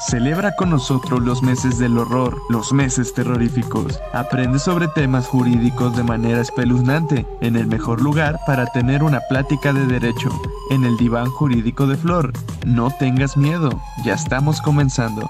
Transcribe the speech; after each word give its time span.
Celebra 0.00 0.54
con 0.54 0.70
nosotros 0.70 1.20
los 1.20 1.42
meses 1.42 1.76
del 1.78 1.98
horror, 1.98 2.40
los 2.50 2.72
meses 2.72 3.12
terroríficos. 3.14 3.98
Aprende 4.12 4.60
sobre 4.60 4.86
temas 4.86 5.26
jurídicos 5.26 5.96
de 5.96 6.04
manera 6.04 6.40
espeluznante, 6.40 7.26
en 7.40 7.56
el 7.56 7.66
mejor 7.66 8.00
lugar 8.00 8.38
para 8.46 8.66
tener 8.66 9.02
una 9.02 9.18
plática 9.28 9.72
de 9.72 9.86
derecho, 9.86 10.30
en 10.70 10.84
el 10.84 10.96
diván 10.96 11.26
jurídico 11.26 11.88
de 11.88 11.96
Flor. 11.96 12.32
No 12.64 12.90
tengas 12.96 13.36
miedo, 13.36 13.70
ya 14.04 14.14
estamos 14.14 14.60
comenzando. 14.60 15.28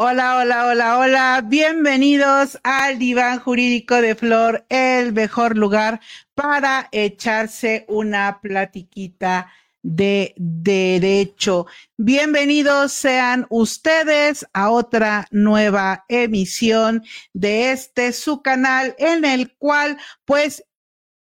Hola, 0.00 0.36
hola, 0.36 0.66
hola, 0.68 0.98
hola. 0.98 1.44
Bienvenidos 1.44 2.56
al 2.62 3.00
diván 3.00 3.40
jurídico 3.40 4.00
de 4.00 4.14
Flor, 4.14 4.64
el 4.68 5.12
mejor 5.12 5.56
lugar 5.58 6.00
para 6.36 6.88
echarse 6.92 7.84
una 7.88 8.40
platiquita 8.40 9.52
de 9.82 10.34
derecho. 10.36 11.66
Bienvenidos 11.96 12.92
sean 12.92 13.48
ustedes 13.50 14.46
a 14.52 14.70
otra 14.70 15.26
nueva 15.32 16.04
emisión 16.08 17.02
de 17.32 17.72
este 17.72 18.12
su 18.12 18.40
canal 18.40 18.94
en 18.98 19.24
el 19.24 19.56
cual 19.56 19.98
pues 20.24 20.64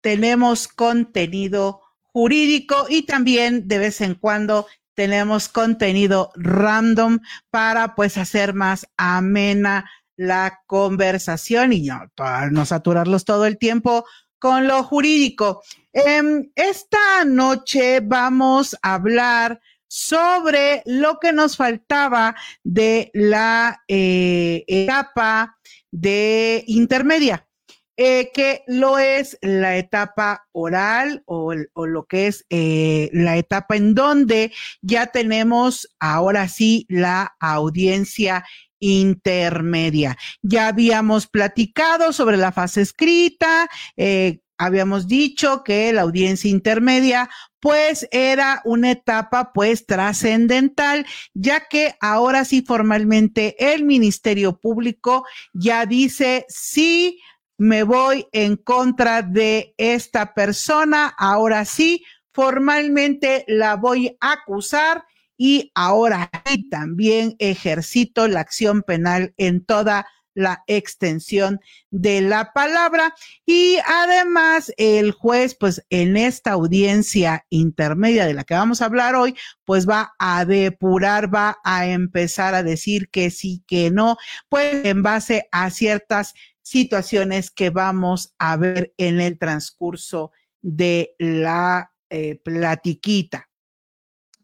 tenemos 0.02 0.68
contenido 0.68 1.82
jurídico 2.02 2.88
y 2.90 3.04
también 3.04 3.68
de 3.68 3.78
vez 3.78 4.02
en 4.02 4.16
cuando 4.16 4.66
tenemos 4.94 5.50
contenido 5.50 6.32
random 6.36 7.20
para 7.50 7.96
pues 7.96 8.18
hacer 8.18 8.54
más 8.54 8.88
amena 8.98 9.90
la 10.16 10.62
conversación 10.68 11.74
y 11.74 11.82
no, 11.82 12.10
para 12.16 12.50
no 12.52 12.66
saturarlos 12.66 13.26
todo 13.26 13.46
el 13.46 13.58
tiempo 13.58 14.06
con 14.40 14.68
lo 14.68 14.84
jurídico. 14.84 15.64
Em, 15.94 16.52
esta 16.56 17.24
noche 17.26 18.02
vamos 18.02 18.76
a 18.82 18.96
hablar 18.96 19.62
sobre 19.88 20.82
lo 20.86 21.20
que 21.20 21.32
nos 21.32 21.56
faltaba 21.56 22.36
de 22.64 23.12
la 23.14 23.84
eh, 23.88 24.64
etapa 24.68 25.58
de 25.92 26.64
intermedia. 26.68 27.48
Eh, 27.96 28.32
que 28.34 28.64
lo 28.66 28.98
es 28.98 29.38
la 29.42 29.78
etapa 29.78 30.48
oral 30.52 31.22
o, 31.28 31.54
lo 31.54 32.06
que 32.06 32.26
es 32.26 32.44
eh, 32.50 33.12
la 33.14 33.38
etapa 33.38 33.76
en 33.76 33.94
donde 33.94 34.52
ya 34.82 35.08
tenemos 35.08 35.88
ahora 36.00 36.48
sí 36.48 36.88
la 36.90 37.36
audiencia 37.40 38.46
intermedia. 38.80 40.18
Ya 40.42 40.70
habíamos 40.70 41.28
platicado 41.28 42.14
sobre 42.14 42.38
la 42.38 42.52
fase 42.52 42.82
escrita, 42.82 43.70
eh, 43.96 44.40
habíamos 44.58 45.08
dicho 45.08 45.64
que 45.64 45.94
la 45.94 46.02
audiencia 46.02 46.50
intermedia 46.50 47.30
pues 47.60 48.08
era 48.12 48.62
una 48.66 48.92
etapa 48.92 49.54
pues 49.54 49.86
trascendental, 49.86 51.06
ya 51.34 51.68
que 51.68 51.96
ahora 52.02 52.44
sí 52.44 52.62
formalmente 52.62 53.56
el 53.74 53.84
Ministerio 53.84 54.60
Público 54.60 55.26
ya 55.54 55.86
dice 55.86 56.46
sí 56.50 57.20
me 57.64 57.84
voy 57.84 58.28
en 58.34 58.58
contra 58.58 59.22
de 59.22 59.74
esta 59.78 60.34
persona, 60.34 61.16
ahora 61.18 61.64
sí, 61.64 62.04
formalmente 62.34 63.46
la 63.48 63.78
voy 63.78 64.18
a 64.20 64.34
acusar 64.34 65.06
y 65.38 65.72
ahora 65.74 66.30
sí 66.46 66.68
también 66.68 67.38
ejercito 67.40 68.28
la 68.28 68.42
acción 68.42 68.84
penal 68.84 69.34
en 69.38 69.64
toda 69.64 70.08
la 70.34 70.64
extensión 70.68 71.62
de 71.90 72.20
la 72.20 72.52
palabra. 72.52 73.14
Y 73.46 73.78
además 73.86 74.74
el 74.76 75.12
juez 75.12 75.56
pues 75.58 75.86
en 75.90 76.18
esta 76.18 76.52
audiencia 76.52 77.46
intermedia 77.50 78.26
de 78.26 78.34
la 78.34 78.44
que 78.44 78.56
vamos 78.56 78.82
a 78.82 78.86
hablar 78.86 79.16
hoy 79.16 79.38
pues 79.64 79.88
va 79.88 80.14
a 80.20 80.44
depurar, 80.44 81.34
va 81.34 81.60
a 81.64 81.88
empezar 81.88 82.56
a 82.56 82.64
decir 82.64 83.10
que 83.10 83.30
sí, 83.32 83.64
que 83.68 83.90
no, 83.90 84.18
pues 84.50 84.84
en 84.86 85.02
base 85.02 85.48
a 85.52 85.70
ciertas 85.70 86.34
situaciones 86.64 87.52
que 87.52 87.70
vamos 87.70 88.34
a 88.40 88.58
ver 88.58 88.96
en 88.98 89.22
el 89.22 89.38
transcurso 89.38 90.32
de 90.62 91.16
la 91.20 91.94
eh, 92.10 92.36
platiquita. 92.36 93.50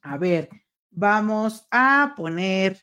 A 0.01 0.17
ver, 0.17 0.49
vamos 0.91 1.65
a 1.71 2.13
poner 2.15 2.79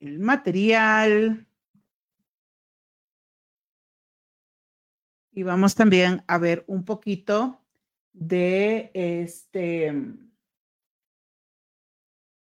el 0.00 0.18
material. 0.18 1.48
Y 5.32 5.42
vamos 5.42 5.74
también 5.74 6.22
a 6.28 6.38
ver 6.38 6.64
un 6.68 6.84
poquito 6.84 7.60
de 8.12 8.90
este, 8.94 9.92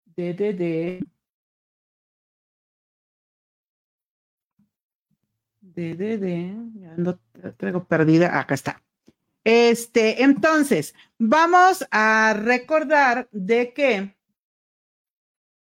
de, 0.04 0.34
de, 0.34 0.53
de, 0.54 1.04
de, 5.94 6.19
de, 6.19 6.55
ya 6.75 6.93
ando, 6.93 7.21
traigo 7.56 7.84
perdida, 7.84 8.39
acá 8.39 8.55
está. 8.55 8.83
Este, 9.44 10.22
entonces, 10.22 10.94
vamos 11.19 11.87
a 11.91 12.34
recordar 12.34 13.28
de 13.31 13.72
que 13.72 14.16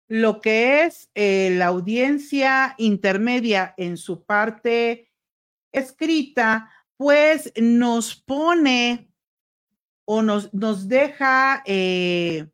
lo 0.08 0.42
que 0.42 0.84
es 0.84 1.10
eh, 1.16 1.56
la 1.58 1.68
audiencia 1.68 2.76
intermedia 2.78 3.74
en 3.78 3.98
su 3.98 4.24
parte 4.24 5.12
escrita, 5.72 6.70
pues 6.96 7.52
nos 7.60 8.16
pone 8.16 9.10
o 10.06 10.22
nos, 10.22 10.54
nos 10.54 10.88
deja 10.88 11.64
eh, 11.66 12.48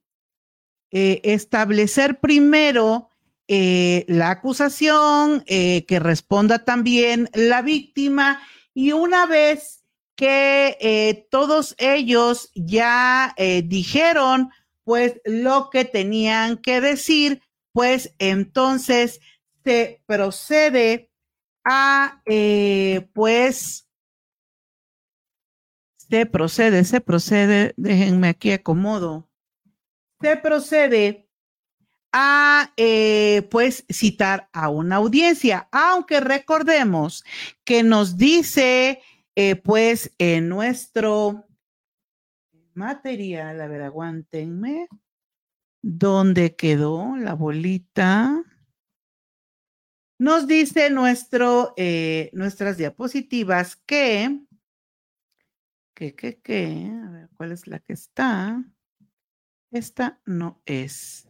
eh, 0.92 1.22
establecer 1.24 2.20
primero 2.20 3.09
eh, 3.52 4.06
la 4.08 4.30
acusación, 4.30 5.44
eh, 5.48 5.84
que 5.88 5.98
responda 5.98 6.66
también 6.66 7.32
la 7.34 7.64
víctima. 7.64 8.40
Y 8.76 8.92
una 8.92 9.26
vez 9.26 9.84
que 10.16 10.78
eh, 10.80 11.28
todos 11.32 11.74
ellos 11.80 12.52
ya 12.54 13.34
dijeron 13.64 14.52
pues 14.84 15.20
lo 15.26 15.70
que 15.72 15.84
tenían 15.84 16.58
que 16.58 16.80
decir, 16.80 17.42
pues 17.74 18.14
entonces 18.20 19.20
se 19.64 20.04
procede 20.06 21.10
a 21.66 22.22
pues 23.14 23.88
se 25.96 26.26
procede, 26.28 26.84
se 26.84 27.02
procede, 27.02 27.74
déjenme 27.78 28.30
aquí 28.30 28.52
acomodo, 28.52 29.28
se 30.22 30.38
procede 30.38 31.29
a 32.12 32.74
eh, 32.78 33.48
pues 33.52 33.86
citar 33.90 34.50
a 34.54 34.70
una 34.70 34.98
audiencia, 34.98 35.68
aunque 35.72 36.20
recordemos 36.20 37.24
que 37.64 37.84
nos 37.84 38.18
dice 38.18 39.02
eh, 39.36 39.56
pues 39.56 40.14
en 40.18 40.50
nuestro 40.50 41.48
material, 42.74 43.62
a 43.62 43.68
ver, 43.68 43.84
aguántenme, 43.84 44.88
¿dónde 45.82 46.56
quedó 46.56 47.16
la 47.18 47.36
bolita? 47.36 48.44
Nos 50.18 50.48
dice 50.48 50.90
nuestro, 50.90 51.74
eh, 51.78 52.30
nuestras 52.34 52.78
diapositivas 52.78 53.78
que, 53.86 54.42
que, 55.94 56.16
que, 56.16 56.42
que, 56.42 56.92
a 57.06 57.10
ver, 57.10 57.30
¿cuál 57.38 57.52
es 57.52 57.68
la 57.68 57.80
que 57.80 57.94
está? 57.94 58.64
Esta 59.72 60.20
no 60.26 60.62
es 60.66 61.29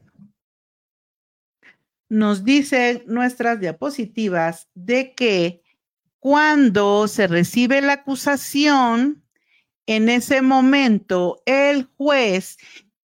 nos 2.10 2.44
dicen 2.44 3.04
nuestras 3.08 3.60
diapositivas 3.60 4.68
de 4.74 5.14
que 5.14 5.64
cuando 6.20 7.08
se 7.08 7.28
recibe 7.28 7.82
la 7.82 7.94
acusación, 7.94 9.24
en 9.86 10.10
ese 10.10 10.42
momento 10.42 11.42
el 11.46 11.86
juez 11.96 12.58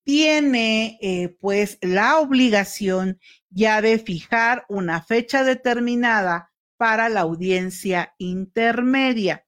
tiene 0.04 1.00
eh, 1.02 1.36
pues 1.40 1.78
la 1.82 2.20
obligación 2.20 3.20
ya 3.50 3.82
de 3.82 3.98
fijar 3.98 4.66
una 4.70 5.02
fecha 5.02 5.44
determinada 5.44 6.52
para 6.78 7.10
la 7.10 7.22
audiencia 7.22 8.14
intermedia. 8.18 9.46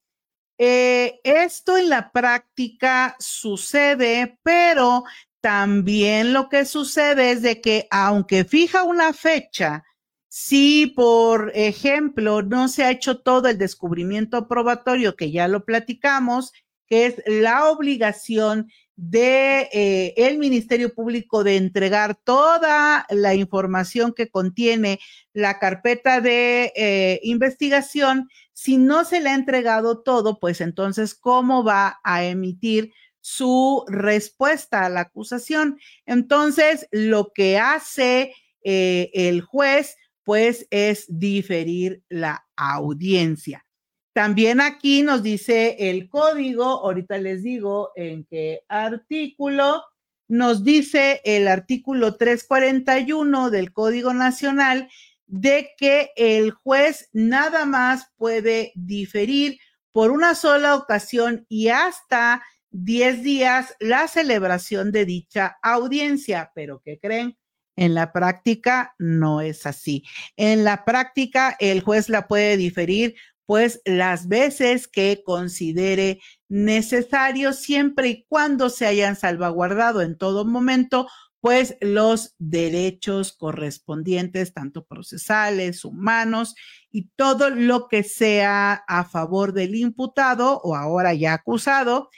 Eh, 0.57 1.19
esto 1.24 1.77
en 1.77 1.89
la 1.89 2.12
práctica 2.12 3.15
sucede, 3.19 4.39
pero 4.42 5.04
también 5.41 6.33
lo 6.33 6.49
que 6.49 6.65
sucede 6.65 7.31
es 7.31 7.41
de 7.41 7.61
que 7.61 7.87
aunque 7.91 8.43
fija 8.43 8.83
una 8.83 9.13
fecha, 9.13 9.83
si 10.27 10.87
por 10.87 11.51
ejemplo 11.55 12.41
no 12.41 12.67
se 12.67 12.83
ha 12.83 12.91
hecho 12.91 13.19
todo 13.21 13.47
el 13.47 13.57
descubrimiento 13.57 14.47
probatorio 14.47 15.15
que 15.15 15.31
ya 15.31 15.47
lo 15.47 15.65
platicamos 15.65 16.51
que 16.87 17.05
es 17.05 17.21
la 17.25 17.69
obligación 17.69 18.71
de 18.95 19.69
eh, 19.71 20.13
el 20.17 20.39
Ministerio 20.39 20.93
Público 20.93 21.43
de 21.43 21.57
entregar 21.57 22.15
toda 22.15 23.05
la 23.09 23.35
información 23.35 24.13
que 24.13 24.29
contiene 24.29 24.99
la 25.33 25.59
carpeta 25.59 26.19
de 26.19 26.73
eh, 26.75 27.19
investigación. 27.21 28.27
Si 28.53 28.77
no 28.77 29.05
se 29.05 29.21
le 29.21 29.29
ha 29.29 29.35
entregado 29.35 30.01
todo, 30.01 30.39
pues 30.39 30.61
entonces, 30.61 31.13
¿cómo 31.13 31.63
va 31.63 31.99
a 32.03 32.23
emitir 32.25 32.91
su 33.21 33.83
respuesta 33.87 34.85
a 34.85 34.89
la 34.89 35.01
acusación? 35.01 35.79
Entonces, 36.05 36.87
lo 36.91 37.31
que 37.33 37.57
hace 37.57 38.33
eh, 38.63 39.09
el 39.13 39.41
juez, 39.41 39.95
pues, 40.23 40.67
es 40.71 41.05
diferir 41.07 42.01
la 42.09 42.45
audiencia. 42.55 43.65
También 44.13 44.61
aquí 44.61 45.03
nos 45.03 45.21
dice 45.21 45.75
el 45.91 46.09
código, 46.09 46.63
ahorita 46.63 47.19
les 47.19 47.43
digo 47.43 47.91
en 47.95 48.25
qué 48.25 48.63
artículo, 48.67 49.83
nos 50.27 50.63
dice 50.63 51.21
el 51.23 51.47
artículo 51.47 52.15
341 52.15 53.49
del 53.51 53.71
Código 53.71 54.13
Nacional 54.13 54.89
de 55.27 55.69
que 55.77 56.11
el 56.15 56.51
juez 56.51 57.09
nada 57.13 57.65
más 57.65 58.11
puede 58.17 58.71
diferir 58.75 59.59
por 59.91 60.11
una 60.11 60.35
sola 60.35 60.75
ocasión 60.75 61.45
y 61.47 61.67
hasta 61.67 62.43
10 62.77 63.24
días 63.24 63.75
la 63.79 64.07
celebración 64.07 64.91
de 64.91 65.06
dicha 65.06 65.57
audiencia. 65.63 66.51
Pero 66.53 66.81
¿qué 66.85 67.00
creen? 67.00 67.38
En 67.75 67.94
la 67.94 68.13
práctica 68.13 68.94
no 69.00 69.41
es 69.41 69.65
así. 69.65 70.03
En 70.35 70.63
la 70.63 70.85
práctica 70.85 71.56
el 71.59 71.81
juez 71.81 72.09
la 72.09 72.27
puede 72.27 72.56
diferir 72.57 73.15
pues 73.45 73.81
las 73.85 74.27
veces 74.27 74.89
que 74.89 75.24
considere 75.25 76.19
necesario, 76.50 77.53
siempre 77.53 78.09
y 78.09 78.25
cuando 78.27 78.69
se 78.69 78.85
hayan 78.85 79.15
salvaguardado 79.15 80.01
en 80.01 80.18
todo 80.18 80.44
momento, 80.44 81.07
pues 81.39 81.77
los 81.80 82.35
derechos 82.39 83.31
correspondientes, 83.31 84.53
tanto 84.53 84.85
procesales, 84.85 85.85
humanos 85.85 86.56
y 86.91 87.09
todo 87.15 87.50
lo 87.50 87.88
que 87.88 88.03
sea 88.03 88.83
a 88.85 89.06
favor 89.06 89.53
del 89.53 89.75
imputado 89.75 90.59
o 90.62 90.75
ahora 90.75 91.13
ya 91.13 91.33
acusado, 91.33 92.09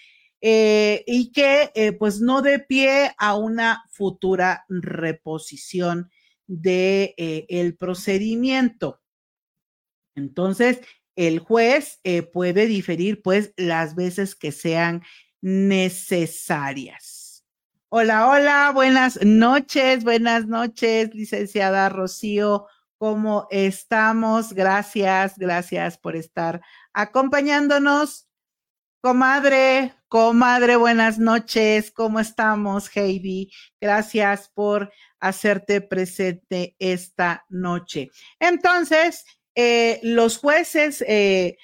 eh, 0.42 1.04
y 1.06 1.32
que 1.32 1.72
eh, 1.76 1.92
pues 1.92 2.22
no 2.22 2.42
dé 2.42 2.60
pie 2.60 3.14
a 3.18 3.36
una 3.36 3.84
futura 3.90 4.66
reposición 4.70 6.10
de 6.48 7.14
eh, 7.18 7.46
el 7.50 7.76
procedimiento. 7.76 9.02
Entonces, 10.16 10.80
el 11.16 11.40
juez 11.40 12.00
puede 12.32 12.66
diferir 12.66 13.22
pues 13.22 13.54
las 13.58 13.96
veces 13.96 14.36
que 14.36 14.54
sean 14.54 15.04
necesarias. 15.42 17.46
Hola, 17.90 18.30
hola, 18.30 18.72
buenas 18.74 19.20
noches, 19.26 20.06
buenas 20.06 20.48
noches, 20.48 21.14
licenciada 21.14 21.90
Rocío, 21.90 22.68
¿cómo 22.98 23.48
estamos? 23.50 24.54
Gracias, 24.54 25.38
gracias 25.38 25.98
por 25.98 26.16
estar 26.16 26.62
acompañándonos. 26.94 28.29
Comadre, 29.02 29.94
comadre, 30.10 30.76
buenas 30.76 31.20
noches, 31.20 31.90
¿cómo 31.90 32.20
estamos, 32.20 32.90
Heidi? 32.94 33.50
Gracias 33.80 34.50
por 34.54 34.92
hacerte 35.22 35.80
presente 35.80 36.76
esta 36.80 37.46
noche. 37.48 38.12
Entonces, 38.42 39.24
eh, 39.56 40.02
los 40.04 40.38
jueces 40.38 41.02
eh, 41.08 41.58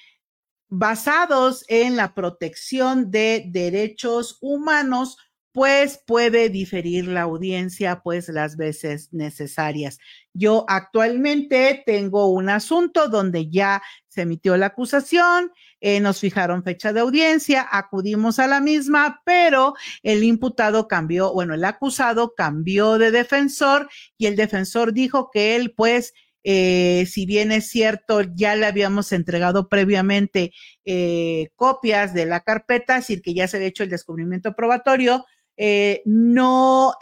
basados 0.68 1.66
en 1.68 1.96
la 1.96 2.14
protección 2.14 3.10
de 3.10 3.44
derechos 3.48 4.38
humanos, 4.40 5.18
pues 5.56 6.02
puede 6.06 6.50
diferir 6.50 7.08
la 7.08 7.22
audiencia, 7.22 8.02
pues 8.04 8.28
las 8.28 8.58
veces 8.58 9.08
necesarias. 9.14 9.98
Yo 10.34 10.66
actualmente 10.68 11.82
tengo 11.86 12.26
un 12.26 12.50
asunto 12.50 13.08
donde 13.08 13.48
ya 13.48 13.82
se 14.06 14.20
emitió 14.20 14.58
la 14.58 14.66
acusación, 14.66 15.50
eh, 15.80 16.00
nos 16.00 16.20
fijaron 16.20 16.62
fecha 16.62 16.92
de 16.92 17.00
audiencia, 17.00 17.66
acudimos 17.70 18.38
a 18.38 18.48
la 18.48 18.60
misma, 18.60 19.22
pero 19.24 19.72
el 20.02 20.24
imputado 20.24 20.88
cambió, 20.88 21.32
bueno, 21.32 21.54
el 21.54 21.64
acusado 21.64 22.34
cambió 22.36 22.98
de 22.98 23.10
defensor 23.10 23.88
y 24.18 24.26
el 24.26 24.36
defensor 24.36 24.92
dijo 24.92 25.30
que 25.32 25.56
él 25.56 25.72
pues 25.74 26.12
eh, 26.48 27.06
si 27.06 27.26
bien 27.26 27.50
es 27.50 27.68
cierto, 27.70 28.20
ya 28.20 28.54
le 28.54 28.66
habíamos 28.66 29.10
entregado 29.10 29.68
previamente 29.68 30.52
eh, 30.84 31.48
copias 31.56 32.14
de 32.14 32.24
la 32.26 32.40
carpeta, 32.40 32.98
es 32.98 33.08
decir, 33.08 33.20
que 33.20 33.34
ya 33.34 33.48
se 33.48 33.56
había 33.56 33.70
hecho 33.70 33.82
el 33.82 33.90
descubrimiento 33.90 34.54
probatorio, 34.54 35.24
eh, 35.56 36.02
no 36.04 36.94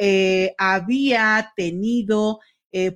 había 0.58 1.52
tenido 1.56 2.40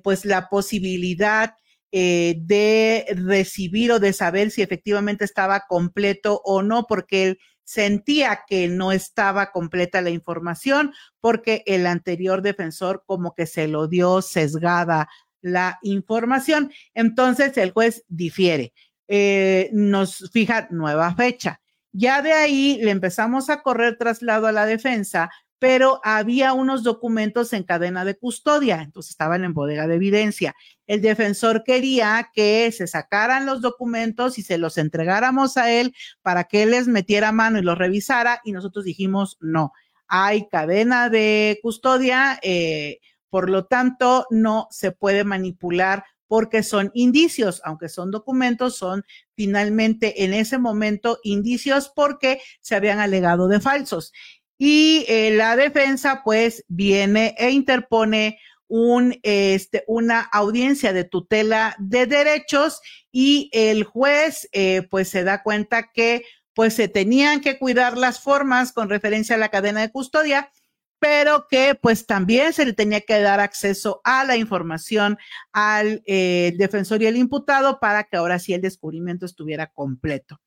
pues 0.03 0.25
la 0.25 0.49
posibilidad 0.49 1.53
de 1.91 3.05
recibir 3.15 3.93
o 3.93 3.99
de 3.99 4.11
saber 4.11 4.51
si 4.51 4.61
efectivamente 4.61 5.23
estaba 5.23 5.63
completo 5.69 6.41
o 6.43 6.61
no, 6.61 6.85
porque 6.85 7.23
él 7.23 7.39
sentía 7.69 8.41
que 8.47 8.67
no 8.67 8.91
estaba 8.91 9.51
completa 9.51 10.01
la 10.01 10.09
información, 10.09 10.91
porque 11.21 11.61
el 11.67 11.85
anterior 11.85 12.41
defensor 12.41 13.03
como 13.05 13.35
que 13.35 13.45
se 13.45 13.67
lo 13.67 13.87
dio 13.87 14.23
sesgada 14.23 15.07
la 15.41 15.77
información. 15.83 16.71
Entonces 16.95 17.55
el 17.57 17.71
juez 17.71 18.03
difiere, 18.07 18.73
eh, 19.07 19.69
nos 19.71 20.31
fija 20.31 20.67
nueva 20.71 21.13
fecha. 21.13 21.61
Ya 21.91 22.23
de 22.23 22.33
ahí 22.33 22.79
le 22.81 22.89
empezamos 22.89 23.51
a 23.51 23.61
correr 23.61 23.97
traslado 23.99 24.47
a 24.47 24.51
la 24.51 24.65
defensa, 24.65 25.29
pero 25.59 25.99
había 26.03 26.53
unos 26.53 26.83
documentos 26.83 27.51
en 27.51 27.63
cadena 27.63 28.05
de 28.05 28.17
custodia, 28.17 28.81
entonces 28.81 29.11
estaban 29.11 29.43
en 29.43 29.53
bodega 29.53 29.87
de 29.87 29.95
evidencia. 29.95 30.55
El 30.87 31.01
defensor 31.01 31.63
quería 31.63 32.31
que 32.33 32.71
se 32.71 32.87
sacaran 32.87 33.45
los 33.45 33.61
documentos 33.61 34.39
y 34.39 34.41
se 34.41 34.57
los 34.57 34.77
entregáramos 34.77 35.57
a 35.57 35.69
él 35.69 35.93
para 36.21 36.45
que 36.45 36.63
él 36.63 36.71
les 36.71 36.87
metiera 36.87 37.33
mano 37.33 37.59
y 37.59 37.61
los 37.61 37.77
revisara 37.77 38.41
y 38.45 38.53
nosotros 38.53 38.85
dijimos 38.85 39.37
no. 39.41 39.73
Hay 40.07 40.47
cadena 40.47 41.09
de 41.09 41.59
custodia, 41.61 42.39
eh, 42.41 42.99
por 43.29 43.49
lo 43.49 43.65
tanto, 43.65 44.25
no 44.31 44.67
se 44.71 44.91
puede 44.91 45.23
manipular 45.23 46.03
porque 46.29 46.61
son 46.61 46.91
indicios, 46.93 47.59
aunque 47.65 47.89
son 47.89 48.11
documentos, 48.11 48.77
son 48.77 49.03
finalmente 49.35 50.23
en 50.23 50.33
ese 50.33 50.59
momento 50.59 51.17
indicios 51.23 51.91
porque 51.93 52.39
se 52.61 52.75
habían 52.75 52.99
alegado 52.99 53.47
de 53.47 53.59
falsos. 53.59 54.13
Y 54.59 55.05
eh, 55.07 55.31
la 55.31 55.55
defensa 55.55 56.21
pues 56.23 56.63
viene 56.67 57.33
e 57.39 57.49
interpone 57.49 58.37
un, 58.67 59.17
este, 59.23 59.83
una 59.87 60.19
audiencia 60.21 60.93
de 60.93 61.05
tutela 61.05 61.75
de 61.79 62.05
derechos 62.05 62.81
y 63.11 63.49
el 63.51 63.83
juez 63.83 64.47
eh, 64.51 64.83
pues 64.91 65.09
se 65.09 65.23
da 65.23 65.41
cuenta 65.41 65.91
que 65.91 66.23
pues 66.53 66.75
se 66.75 66.87
tenían 66.87 67.41
que 67.41 67.57
cuidar 67.57 67.97
las 67.97 68.19
formas 68.21 68.71
con 68.71 68.89
referencia 68.89 69.35
a 69.35 69.39
la 69.39 69.49
cadena 69.49 69.81
de 69.81 69.91
custodia 69.91 70.51
pero 70.99 71.47
que 71.49 71.75
pues 71.75 72.05
también 72.05 72.53
se 72.53 72.65
le 72.65 72.73
tenía 72.73 73.01
que 73.01 73.19
dar 73.21 73.39
acceso 73.39 74.01
a 74.03 74.25
la 74.25 74.35
información 74.35 75.17
al 75.53 76.03
eh, 76.05 76.53
defensor 76.57 77.01
y 77.01 77.07
el 77.07 77.15
imputado 77.17 77.79
para 77.79 78.03
que 78.03 78.17
ahora 78.17 78.37
sí 78.37 78.53
el 78.53 78.61
descubrimiento 78.61 79.25
estuviera 79.25 79.67
completo. 79.67 80.39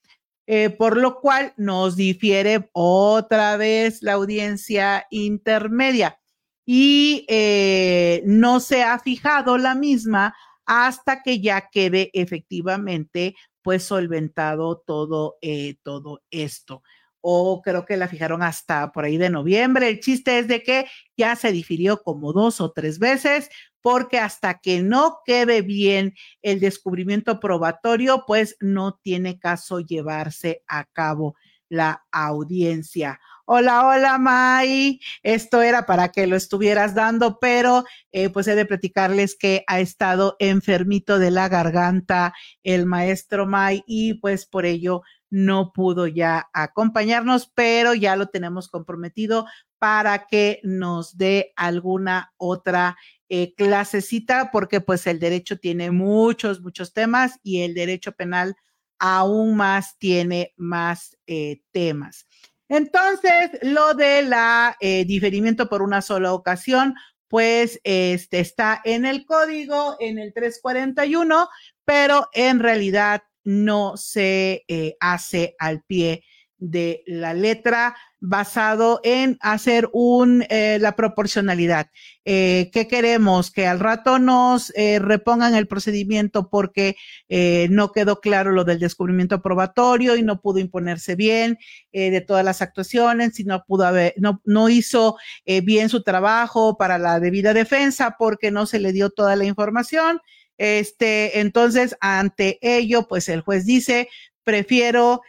Eh, 0.54 0.68
por 0.68 0.99
lo 0.99 1.18
cual 1.18 1.54
nos 1.56 1.97
difiere 1.97 2.68
otra 2.75 3.56
vez 3.56 4.02
la 4.02 4.12
audiencia 4.12 5.06
intermedia. 5.09 6.21
Y 6.66 7.25
eh, 7.26 8.23
no 8.26 8.61
se 8.61 8.82
ha 8.82 8.99
fijado 8.99 9.56
la 9.56 9.75
misma 9.75 10.37
hasta 10.66 11.23
que 11.23 11.40
ya 11.40 11.71
quede 11.73 12.11
efectivamente 12.12 13.35
pues 13.62 13.82
solventado 13.82 14.82
todo, 14.87 15.38
todo 15.82 16.23
esto 16.30 16.82
o 17.23 17.62
creo 17.62 17.87
que 17.87 17.97
la 17.97 18.09
fijaron 18.09 18.43
hasta 18.43 18.93
por 18.93 19.05
ahí 19.05 19.17
de 19.17 19.31
noviembre. 19.31 19.88
El 19.88 20.00
chiste 20.00 20.38
es 20.38 20.49
de 20.49 20.62
que 20.62 20.87
ya 21.17 21.35
se 21.37 21.52
difirió 21.52 22.02
como 22.02 22.35
dos 22.35 22.61
o 22.61 22.73
tres 22.73 22.99
veces 22.99 23.49
porque 23.81 24.19
hasta 24.19 24.59
que 24.59 24.83
no 24.83 25.19
quede 25.25 25.62
bien 25.62 26.14
el 26.43 26.61
descubrimiento 26.61 27.41
probatorio, 27.41 28.25
pues 28.26 28.57
no 28.61 28.99
tiene 29.02 29.38
caso 29.38 29.81
llevarse 29.81 30.62
a 30.69 30.85
cabo 30.85 31.37
la 31.69 32.05
audiencia. 32.12 33.19
Hola, 33.45 33.87
hola, 33.87 34.19
May. 34.19 35.00
Esto 35.23 35.62
era 35.62 35.85
para 35.85 36.12
que 36.12 36.26
lo 36.26 36.37
estuvieras 36.37 36.95
dando, 36.95 37.38
pero 37.41 37.85
eh, 38.12 38.29
pues 38.29 38.47
he 38.47 38.55
de 38.55 38.67
platicarles 38.67 39.37
que 39.37 39.64
ha 39.67 39.81
estado 39.81 40.37
enfermito 40.38 41.19
de 41.19 41.33
la 41.33 41.49
garganta 41.49 42.35
el 42.62 42.87
maestro 42.87 43.47
May 43.47 43.83
y 43.87 44.14
pues 44.14 44.47
por 44.47 44.64
ello 44.64 45.02
no 45.33 45.73
pudo 45.73 46.07
ya 46.07 46.51
acompañarnos, 46.53 47.51
pero 47.55 47.95
ya 47.95 48.17
lo 48.17 48.27
tenemos 48.27 48.69
comprometido 48.69 49.47
para 49.79 50.27
que 50.27 50.61
nos 50.62 51.17
dé 51.17 51.55
alguna 51.57 52.35
otra 52.37 52.99
eh, 53.31 53.55
clasecita, 53.55 54.51
porque 54.53 54.83
pues 54.83 55.07
el 55.07 55.19
derecho 55.19 55.59
tiene 55.59 55.91
muchos, 55.91 56.61
muchos 56.61 56.93
temas 56.93 57.41
y 57.43 57.62
el 57.62 57.73
derecho 57.73 58.12
penal 58.12 58.57
aún 58.99 59.57
más 59.57 59.97
tiene 59.97 60.53
más 60.59 61.17
eh, 61.27 61.62
temas. 61.71 62.27
Entonces, 62.69 63.53
lo 63.62 63.95
de 63.95 64.25
la 64.25 64.77
eh, 64.81 65.07
diferimiento 65.07 65.67
por 65.71 65.81
una 65.81 66.03
sola 66.03 66.35
ocasión, 66.35 66.95
pues 67.29 67.81
este 67.85 68.41
está 68.41 68.83
en 68.85 69.07
el 69.07 69.25
código, 69.25 69.97
en 69.99 70.19
el 70.19 70.35
341, 70.35 71.49
pero 71.87 72.29
en 72.35 72.61
realidad 72.61 73.23
no 73.45 73.97
se 73.97 74.65
eh, 74.69 74.97
hace 75.01 75.55
al 75.59 75.83
pie 75.83 76.25
de 76.63 77.03
la 77.07 77.35
letra 77.35 77.97
basado 78.21 79.01
en 79.03 79.37
hacer 79.41 79.89
un, 79.93 80.45
eh, 80.49 80.79
la 80.81 80.95
proporcionalidad. 80.95 81.89
Eh, 82.25 82.71
¿Qué 82.73 82.87
queremos? 82.87 83.51
Que 83.51 83.67
al 83.67 83.81
rato 83.81 84.21
nos 84.21 84.73
eh, 84.77 85.01
repongan 85.01 85.57
el 85.57 85.67
procedimiento 85.67 86.49
porque 86.49 86.95
eh, 87.29 87.67
no 87.71 87.91
quedó 87.91 88.21
claro 88.21 88.53
lo 88.53 88.63
del 88.63 88.79
descubrimiento 88.79 89.43
probatorio 89.43 90.15
y 90.15 90.23
no 90.23 90.41
pudo 90.41 90.61
imponerse 90.61 91.17
bien 91.17 91.59
de 91.93 92.21
todas 92.21 92.45
las 92.45 92.63
actuaciones 92.63 93.39
y 93.41 93.45
no 93.45 93.65
pudo 93.67 93.85
haber, 93.85 94.15
no, 94.17 94.41
no 94.45 94.69
hizo 94.69 95.17
bien 95.45 95.91
su 95.91 96.03
trabajo 96.03 96.79
para 96.79 96.97
la 96.97 97.21
debida 97.21 97.53
defensa 97.53 98.17
porque 98.19 98.51
no 98.51 98.65
se 98.65 98.79
le 98.79 98.93
dio 98.93 99.11
toda 99.11 99.37
la 99.37 99.45
información. 99.45 100.21
Este, 100.62 101.40
entonces, 101.40 101.97
ante 102.00 102.61
ello, 102.62 103.09
pues 103.09 103.28
el 103.28 103.40
juez 103.40 103.66
dice, 103.66 104.09
prefiero 104.45 105.23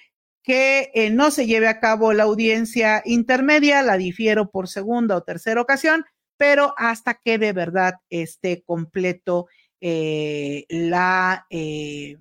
que 0.44 0.92
eh, 0.94 1.10
no 1.10 1.32
se 1.32 1.48
lleve 1.48 1.68
a 1.68 1.80
cabo 1.80 2.14
la 2.14 2.26
audiencia 2.26 3.02
intermedia, 3.04 3.82
la 3.82 3.98
difiero 3.98 4.52
por 4.52 4.68
segunda 4.68 5.16
o 5.16 5.24
tercera 5.24 5.60
ocasión, 5.60 6.06
pero 6.38 6.76
hasta 6.78 7.16
que 7.16 7.40
de 7.40 7.52
verdad 7.52 7.96
esté 8.12 8.62
completo 8.62 9.48
eh, 9.82 10.68
la, 10.70 11.48
eh, 11.50 12.16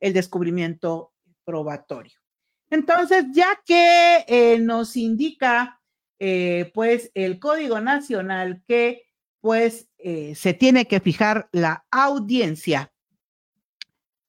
el 0.00 0.12
descubrimiento 0.14 1.12
probatorio. 1.44 2.18
Entonces, 2.70 3.26
ya 3.34 3.60
que 3.66 4.58
nos 4.62 4.96
indica 4.96 5.82
pues 6.72 7.10
el 7.12 7.38
Código 7.38 7.78
Nacional 7.80 8.62
que 8.66 9.02
pues 9.42 9.90
se 10.34 10.52
tiene 10.52 10.86
que 10.86 11.00
fijar 11.00 11.48
la 11.52 11.86
audiencia, 11.90 12.92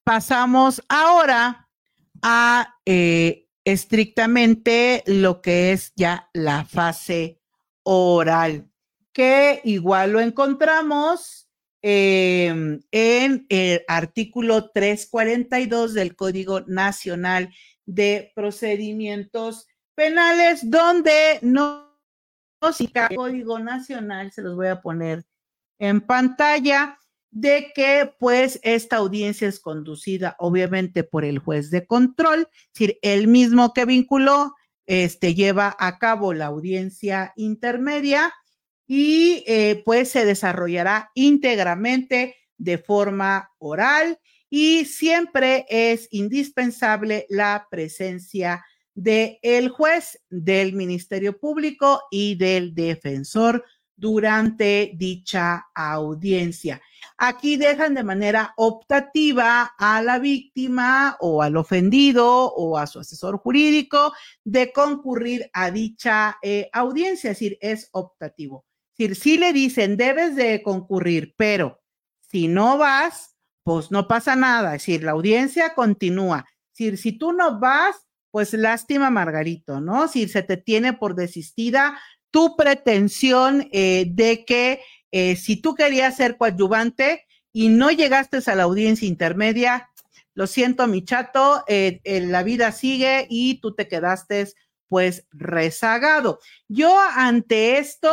pasamos 0.04 0.82
ahora 0.88 1.68
a 2.22 2.76
eh, 2.86 3.48
estrictamente 3.64 5.02
lo 5.06 5.42
que 5.42 5.72
es 5.72 5.92
ya 5.96 6.30
la 6.32 6.64
fase 6.64 7.40
oral, 7.82 8.70
que 9.12 9.60
igual 9.64 10.12
lo 10.12 10.20
encontramos 10.20 11.48
em, 11.82 12.80
en 12.90 13.46
el 13.48 13.82
artículo 13.88 14.70
342 14.70 15.92
del 15.92 16.16
Código 16.16 16.60
Nacional 16.62 17.52
de 17.84 18.32
Procedimientos 18.34 19.66
Penales, 19.94 20.70
donde 20.70 21.40
no 21.42 21.86
el 22.60 23.16
Código 23.16 23.58
Nacional, 23.58 24.32
se 24.32 24.42
los 24.42 24.56
voy 24.56 24.68
a 24.68 24.80
poner 24.80 25.24
en 25.78 26.00
pantalla, 26.00 26.98
de 27.30 27.70
que 27.74 28.10
pues 28.18 28.58
esta 28.62 28.96
audiencia 28.96 29.46
es 29.46 29.60
conducida 29.60 30.36
obviamente 30.38 31.04
por 31.04 31.22
el 31.22 31.38
juez 31.38 31.70
de 31.70 31.86
control, 31.86 32.48
es 32.50 32.72
decir, 32.72 32.98
el 33.02 33.28
mismo 33.28 33.74
que 33.74 33.84
vinculó, 33.84 34.54
este 34.86 35.34
lleva 35.34 35.76
a 35.78 35.98
cabo 35.98 36.32
la 36.32 36.46
audiencia 36.46 37.34
intermedia 37.36 38.32
y 38.86 39.44
eh, 39.46 39.82
pues 39.84 40.10
se 40.10 40.24
desarrollará 40.24 41.10
íntegramente 41.14 42.36
de 42.56 42.78
forma 42.78 43.50
oral 43.58 44.18
y 44.48 44.86
siempre 44.86 45.66
es 45.68 46.08
indispensable 46.12 47.26
la 47.28 47.66
presencia 47.70 48.64
del 48.94 49.38
el 49.42 49.68
juez, 49.68 50.22
del 50.30 50.72
Ministerio 50.72 51.38
Público 51.38 52.00
y 52.10 52.36
del 52.36 52.74
defensor 52.74 53.62
durante 53.96 54.92
dicha 54.94 55.66
audiencia. 55.74 56.80
Aquí 57.18 57.56
dejan 57.56 57.94
de 57.94 58.04
manera 58.04 58.52
optativa 58.56 59.72
a 59.78 60.02
la 60.02 60.18
víctima 60.18 61.16
o 61.20 61.42
al 61.42 61.56
ofendido 61.56 62.52
o 62.52 62.76
a 62.76 62.86
su 62.86 63.00
asesor 63.00 63.38
jurídico 63.38 64.12
de 64.44 64.72
concurrir 64.72 65.48
a 65.52 65.70
dicha 65.70 66.36
eh, 66.42 66.68
audiencia, 66.72 67.30
es 67.30 67.38
decir, 67.38 67.58
es 67.60 67.88
optativo. 67.92 68.66
Si 68.96 69.38
le 69.38 69.52
dicen, 69.52 69.96
debes 69.96 70.36
de 70.36 70.62
concurrir, 70.62 71.34
pero 71.36 71.80
si 72.20 72.48
no 72.48 72.78
vas, 72.78 73.36
pues 73.62 73.90
no 73.90 74.08
pasa 74.08 74.36
nada, 74.36 74.74
es 74.74 74.82
decir, 74.82 75.02
la 75.02 75.12
audiencia 75.12 75.74
continúa. 75.74 76.46
Es 76.78 77.00
si 77.00 77.12
tú 77.12 77.32
no 77.32 77.58
vas, 77.58 77.96
pues 78.30 78.52
lástima, 78.52 79.10
Margarito, 79.10 79.80
¿no? 79.80 80.08
Si 80.08 80.28
se 80.28 80.42
te 80.42 80.56
tiene 80.56 80.92
por 80.92 81.14
desistida 81.14 81.98
tu 82.36 82.54
pretensión 82.54 83.66
eh, 83.72 84.04
de 84.10 84.44
que 84.44 84.82
eh, 85.10 85.36
si 85.36 85.56
tú 85.56 85.74
querías 85.74 86.18
ser 86.18 86.36
coadyuvante 86.36 87.24
y 87.50 87.70
no 87.70 87.90
llegaste 87.90 88.40
a 88.44 88.54
la 88.54 88.64
audiencia 88.64 89.08
intermedia, 89.08 89.88
lo 90.34 90.46
siento, 90.46 90.86
mi 90.86 91.02
chato, 91.02 91.64
eh, 91.66 92.02
la 92.04 92.42
vida 92.42 92.72
sigue 92.72 93.26
y 93.30 93.58
tú 93.62 93.74
te 93.74 93.88
quedaste 93.88 94.48
pues 94.86 95.26
rezagado. 95.32 96.38
Yo 96.68 96.94
ante 97.14 97.78
esto 97.78 98.12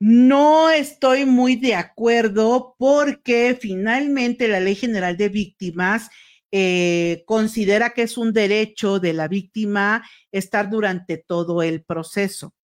no 0.00 0.70
estoy 0.70 1.26
muy 1.26 1.56
de 1.56 1.74
acuerdo 1.74 2.74
porque 2.78 3.54
finalmente 3.60 4.48
la 4.48 4.60
Ley 4.60 4.76
General 4.76 5.18
de 5.18 5.28
Víctimas 5.28 6.08
considera 7.24 7.90
que 7.90 8.02
es 8.02 8.18
un 8.18 8.32
derecho 8.32 9.00
de 9.00 9.12
la 9.14 9.28
víctima 9.28 10.06
estar 10.30 10.68
durante 10.68 11.16
todo 11.16 11.62
el 11.62 11.82
proceso 11.82 12.54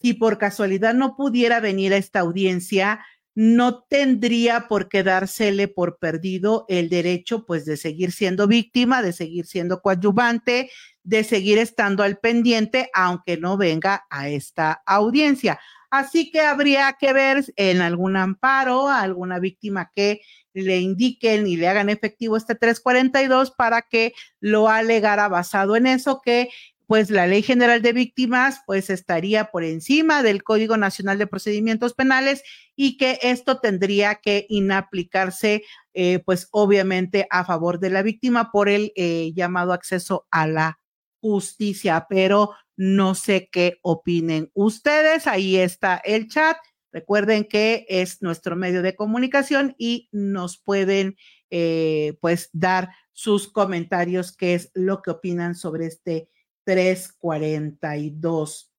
si 0.00 0.14
por 0.14 0.38
casualidad 0.38 0.94
no 0.94 1.16
pudiera 1.16 1.60
venir 1.60 1.92
a 1.92 1.96
esta 1.96 2.20
audiencia, 2.20 3.04
no 3.34 3.84
tendría 3.84 4.66
por 4.68 4.88
qué 4.88 5.02
dársele 5.02 5.68
por 5.68 5.98
perdido 5.98 6.64
el 6.68 6.88
derecho, 6.88 7.46
pues, 7.46 7.64
de 7.64 7.76
seguir 7.76 8.12
siendo 8.12 8.46
víctima, 8.48 9.02
de 9.02 9.12
seguir 9.12 9.46
siendo 9.46 9.80
coadyuvante, 9.80 10.70
de 11.04 11.24
seguir 11.24 11.58
estando 11.58 12.02
al 12.02 12.18
pendiente, 12.18 12.90
aunque 12.94 13.36
no 13.36 13.56
venga 13.56 14.06
a 14.10 14.28
esta 14.28 14.82
audiencia. 14.86 15.60
Así 15.90 16.30
que 16.30 16.40
habría 16.40 16.96
que 16.98 17.12
ver 17.12 17.44
en 17.56 17.80
algún 17.80 18.16
amparo 18.16 18.88
alguna 18.88 19.38
víctima 19.38 19.90
que 19.94 20.20
le 20.54 20.78
indiquen 20.78 21.46
y 21.46 21.56
le 21.56 21.68
hagan 21.68 21.88
efectivo 21.88 22.36
este 22.36 22.54
342 22.54 23.50
para 23.52 23.82
que 23.82 24.12
lo 24.40 24.68
alegara 24.68 25.28
basado 25.28 25.76
en 25.76 25.86
eso, 25.86 26.20
que 26.22 26.48
pues 26.88 27.10
la 27.10 27.26
Ley 27.26 27.42
General 27.42 27.82
de 27.82 27.92
Víctimas 27.92 28.62
pues 28.66 28.88
estaría 28.88 29.50
por 29.50 29.62
encima 29.62 30.22
del 30.22 30.42
Código 30.42 30.78
Nacional 30.78 31.18
de 31.18 31.26
Procedimientos 31.26 31.92
Penales 31.92 32.42
y 32.74 32.96
que 32.96 33.18
esto 33.20 33.60
tendría 33.60 34.14
que 34.16 34.46
inaplicarse 34.48 35.64
eh, 35.92 36.20
pues 36.24 36.48
obviamente 36.50 37.26
a 37.30 37.44
favor 37.44 37.78
de 37.78 37.90
la 37.90 38.02
víctima 38.02 38.50
por 38.50 38.70
el 38.70 38.92
eh, 38.96 39.32
llamado 39.34 39.74
acceso 39.74 40.26
a 40.30 40.46
la 40.46 40.80
justicia, 41.20 42.06
pero 42.08 42.54
no 42.74 43.14
sé 43.14 43.50
qué 43.52 43.78
opinen 43.82 44.50
ustedes. 44.54 45.26
Ahí 45.26 45.56
está 45.56 45.96
el 45.98 46.28
chat. 46.28 46.56
Recuerden 46.92 47.44
que 47.44 47.86
es 47.88 48.22
nuestro 48.22 48.56
medio 48.56 48.82
de 48.82 48.96
comunicación 48.96 49.74
y 49.78 50.08
nos 50.12 50.58
pueden 50.58 51.16
eh, 51.50 52.18
pues 52.20 52.50
dar 52.52 52.90
sus 53.12 53.50
comentarios, 53.50 54.36
qué 54.36 54.54
es 54.54 54.70
lo 54.74 55.02
que 55.02 55.10
opinan 55.10 55.54
sobre 55.54 55.86
este 55.86 56.28
342. 56.64 58.72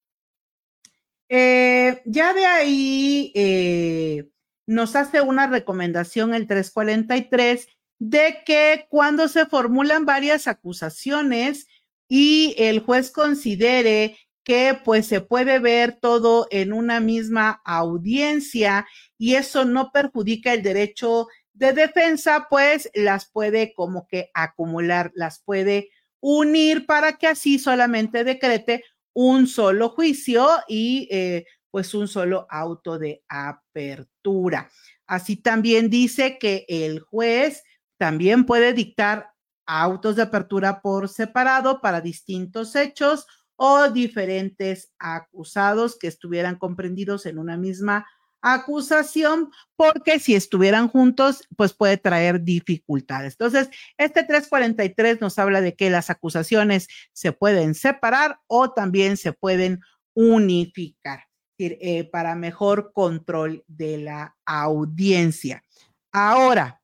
Eh, 1.29 2.01
ya 2.05 2.33
de 2.33 2.45
ahí 2.45 3.31
eh, 3.35 4.29
nos 4.65 4.95
hace 4.95 5.21
una 5.21 5.47
recomendación 5.47 6.33
el 6.33 6.47
343 6.47 7.67
de 7.99 8.37
que 8.45 8.87
cuando 8.89 9.27
se 9.27 9.45
formulan 9.45 10.05
varias 10.05 10.47
acusaciones 10.47 11.67
y 12.07 12.55
el 12.57 12.79
juez 12.79 13.11
considere 13.11 14.17
que 14.43 14.79
pues 14.83 15.05
se 15.05 15.21
puede 15.21 15.59
ver 15.59 15.99
todo 15.99 16.47
en 16.49 16.73
una 16.73 16.99
misma 16.99 17.61
audiencia 17.65 18.87
y 19.17 19.35
eso 19.35 19.65
no 19.65 19.91
perjudica 19.91 20.53
el 20.53 20.63
derecho 20.63 21.27
de 21.53 21.73
defensa, 21.73 22.47
pues 22.49 22.89
las 22.93 23.29
puede 23.29 23.73
como 23.73 24.07
que 24.07 24.31
acumular, 24.33 25.11
las 25.13 25.41
puede 25.43 25.89
unir 26.21 26.85
para 26.85 27.17
que 27.17 27.27
así 27.27 27.59
solamente 27.59 28.23
decrete 28.23 28.83
un 29.13 29.47
solo 29.47 29.89
juicio 29.89 30.47
y 30.67 31.07
eh, 31.11 31.45
pues 31.71 31.93
un 31.93 32.07
solo 32.07 32.47
auto 32.49 32.97
de 32.97 33.23
apertura. 33.27 34.69
Así 35.05 35.35
también 35.35 35.89
dice 35.89 36.37
que 36.39 36.65
el 36.67 36.99
juez 36.99 37.63
también 37.97 38.45
puede 38.45 38.73
dictar 38.73 39.31
autos 39.65 40.15
de 40.15 40.23
apertura 40.23 40.81
por 40.81 41.09
separado 41.09 41.81
para 41.81 42.01
distintos 42.01 42.75
hechos 42.75 43.27
o 43.61 43.89
diferentes 43.89 44.93
acusados 44.97 45.99
que 45.99 46.07
estuvieran 46.07 46.55
comprendidos 46.55 47.25
en 47.25 47.37
una 47.37 47.57
misma 47.57 48.07
acusación, 48.41 49.51
porque 49.75 50.17
si 50.19 50.33
estuvieran 50.33 50.87
juntos, 50.87 51.45
pues 51.57 51.73
puede 51.73 51.97
traer 51.97 52.41
dificultades. 52.41 53.33
Entonces, 53.33 53.69
este 53.97 54.23
343 54.23 55.19
nos 55.19 55.37
habla 55.37 55.59
de 55.59 55.75
que 55.75 55.89
las 55.89 56.09
acusaciones 56.09 56.87
se 57.11 57.33
pueden 57.33 57.75
separar 57.75 58.39
o 58.47 58.71
también 58.71 59.17
se 59.17 59.33
pueden 59.33 59.81
unificar 60.13 61.25
eh, 61.57 62.05
para 62.05 62.35
mejor 62.35 62.93
control 62.93 63.65
de 63.67 63.97
la 63.97 64.37
audiencia. 64.45 65.65
Ahora, 66.13 66.81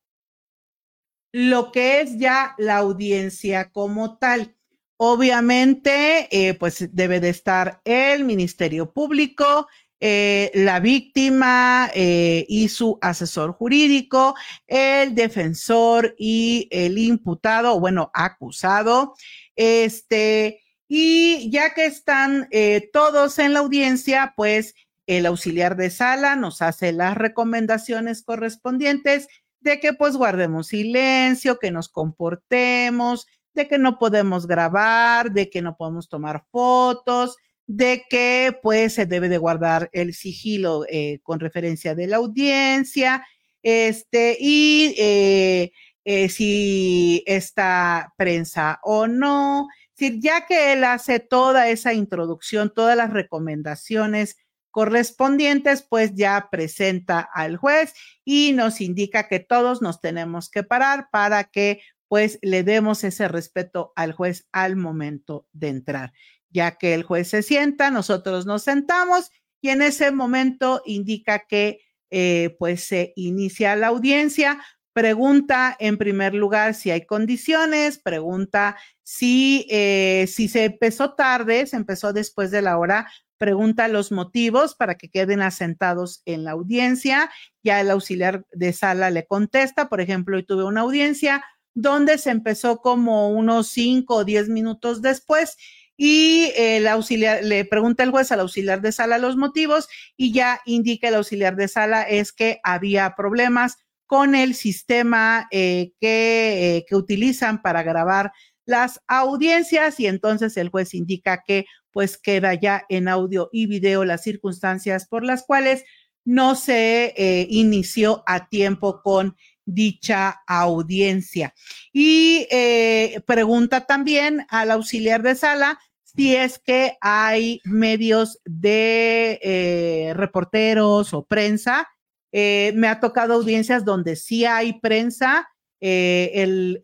lo 1.31 1.71
que 1.71 2.01
es 2.01 2.17
ya 2.17 2.53
la 2.57 2.77
audiencia 2.77 3.71
como 3.71 4.17
tal. 4.17 4.54
Obviamente, 4.97 6.27
eh, 6.31 6.53
pues 6.53 6.87
debe 6.93 7.19
de 7.19 7.29
estar 7.29 7.81
el 7.83 8.23
Ministerio 8.23 8.93
Público, 8.93 9.67
eh, 9.99 10.51
la 10.53 10.79
víctima 10.79 11.89
eh, 11.93 12.45
y 12.47 12.69
su 12.69 12.97
asesor 13.01 13.53
jurídico, 13.53 14.35
el 14.67 15.13
defensor 15.13 16.15
y 16.17 16.69
el 16.71 16.97
imputado, 16.97 17.77
bueno, 17.79 18.09
acusado. 18.13 19.15
Este, 19.57 20.61
y 20.87 21.49
ya 21.51 21.73
que 21.73 21.85
están 21.85 22.47
todos 22.93 23.39
en 23.39 23.53
la 23.53 23.59
audiencia, 23.59 24.33
pues 24.37 24.75
el 25.07 25.25
auxiliar 25.25 25.75
de 25.75 25.89
sala 25.89 26.35
nos 26.35 26.61
hace 26.61 26.91
las 26.93 27.17
recomendaciones 27.17 28.23
correspondientes 28.23 29.27
de 29.59 29.79
que 29.79 29.93
pues 29.93 30.15
guardemos 30.15 30.67
silencio, 30.67 31.59
que 31.59 31.71
nos 31.71 31.89
comportemos, 31.89 33.27
de 33.55 33.67
que 33.67 33.77
no 33.77 33.97
podemos 33.97 34.45
grabar, 34.45 35.31
de 35.31 35.49
que 35.49 35.61
no 35.61 35.75
podemos 35.75 36.09
tomar 36.09 36.45
fotos, 36.51 37.37
de 37.65 38.03
que 38.09 38.57
pues 38.61 38.93
se 38.93 39.05
debe 39.05 39.29
de 39.29 39.37
guardar 39.37 39.89
el 39.93 40.13
sigilo 40.13 40.85
eh, 40.89 41.19
con 41.23 41.39
referencia 41.39 41.95
de 41.95 42.07
la 42.07 42.17
audiencia, 42.17 43.25
este, 43.63 44.37
y 44.39 44.93
eh, 44.97 45.71
eh, 46.03 46.29
si 46.29 47.23
está 47.25 48.13
prensa 48.17 48.79
o 48.83 49.07
no. 49.07 49.67
ya 49.97 50.45
que 50.45 50.73
él 50.73 50.83
hace 50.83 51.19
toda 51.19 51.69
esa 51.69 51.93
introducción, 51.93 52.71
todas 52.75 52.95
las 52.95 53.11
recomendaciones 53.11 54.37
correspondientes, 54.69 55.83
pues 55.89 56.13
ya 56.15 56.49
presenta 56.51 57.21
al 57.33 57.55
juez 57.55 57.93
y 58.25 58.51
nos 58.51 58.81
indica 58.81 59.29
que 59.29 59.39
todos 59.39 59.81
nos 59.81 60.01
tenemos 60.01 60.49
que 60.49 60.63
parar 60.63 61.07
para 61.11 61.45
que 61.45 61.81
pues 62.07 62.39
le 62.41 62.63
demos 62.63 63.03
ese 63.03 63.27
respeto 63.27 63.93
al 63.95 64.13
juez 64.13 64.47
al 64.51 64.75
momento 64.75 65.47
de 65.53 65.69
entrar 65.69 66.13
ya 66.55 66.77
que 66.77 66.93
el 66.93 67.03
juez 67.03 67.27
se 67.27 67.43
sienta, 67.43 67.91
nosotros 67.91 68.45
nos 68.45 68.63
sentamos 68.63 69.29
y 69.61 69.69
en 69.69 69.81
ese 69.81 70.11
momento 70.11 70.81
indica 70.85 71.45
que 71.47 71.81
eh, 72.09 72.55
pues 72.57 72.85
se 72.85 73.11
inicia 73.17 73.75
la 73.75 73.87
audiencia, 73.87 74.63
pregunta 74.93 75.75
en 75.79 75.97
primer 75.97 76.33
lugar 76.33 76.73
si 76.73 76.91
hay 76.91 77.05
condiciones, 77.05 77.99
pregunta 77.99 78.77
si, 79.03 79.67
eh, 79.69 80.27
si 80.31 80.47
se 80.47 80.63
empezó 80.63 81.13
tarde, 81.13 81.67
se 81.67 81.75
empezó 81.75 82.13
después 82.13 82.51
de 82.51 82.61
la 82.61 82.77
hora, 82.77 83.11
pregunta 83.37 83.89
los 83.89 84.13
motivos 84.13 84.75
para 84.75 84.95
que 84.95 85.09
queden 85.09 85.41
asentados 85.41 86.21
en 86.23 86.45
la 86.45 86.51
audiencia. 86.51 87.29
Ya 87.63 87.81
el 87.81 87.91
auxiliar 87.91 88.45
de 88.53 88.71
sala 88.71 89.09
le 89.09 89.27
contesta, 89.27 89.89
por 89.89 89.99
ejemplo, 89.99 90.37
hoy 90.37 90.45
tuve 90.45 90.63
una 90.63 90.81
audiencia 90.81 91.43
donde 91.75 92.17
se 92.17 92.31
empezó 92.31 92.77
como 92.81 93.29
unos 93.29 93.67
cinco 93.67 94.15
o 94.15 94.25
diez 94.25 94.49
minutos 94.49 95.01
después 95.01 95.57
y 95.97 96.51
el 96.57 96.87
auxiliar 96.87 97.43
le 97.43 97.63
pregunta 97.65 98.03
el 98.03 98.11
juez 98.11 98.31
al 98.31 98.39
auxiliar 98.39 98.81
de 98.81 98.91
sala 98.91 99.17
los 99.17 99.37
motivos 99.37 99.87
y 100.17 100.33
ya 100.33 100.61
indica 100.65 101.09
el 101.09 101.15
auxiliar 101.15 101.55
de 101.55 101.67
sala 101.67 102.03
es 102.03 102.33
que 102.33 102.59
había 102.63 103.15
problemas 103.15 103.77
con 104.05 104.35
el 104.35 104.55
sistema 104.55 105.47
eh, 105.51 105.91
que, 105.99 106.77
eh, 106.77 106.85
que 106.87 106.95
utilizan 106.95 107.61
para 107.61 107.83
grabar 107.83 108.31
las 108.65 109.01
audiencias 109.07 109.99
y 109.99 110.07
entonces 110.07 110.57
el 110.57 110.69
juez 110.69 110.93
indica 110.93 111.43
que 111.45 111.65
pues 111.91 112.17
queda 112.17 112.53
ya 112.53 112.83
en 112.89 113.07
audio 113.07 113.49
y 113.51 113.67
video 113.67 114.03
las 114.05 114.23
circunstancias 114.23 115.07
por 115.07 115.23
las 115.23 115.43
cuales 115.43 115.85
no 116.25 116.55
se 116.55 117.13
eh, 117.15 117.47
inició 117.49 118.23
a 118.25 118.49
tiempo 118.49 119.01
con 119.01 119.37
dicha 119.65 120.41
audiencia. 120.47 121.53
Y 121.91 122.47
eh, 122.51 123.21
pregunta 123.25 123.85
también 123.85 124.45
al 124.49 124.71
auxiliar 124.71 125.21
de 125.23 125.35
sala 125.35 125.79
si 126.03 126.35
es 126.35 126.59
que 126.59 126.97
hay 127.01 127.59
medios 127.65 128.39
de 128.45 129.39
eh, 129.41 130.13
reporteros 130.15 131.13
o 131.13 131.25
prensa. 131.25 131.89
Eh, 132.31 132.71
me 132.75 132.87
ha 132.87 132.99
tocado 132.99 133.33
audiencias 133.33 133.83
donde 133.83 134.15
sí 134.15 134.45
hay 134.45 134.79
prensa. 134.79 135.49
el, 135.81 136.79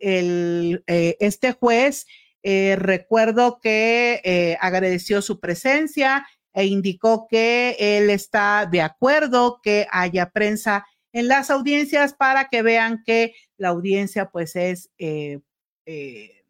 este 0.86 1.52
juez, 1.52 2.06
recuerdo 2.42 3.58
que 3.60 4.56
agradeció 4.60 5.22
su 5.22 5.40
presencia 5.40 6.26
e 6.52 6.66
indicó 6.66 7.26
que 7.28 7.76
él 7.78 8.10
está 8.10 8.68
de 8.70 8.82
acuerdo 8.82 9.60
que 9.62 9.86
haya 9.90 10.30
prensa 10.30 10.84
en 11.12 11.28
las 11.28 11.50
audiencias 11.50 12.14
para 12.14 12.48
que 12.48 12.62
vean 12.62 13.02
que 13.04 13.34
la 13.56 13.68
audiencia 13.68 14.30
pues 14.30 14.56
es, 14.56 14.90
eh, 14.98 15.40
eh, 15.86 16.44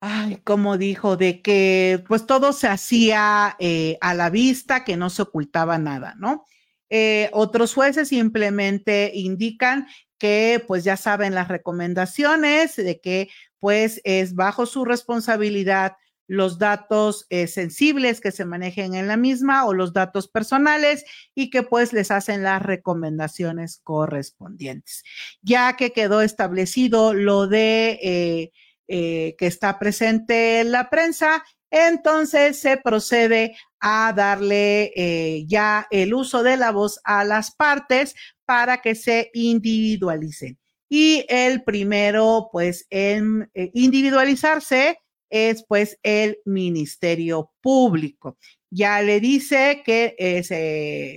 ay, 0.00 0.36
como 0.44 0.76
dijo, 0.76 1.16
de 1.16 1.40
que 1.40 2.04
pues 2.06 2.26
todo 2.26 2.52
se 2.52 2.68
hacía 2.68 3.56
eh, 3.58 3.96
a 4.00 4.14
la 4.14 4.30
vista, 4.30 4.84
que 4.84 4.96
no 4.96 5.10
se 5.10 5.22
ocultaba 5.22 5.78
nada, 5.78 6.14
¿no? 6.18 6.44
otros 7.32 7.74
jueces 7.74 8.10
simplemente 8.10 9.10
indican 9.14 9.88
que 10.16 10.62
pues 10.64 10.84
ya 10.84 10.96
saben 10.96 11.34
las 11.34 11.48
recomendaciones 11.48 12.76
de 12.76 13.00
que 13.00 13.30
pues 13.58 14.00
es 14.04 14.36
bajo 14.36 14.64
su 14.64 14.84
responsabilidad 14.84 15.96
los 16.26 16.58
datos 16.58 17.26
eh, 17.28 17.46
sensibles 17.46 18.20
que 18.20 18.32
se 18.32 18.44
manejen 18.44 18.94
en 18.94 19.08
la 19.08 19.16
misma 19.16 19.66
o 19.66 19.74
los 19.74 19.92
datos 19.92 20.28
personales 20.28 21.04
y 21.34 21.50
que 21.50 21.62
pues 21.62 21.92
les 21.92 22.10
hacen 22.10 22.42
las 22.42 22.62
recomendaciones 22.62 23.80
correspondientes. 23.82 25.02
Ya 25.42 25.76
que 25.76 25.92
quedó 25.92 26.22
establecido 26.22 27.12
lo 27.12 27.46
de 27.46 27.98
eh, 28.02 28.52
eh, 28.88 29.34
que 29.38 29.46
está 29.46 29.78
presente 29.78 30.60
en 30.60 30.72
la 30.72 30.90
prensa, 30.90 31.44
entonces 31.70 32.58
se 32.58 32.76
procede 32.76 33.56
a 33.80 34.12
darle 34.14 35.44
ya 35.48 35.86
el 35.90 36.14
uso 36.14 36.42
de 36.42 36.56
la 36.56 36.70
voz 36.70 37.00
a 37.04 37.24
las 37.24 37.50
partes 37.50 38.14
para 38.44 38.80
que 38.80 38.94
se 38.94 39.30
individualicen. 39.34 40.58
Y 40.88 41.26
el 41.28 41.64
primero, 41.64 42.48
pues, 42.52 42.86
en 42.90 43.50
individualizarse 43.54 45.03
es 45.30 45.64
pues 45.66 45.98
el 46.02 46.38
Ministerio 46.44 47.52
Público. 47.60 48.36
Ya 48.70 49.02
le 49.02 49.20
dice 49.20 49.82
que 49.84 50.14
eh, 50.18 50.42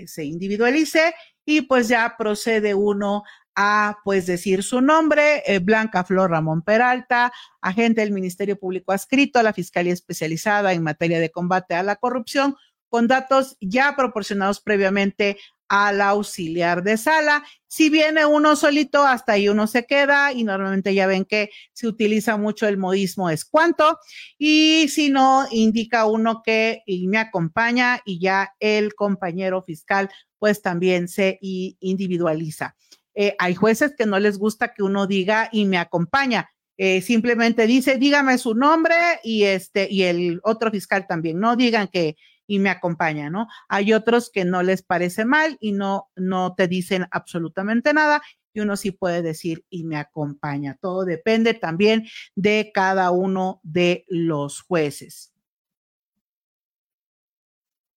se, 0.08 0.26
individualice 0.26 1.14
y 1.46 1.62
pues 1.62 1.88
ya 1.88 2.16
procede 2.18 2.74
uno 2.74 3.24
a 3.56 3.98
pues 4.04 4.28
decir 4.28 4.62
su 4.62 4.82
nombre, 4.82 5.42
eh, 5.48 5.60
Blanca 5.60 6.04
Flor 6.04 6.30
Ramón 6.30 6.62
Peralta, 6.62 7.32
agente 7.62 8.02
del 8.02 8.12
Ministerio 8.12 8.60
Público 8.60 8.92
adscrito 8.92 9.40
a 9.40 9.44
la 9.44 9.54
Fiscalía 9.54 9.94
Especializada 9.94 10.74
en 10.74 10.84
materia 10.84 11.20
de 11.20 11.32
combate 11.32 11.74
a 11.74 11.82
la 11.82 11.96
corrupción, 11.96 12.56
con 12.90 13.08
datos 13.08 13.58
ya 13.60 13.96
proporcionados 13.96 14.62
previamente 14.62 15.38
al 15.70 16.02
auxiliar 16.02 16.84
de 16.84 16.98
sala. 16.98 17.44
Si 17.68 17.90
viene 17.90 18.26
uno 18.26 18.56
solito, 18.56 19.04
hasta 19.04 19.34
ahí 19.34 19.50
uno 19.50 19.68
se 19.68 19.86
queda 19.86 20.32
y 20.32 20.44
normalmente 20.44 20.94
ya 20.94 21.08
ven 21.08 21.26
que 21.26 21.50
se 21.74 21.88
utiliza 21.88 22.38
mucho 22.38 22.68
el 22.68 22.78
modismo 22.78 23.30
es 23.30 23.46
cuánto 23.46 24.00
y 24.38 24.88
si 24.90 25.10
no, 25.10 25.46
indica 25.52 26.06
uno 26.06 26.42
que 26.44 26.82
y 26.86 27.08
me 27.08 27.18
acompaña 27.18 28.02
y 28.06 28.20
ya 28.20 28.54
el 28.60 28.96
compañero 28.96 29.62
fiscal 29.62 30.10
pues 30.40 30.62
también 30.62 31.08
se 31.08 31.40
individualiza. 31.42 32.76
Eh, 33.16 33.36
hay 33.40 33.56
jueces 33.56 33.96
que 33.98 34.06
no 34.06 34.20
les 34.20 34.38
gusta 34.38 34.74
que 34.74 34.84
uno 34.84 35.08
diga 35.08 35.50
y 35.52 35.66
me 35.66 35.80
acompaña. 35.80 36.50
Eh, 36.78 37.02
simplemente 37.02 37.66
dice, 37.66 37.98
dígame 37.98 38.38
su 38.38 38.54
nombre 38.54 38.96
y 39.24 39.44
este, 39.44 39.88
y 39.90 40.04
el 40.04 40.40
otro 40.44 40.70
fiscal 40.70 41.08
también, 41.08 41.40
no 41.40 41.56
digan 41.56 41.88
que 41.88 42.16
y 42.48 42.60
me 42.60 42.70
acompaña, 42.70 43.30
¿no? 43.30 43.48
Hay 43.68 43.94
otros 43.94 44.32
que 44.32 44.46
no 44.46 44.64
les 44.64 44.82
parece 44.82 45.26
mal 45.26 45.58
y 45.60 45.74
no, 45.74 46.10
no 46.16 46.56
te 46.56 46.68
dicen 46.68 47.06
absolutamente 47.12 47.94
nada 47.94 48.22
y 48.54 48.62
uno 48.62 48.76
sí 48.76 48.92
puede 48.92 49.22
decir 49.22 49.66
y 49.70 49.84
me 49.84 49.98
acompaña. 49.98 50.78
Todo 50.82 51.06
depende 51.06 51.54
también 51.54 52.08
de 52.36 52.72
cada 52.74 53.12
uno 53.12 53.60
de 53.62 54.06
los 54.08 54.62
jueces. 54.62 55.34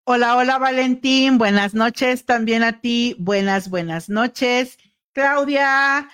Hola, 0.05 0.37
hola 0.37 0.59
Valentín, 0.59 1.37
buenas 1.37 1.75
noches 1.75 2.25
también 2.25 2.63
a 2.63 2.81
ti, 2.81 3.15
buenas, 3.19 3.69
buenas 3.69 4.09
noches. 4.09 4.79
Claudia, 5.13 6.09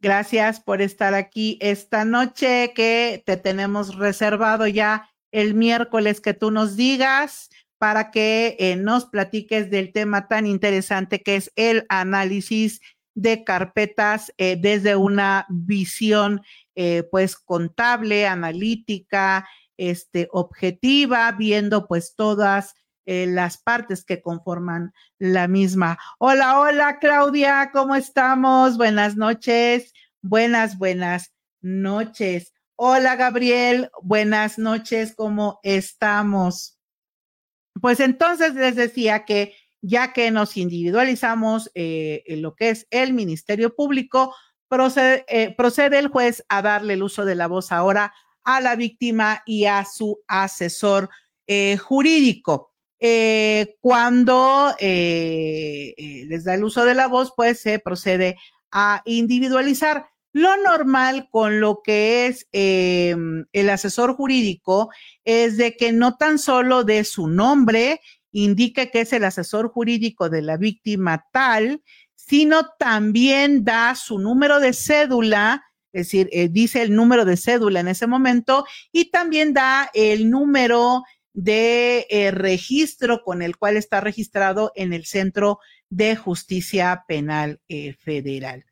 gracias 0.00 0.60
por 0.60 0.80
estar 0.80 1.12
aquí 1.12 1.58
esta 1.60 2.06
noche 2.06 2.72
que 2.74 3.22
te 3.26 3.36
tenemos 3.36 3.96
reservado 3.96 4.66
ya 4.66 5.10
el 5.30 5.54
miércoles 5.54 6.22
que 6.22 6.32
tú 6.32 6.50
nos 6.50 6.74
digas 6.74 7.50
para 7.84 8.10
que 8.10 8.56
eh, 8.58 8.76
nos 8.76 9.04
platiques 9.04 9.68
del 9.68 9.92
tema 9.92 10.26
tan 10.26 10.46
interesante 10.46 11.22
que 11.22 11.36
es 11.36 11.52
el 11.54 11.84
análisis 11.90 12.80
de 13.14 13.44
carpetas 13.44 14.32
eh, 14.38 14.56
desde 14.58 14.96
una 14.96 15.44
visión 15.50 16.40
eh, 16.76 17.06
pues 17.10 17.36
contable, 17.36 18.26
analítica, 18.26 19.46
este, 19.76 20.30
objetiva, 20.32 21.30
viendo 21.32 21.86
pues 21.86 22.14
todas 22.16 22.74
las 23.04 23.58
partes 23.58 24.02
que 24.02 24.22
conforman 24.22 24.94
la 25.18 25.46
misma. 25.46 25.98
Hola, 26.18 26.60
hola 26.60 26.98
Claudia, 26.98 27.68
¿cómo 27.70 27.96
estamos? 27.96 28.78
Buenas 28.78 29.14
noches, 29.14 29.92
buenas, 30.22 30.78
buenas 30.78 31.34
noches. 31.60 32.54
Hola 32.76 33.16
Gabriel, 33.16 33.90
buenas 34.02 34.58
noches, 34.58 35.14
¿cómo 35.14 35.60
estamos? 35.62 36.73
Pues 37.80 38.00
entonces 38.00 38.54
les 38.54 38.76
decía 38.76 39.24
que 39.24 39.54
ya 39.86 40.12
que 40.14 40.30
nos 40.30 40.56
individualizamos 40.56 41.70
eh, 41.74 42.24
lo 42.28 42.54
que 42.54 42.70
es 42.70 42.86
el 42.90 43.12
Ministerio 43.12 43.74
Público, 43.74 44.34
procede, 44.66 45.26
eh, 45.28 45.54
procede, 45.54 45.98
el 45.98 46.08
juez 46.08 46.42
a 46.48 46.62
darle 46.62 46.94
el 46.94 47.02
uso 47.02 47.26
de 47.26 47.34
la 47.34 47.48
voz 47.48 47.70
ahora 47.70 48.14
a 48.44 48.62
la 48.62 48.76
víctima 48.76 49.42
y 49.44 49.66
a 49.66 49.84
su 49.84 50.22
asesor 50.26 51.10
eh, 51.46 51.76
jurídico. 51.76 52.70
cuando 53.80 54.74
les 54.80 56.44
da 56.44 56.54
el 56.54 56.64
uso 56.64 56.86
de 56.86 56.94
la 56.94 57.06
voz, 57.06 57.34
pues 57.36 57.60
se 57.60 57.78
procede 57.78 58.36
a 58.72 59.02
individualizar. 59.04 60.06
Lo 60.34 60.56
normal 60.56 61.28
con 61.30 61.60
lo 61.60 61.80
que 61.80 62.26
es 62.26 62.48
em, 62.50 63.46
el 63.52 63.70
asesor 63.70 64.16
jurídico 64.16 64.90
es 65.24 65.56
de 65.56 65.76
que 65.76 65.92
no 65.92 66.16
tan 66.16 66.40
solo 66.40 66.82
de 66.82 67.04
su 67.04 67.28
nombre 67.28 68.00
indique 68.32 68.90
que 68.90 69.02
es 69.02 69.12
el 69.12 69.22
asesor 69.22 69.68
jurídico 69.68 70.28
de 70.28 70.42
la 70.42 70.56
víctima 70.56 71.24
tal, 71.32 71.84
sino 72.16 72.66
también 72.80 73.62
da 73.62 73.94
su 73.94 74.18
número 74.18 74.58
de 74.58 74.72
cédula, 74.72 75.62
es 75.92 76.08
decir, 76.08 76.28
eh, 76.32 76.48
dice 76.48 76.82
el 76.82 76.96
número 76.96 77.24
de 77.24 77.36
cédula 77.36 77.78
en 77.78 77.86
ese 77.86 78.08
momento 78.08 78.66
y 78.90 79.12
también 79.12 79.54
da 79.54 79.88
el 79.94 80.30
número 80.30 81.04
de 81.32 82.08
eh, 82.10 82.32
registro 82.32 83.22
con 83.22 83.40
el 83.40 83.56
cual 83.56 83.76
está 83.76 84.00
registrado 84.00 84.72
en 84.74 84.92
el 84.92 85.06
Centro 85.06 85.60
de 85.90 86.16
Justicia 86.16 87.04
Penal 87.06 87.60
eh, 87.68 87.92
Federal. 87.92 88.64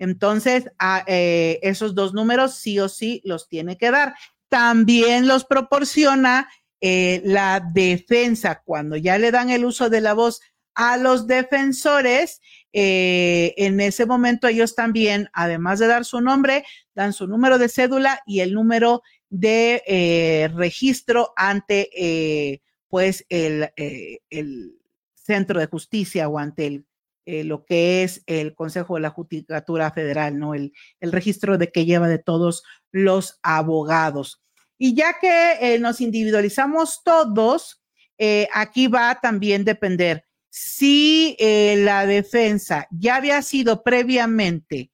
Entonces, 0.00 0.64
a, 0.78 1.04
eh, 1.06 1.60
esos 1.62 1.94
dos 1.94 2.14
números 2.14 2.54
sí 2.54 2.80
o 2.80 2.88
sí 2.88 3.20
los 3.22 3.48
tiene 3.48 3.76
que 3.76 3.90
dar. 3.90 4.14
También 4.48 5.28
los 5.28 5.44
proporciona 5.44 6.48
eh, 6.80 7.20
la 7.22 7.60
defensa. 7.60 8.62
Cuando 8.64 8.96
ya 8.96 9.18
le 9.18 9.30
dan 9.30 9.50
el 9.50 9.66
uso 9.66 9.90
de 9.90 10.00
la 10.00 10.14
voz 10.14 10.40
a 10.74 10.96
los 10.96 11.26
defensores, 11.26 12.40
eh, 12.72 13.52
en 13.58 13.78
ese 13.78 14.06
momento 14.06 14.48
ellos 14.48 14.74
también, 14.74 15.28
además 15.34 15.78
de 15.78 15.88
dar 15.88 16.06
su 16.06 16.22
nombre, 16.22 16.64
dan 16.94 17.12
su 17.12 17.26
número 17.26 17.58
de 17.58 17.68
cédula 17.68 18.22
y 18.26 18.40
el 18.40 18.54
número 18.54 19.02
de 19.28 20.50
registro 20.56 21.34
ante, 21.36 22.62
pues, 22.88 23.26
el, 23.28 23.70
el 23.76 24.78
centro 25.14 25.60
de 25.60 25.66
justicia 25.66 26.26
o 26.26 26.38
ante 26.38 26.66
el 26.66 26.86
eh, 27.30 27.44
lo 27.44 27.64
que 27.64 28.02
es 28.02 28.24
el 28.26 28.56
Consejo 28.56 28.96
de 28.96 29.02
la 29.02 29.10
Judicatura 29.10 29.92
Federal, 29.92 30.36
¿no? 30.36 30.52
El, 30.52 30.72
el, 30.98 31.12
registro 31.12 31.58
de 31.58 31.70
que 31.70 31.84
lleva 31.84 32.08
de 32.08 32.18
todos 32.18 32.64
los 32.90 33.38
abogados. 33.44 34.42
Y 34.78 34.96
ya 34.96 35.20
que 35.20 35.52
eh, 35.60 35.78
nos 35.78 36.00
individualizamos 36.00 37.04
todos, 37.04 37.84
eh, 38.18 38.48
aquí 38.52 38.88
va 38.88 39.10
a 39.10 39.20
también 39.20 39.64
depender 39.64 40.24
si 40.48 41.36
la 41.38 42.04
defensa 42.06 42.88
ya 42.90 43.14
había 43.14 43.40
sido 43.42 43.84
previamente 43.84 44.90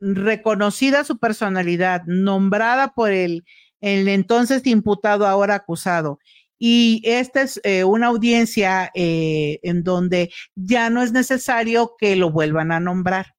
reconocida 0.00 1.02
su 1.02 1.18
personalidad, 1.18 2.04
nombrada 2.06 2.94
por 2.94 3.10
el, 3.10 3.44
el 3.80 4.06
entonces 4.06 4.64
imputado, 4.68 5.26
ahora 5.26 5.56
acusado, 5.56 6.20
y 6.58 7.00
esta 7.04 7.42
es 7.42 7.60
eh, 7.62 7.84
una 7.84 8.08
audiencia 8.08 8.90
eh, 8.94 9.60
en 9.62 9.84
donde 9.84 10.32
ya 10.56 10.90
no 10.90 11.02
es 11.02 11.12
necesario 11.12 11.94
que 11.96 12.16
lo 12.16 12.30
vuelvan 12.30 12.72
a 12.72 12.80
nombrar, 12.80 13.36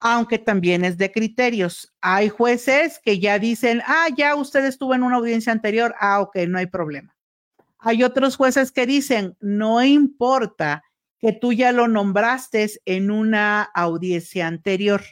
aunque 0.00 0.38
también 0.38 0.84
es 0.84 0.96
de 0.96 1.12
criterios. 1.12 1.92
Hay 2.00 2.30
jueces 2.30 2.98
que 3.04 3.18
ya 3.18 3.38
dicen, 3.38 3.82
ah, 3.86 4.08
ya 4.16 4.34
usted 4.36 4.64
estuvo 4.64 4.94
en 4.94 5.02
una 5.02 5.16
audiencia 5.16 5.52
anterior, 5.52 5.94
ah, 6.00 6.20
ok, 6.20 6.36
no 6.48 6.58
hay 6.58 6.66
problema. 6.66 7.14
Hay 7.78 8.02
otros 8.02 8.36
jueces 8.36 8.72
que 8.72 8.86
dicen, 8.86 9.36
no 9.40 9.84
importa 9.84 10.82
que 11.18 11.32
tú 11.32 11.52
ya 11.52 11.72
lo 11.72 11.88
nombraste 11.88 12.70
en 12.86 13.10
una 13.10 13.62
audiencia 13.62 14.46
anterior. 14.46 15.02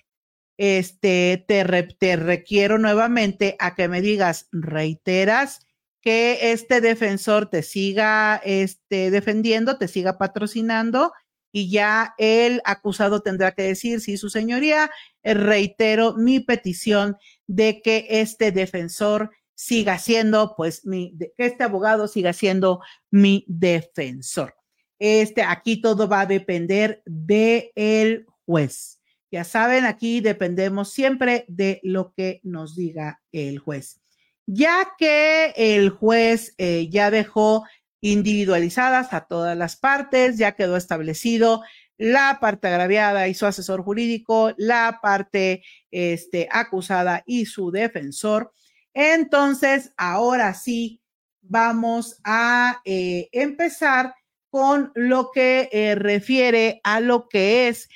Este, 0.56 1.44
te, 1.46 1.64
te 1.98 2.16
requiero 2.16 2.78
nuevamente 2.78 3.56
a 3.58 3.74
que 3.74 3.88
me 3.88 4.00
digas, 4.00 4.48
reiteras 4.52 5.65
que 6.06 6.52
este 6.52 6.80
defensor 6.80 7.50
te 7.50 7.64
siga 7.64 8.40
este, 8.44 9.10
defendiendo, 9.10 9.76
te 9.76 9.88
siga 9.88 10.18
patrocinando 10.18 11.12
y 11.50 11.68
ya 11.68 12.14
el 12.16 12.62
acusado 12.64 13.22
tendrá 13.22 13.50
que 13.56 13.62
decir, 13.62 14.00
sí, 14.00 14.16
su 14.16 14.30
señoría, 14.30 14.88
eh, 15.24 15.34
reitero 15.34 16.14
mi 16.14 16.38
petición 16.38 17.16
de 17.48 17.82
que 17.82 18.06
este 18.08 18.52
defensor 18.52 19.32
siga 19.56 19.98
siendo, 19.98 20.54
pues, 20.56 20.86
mi, 20.86 21.18
que 21.18 21.32
este 21.38 21.64
abogado 21.64 22.06
siga 22.06 22.32
siendo 22.32 22.78
mi 23.10 23.44
defensor. 23.48 24.54
Este, 25.00 25.42
aquí 25.42 25.80
todo 25.80 26.06
va 26.06 26.20
a 26.20 26.26
depender 26.26 27.02
del 27.04 27.72
el 27.74 28.26
juez. 28.44 29.00
Ya 29.32 29.42
saben, 29.42 29.86
aquí 29.86 30.20
dependemos 30.20 30.92
siempre 30.92 31.46
de 31.48 31.80
lo 31.82 32.14
que 32.14 32.40
nos 32.44 32.76
diga 32.76 33.20
el 33.32 33.58
juez 33.58 34.00
ya 34.46 34.94
que 34.96 35.52
el 35.56 35.90
juez 35.90 36.54
eh, 36.58 36.88
ya 36.88 37.10
dejó 37.10 37.64
individualizadas 38.00 39.12
a 39.12 39.26
todas 39.26 39.56
las 39.56 39.76
partes, 39.76 40.38
ya 40.38 40.52
quedó 40.52 40.76
establecido 40.76 41.62
la 41.98 42.38
parte 42.40 42.68
agraviada 42.68 43.26
y 43.26 43.34
su 43.34 43.46
asesor 43.46 43.82
jurídico, 43.82 44.52
la 44.56 45.00
parte 45.02 45.64
este, 45.90 46.48
acusada 46.50 47.22
y 47.26 47.46
su 47.46 47.70
defensor. 47.70 48.52
Entonces, 48.94 49.92
ahora 49.96 50.54
sí, 50.54 51.00
vamos 51.40 52.20
a 52.22 52.80
eh, 52.84 53.28
empezar 53.32 54.14
con 54.50 54.92
lo 54.94 55.30
que 55.32 55.68
eh, 55.72 55.94
refiere 55.94 56.80
a 56.84 57.00
lo 57.00 57.28
que 57.28 57.68
es 57.68 57.88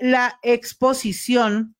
la 0.00 0.38
exposición 0.42 1.74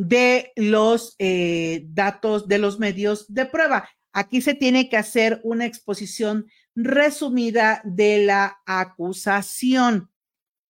de 0.00 0.50
los 0.56 1.14
eh, 1.18 1.84
datos 1.88 2.48
de 2.48 2.56
los 2.56 2.78
medios 2.78 3.26
de 3.28 3.44
prueba. 3.44 3.86
Aquí 4.12 4.40
se 4.40 4.54
tiene 4.54 4.88
que 4.88 4.96
hacer 4.96 5.42
una 5.44 5.66
exposición 5.66 6.46
resumida 6.74 7.82
de 7.84 8.24
la 8.24 8.62
acusación. 8.64 10.10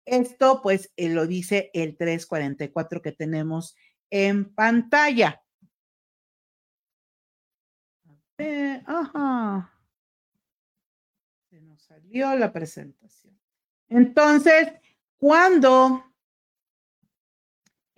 Esto 0.06 0.62
pues 0.62 0.90
eh, 0.96 1.10
lo 1.10 1.26
dice 1.26 1.70
el 1.74 1.98
344 1.98 3.02
que 3.02 3.12
tenemos 3.12 3.76
en 4.08 4.46
pantalla. 4.54 5.42
ajá. 8.86 9.74
Se 11.50 11.60
nos 11.60 11.82
salió 11.82 12.34
la 12.34 12.50
presentación. 12.50 13.38
Entonces, 13.90 14.72
cuando 15.18 16.07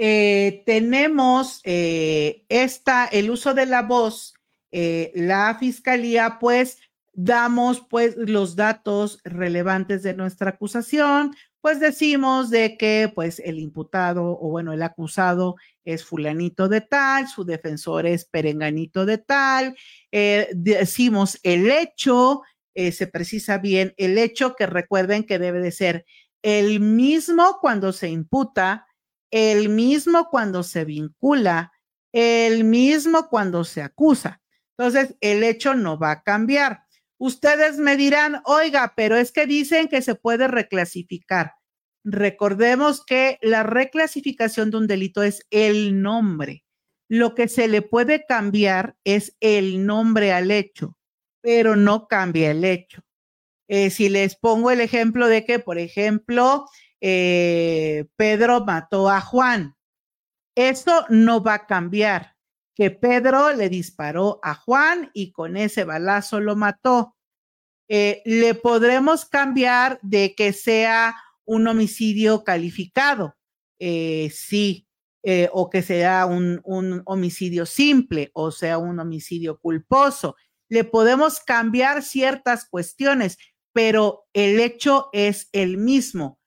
eh, 0.02 0.62
tenemos 0.64 1.60
eh, 1.62 2.46
esta, 2.48 3.04
el 3.04 3.30
uso 3.30 3.52
de 3.52 3.66
la 3.66 3.82
voz, 3.82 4.32
eh, 4.72 5.12
la 5.14 5.58
fiscalía, 5.60 6.38
pues 6.40 6.78
damos 7.12 7.82
pues 7.82 8.16
los 8.16 8.56
datos 8.56 9.20
relevantes 9.24 10.02
de 10.02 10.14
nuestra 10.14 10.52
acusación, 10.52 11.36
pues 11.60 11.80
decimos 11.80 12.48
de 12.48 12.78
que 12.78 13.12
pues 13.14 13.40
el 13.40 13.58
imputado 13.58 14.38
o 14.40 14.48
bueno, 14.48 14.72
el 14.72 14.82
acusado 14.82 15.56
es 15.84 16.02
fulanito 16.02 16.70
de 16.70 16.80
tal, 16.80 17.28
su 17.28 17.44
defensor 17.44 18.06
es 18.06 18.24
perenganito 18.24 19.04
de 19.04 19.18
tal, 19.18 19.76
decimos 20.10 21.38
el 21.42 21.70
hecho, 21.70 22.40
se 22.74 23.06
precisa 23.06 23.58
bien 23.58 23.92
el 23.98 24.16
hecho 24.16 24.54
que 24.56 24.64
recuerden 24.64 25.24
que 25.24 25.38
debe 25.38 25.60
de 25.60 25.72
ser 25.72 26.06
el 26.40 26.80
mismo 26.80 27.58
cuando 27.60 27.92
se 27.92 28.08
imputa, 28.08 28.86
el 29.30 29.68
mismo 29.68 30.28
cuando 30.30 30.62
se 30.62 30.84
vincula, 30.84 31.72
el 32.12 32.64
mismo 32.64 33.28
cuando 33.28 33.64
se 33.64 33.82
acusa. 33.82 34.40
Entonces, 34.76 35.16
el 35.20 35.44
hecho 35.44 35.74
no 35.74 35.98
va 35.98 36.10
a 36.12 36.22
cambiar. 36.22 36.84
Ustedes 37.18 37.76
me 37.76 37.96
dirán, 37.96 38.40
oiga, 38.44 38.94
pero 38.96 39.16
es 39.16 39.30
que 39.30 39.46
dicen 39.46 39.88
que 39.88 40.00
se 40.00 40.14
puede 40.14 40.48
reclasificar. 40.48 41.54
Recordemos 42.02 43.04
que 43.04 43.38
la 43.42 43.62
reclasificación 43.62 44.70
de 44.70 44.78
un 44.78 44.86
delito 44.86 45.22
es 45.22 45.46
el 45.50 46.00
nombre. 46.00 46.64
Lo 47.08 47.34
que 47.34 47.48
se 47.48 47.68
le 47.68 47.82
puede 47.82 48.24
cambiar 48.24 48.96
es 49.04 49.36
el 49.40 49.84
nombre 49.84 50.32
al 50.32 50.50
hecho, 50.50 50.96
pero 51.42 51.76
no 51.76 52.08
cambia 52.08 52.52
el 52.52 52.64
hecho. 52.64 53.02
Eh, 53.68 53.90
si 53.90 54.08
les 54.08 54.34
pongo 54.36 54.70
el 54.70 54.80
ejemplo 54.80 55.28
de 55.28 55.44
que, 55.44 55.58
por 55.58 55.78
ejemplo, 55.78 56.66
eh, 57.00 58.06
Pedro 58.16 58.64
mató 58.64 59.08
a 59.08 59.20
Juan, 59.20 59.76
eso 60.54 61.06
no 61.08 61.42
va 61.42 61.54
a 61.54 61.66
cambiar, 61.66 62.36
que 62.74 62.90
Pedro 62.90 63.52
le 63.52 63.68
disparó 63.68 64.40
a 64.42 64.54
Juan 64.54 65.10
y 65.14 65.32
con 65.32 65.56
ese 65.56 65.84
balazo 65.84 66.40
lo 66.40 66.56
mató. 66.56 67.16
Eh, 67.88 68.22
le 68.24 68.54
podremos 68.54 69.24
cambiar 69.24 69.98
de 70.02 70.34
que 70.36 70.52
sea 70.52 71.16
un 71.44 71.66
homicidio 71.66 72.44
calificado, 72.44 73.36
sí, 73.78 74.86
o 75.52 75.70
que 75.70 75.82
sea 75.82 76.26
un 76.26 77.02
homicidio 77.06 77.66
simple, 77.66 78.30
o 78.34 78.50
sea, 78.50 78.78
un 78.78 79.00
homicidio 79.00 79.58
culposo 79.58 80.36
le 80.70 80.84
podemos 80.84 81.40
cambiar 81.40 82.02
ciertas 82.02 82.64
cuestiones, 82.64 83.36
pero 83.74 84.24
el 84.32 84.60
hecho 84.60 85.10
es 85.12 85.50
el 85.52 85.76
mismo. 85.76 86.39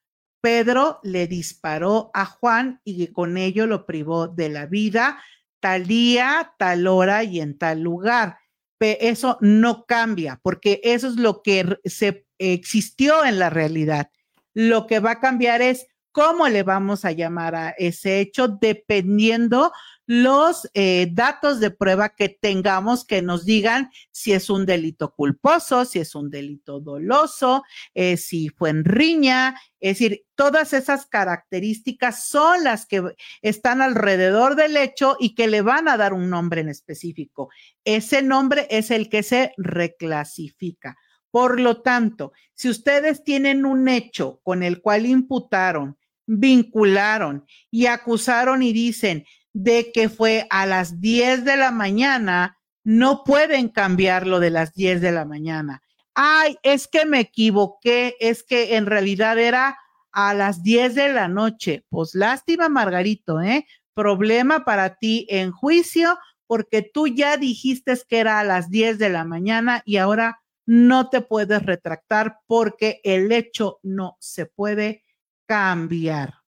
Pedro 0.44 1.00
le 1.02 1.26
disparó 1.26 2.10
a 2.12 2.26
Juan 2.26 2.78
y 2.84 3.06
con 3.06 3.38
ello 3.38 3.66
lo 3.66 3.86
privó 3.86 4.28
de 4.28 4.50
la 4.50 4.66
vida 4.66 5.18
tal 5.58 5.86
día, 5.86 6.52
tal 6.58 6.86
hora 6.86 7.24
y 7.24 7.40
en 7.40 7.56
tal 7.56 7.80
lugar. 7.80 8.36
Eso 8.78 9.38
no 9.40 9.86
cambia 9.86 10.38
porque 10.42 10.82
eso 10.84 11.08
es 11.08 11.16
lo 11.16 11.40
que 11.40 11.78
se 11.86 12.26
existió 12.36 13.24
en 13.24 13.38
la 13.38 13.48
realidad. 13.48 14.10
Lo 14.52 14.86
que 14.86 15.00
va 15.00 15.12
a 15.12 15.20
cambiar 15.20 15.62
es 15.62 15.86
cómo 16.12 16.46
le 16.50 16.62
vamos 16.62 17.06
a 17.06 17.12
llamar 17.12 17.54
a 17.54 17.70
ese 17.70 18.20
hecho 18.20 18.48
dependiendo 18.48 19.72
los 20.06 20.68
eh, 20.74 21.08
datos 21.12 21.60
de 21.60 21.70
prueba 21.70 22.10
que 22.10 22.28
tengamos 22.28 23.04
que 23.04 23.22
nos 23.22 23.44
digan 23.44 23.90
si 24.10 24.32
es 24.32 24.50
un 24.50 24.66
delito 24.66 25.14
culposo, 25.14 25.84
si 25.84 25.98
es 25.98 26.14
un 26.14 26.30
delito 26.30 26.80
doloso, 26.80 27.62
eh, 27.94 28.16
si 28.16 28.48
fue 28.50 28.70
en 28.70 28.84
riña. 28.84 29.54
Es 29.80 29.98
decir, 29.98 30.24
todas 30.34 30.72
esas 30.72 31.06
características 31.06 32.26
son 32.26 32.64
las 32.64 32.86
que 32.86 33.14
están 33.42 33.80
alrededor 33.80 34.56
del 34.56 34.76
hecho 34.76 35.16
y 35.18 35.34
que 35.34 35.46
le 35.46 35.62
van 35.62 35.88
a 35.88 35.96
dar 35.96 36.12
un 36.12 36.28
nombre 36.28 36.60
en 36.60 36.68
específico. 36.68 37.48
Ese 37.84 38.22
nombre 38.22 38.66
es 38.70 38.90
el 38.90 39.08
que 39.08 39.22
se 39.22 39.52
reclasifica. 39.56 40.96
Por 41.30 41.58
lo 41.60 41.82
tanto, 41.82 42.32
si 42.54 42.68
ustedes 42.68 43.24
tienen 43.24 43.66
un 43.66 43.88
hecho 43.88 44.40
con 44.44 44.62
el 44.62 44.80
cual 44.80 45.06
imputaron, 45.06 45.98
vincularon 46.26 47.44
y 47.70 47.86
acusaron 47.86 48.62
y 48.62 48.72
dicen, 48.72 49.24
de 49.54 49.92
que 49.92 50.10
fue 50.10 50.46
a 50.50 50.66
las 50.66 51.00
10 51.00 51.44
de 51.44 51.56
la 51.56 51.70
mañana, 51.70 52.58
no 52.82 53.24
pueden 53.24 53.68
cambiarlo 53.68 54.40
de 54.40 54.50
las 54.50 54.74
10 54.74 55.00
de 55.00 55.12
la 55.12 55.24
mañana. 55.24 55.80
Ay, 56.14 56.58
es 56.62 56.86
que 56.86 57.06
me 57.06 57.20
equivoqué, 57.20 58.16
es 58.20 58.42
que 58.42 58.76
en 58.76 58.86
realidad 58.86 59.38
era 59.38 59.78
a 60.12 60.34
las 60.34 60.62
10 60.62 60.94
de 60.94 61.12
la 61.12 61.28
noche. 61.28 61.86
Pues 61.88 62.14
lástima, 62.14 62.68
Margarito, 62.68 63.40
¿eh? 63.40 63.66
Problema 63.94 64.64
para 64.64 64.96
ti 64.96 65.26
en 65.30 65.50
juicio 65.52 66.18
porque 66.46 66.82
tú 66.82 67.06
ya 67.06 67.36
dijiste 67.36 67.94
que 68.08 68.18
era 68.18 68.40
a 68.40 68.44
las 68.44 68.70
10 68.70 68.98
de 68.98 69.08
la 69.08 69.24
mañana 69.24 69.82
y 69.86 69.96
ahora 69.96 70.40
no 70.66 71.10
te 71.10 71.20
puedes 71.20 71.62
retractar 71.64 72.38
porque 72.46 73.00
el 73.04 73.30
hecho 73.32 73.78
no 73.82 74.16
se 74.20 74.46
puede 74.46 75.04
cambiar. 75.46 76.43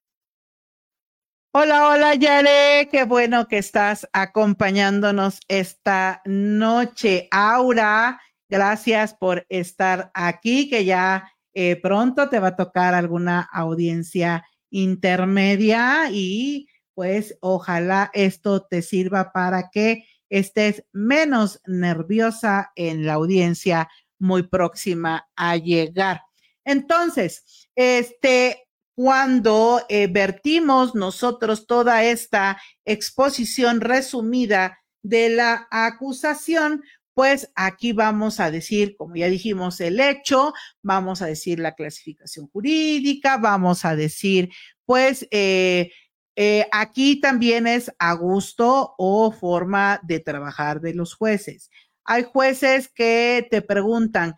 Hola, 1.59 1.87
hola 1.87 2.13
Yare, 2.13 2.87
qué 2.91 3.03
bueno 3.05 3.47
que 3.47 3.57
estás 3.57 4.07
acompañándonos 4.13 5.39
esta 5.47 6.21
noche. 6.23 7.27
Aura, 7.31 8.21
gracias 8.47 9.15
por 9.15 9.43
estar 9.49 10.11
aquí, 10.13 10.69
que 10.69 10.85
ya 10.85 11.31
eh, 11.55 11.75
pronto 11.81 12.29
te 12.29 12.39
va 12.39 12.49
a 12.49 12.55
tocar 12.55 12.93
alguna 12.93 13.41
audiencia 13.51 14.45
intermedia 14.69 16.11
y 16.11 16.67
pues 16.93 17.35
ojalá 17.41 18.11
esto 18.13 18.61
te 18.67 18.83
sirva 18.83 19.31
para 19.31 19.71
que 19.71 20.05
estés 20.29 20.85
menos 20.91 21.59
nerviosa 21.65 22.71
en 22.75 23.03
la 23.03 23.13
audiencia 23.13 23.89
muy 24.19 24.43
próxima 24.43 25.27
a 25.35 25.57
llegar. 25.57 26.21
Entonces, 26.63 27.67
este, 27.73 28.66
cuando 28.97 29.85
eh, 29.89 30.07
vertimos 30.07 30.95
nosotros 30.95 31.67
toda 31.67 32.03
esta 32.03 32.59
exposición 32.83 33.79
resumida 33.79 34.79
de 35.03 35.29
la 35.29 35.67
acusación, 35.69 36.81
pues 37.13 37.51
aquí 37.53 37.91
vamos 37.91 38.39
a 38.39 38.49
decir, 38.49 38.95
como 38.97 39.15
ya 39.15 39.27
dijimos, 39.27 39.81
el 39.81 39.99
hecho, 39.99 40.51
vamos 40.81 41.21
a 41.21 41.27
decir 41.27 41.59
la 41.59 41.75
clasificación 41.75 42.47
jurídica, 42.47 43.37
vamos 43.37 43.85
a 43.85 43.95
decir, 43.95 44.49
pues, 44.83 45.27
eh, 45.29 45.91
eh, 46.35 46.67
aquí 46.71 47.21
también 47.21 47.67
es 47.67 47.93
a 47.99 48.13
gusto 48.13 48.95
o 48.97 49.31
forma 49.31 49.99
de 50.01 50.21
trabajar 50.21 50.81
de 50.81 50.95
los 50.95 51.13
jueces. 51.13 51.69
Hay 52.03 52.23
jueces 52.23 52.89
que 52.89 53.47
te 53.51 53.61
preguntan, 53.61 54.33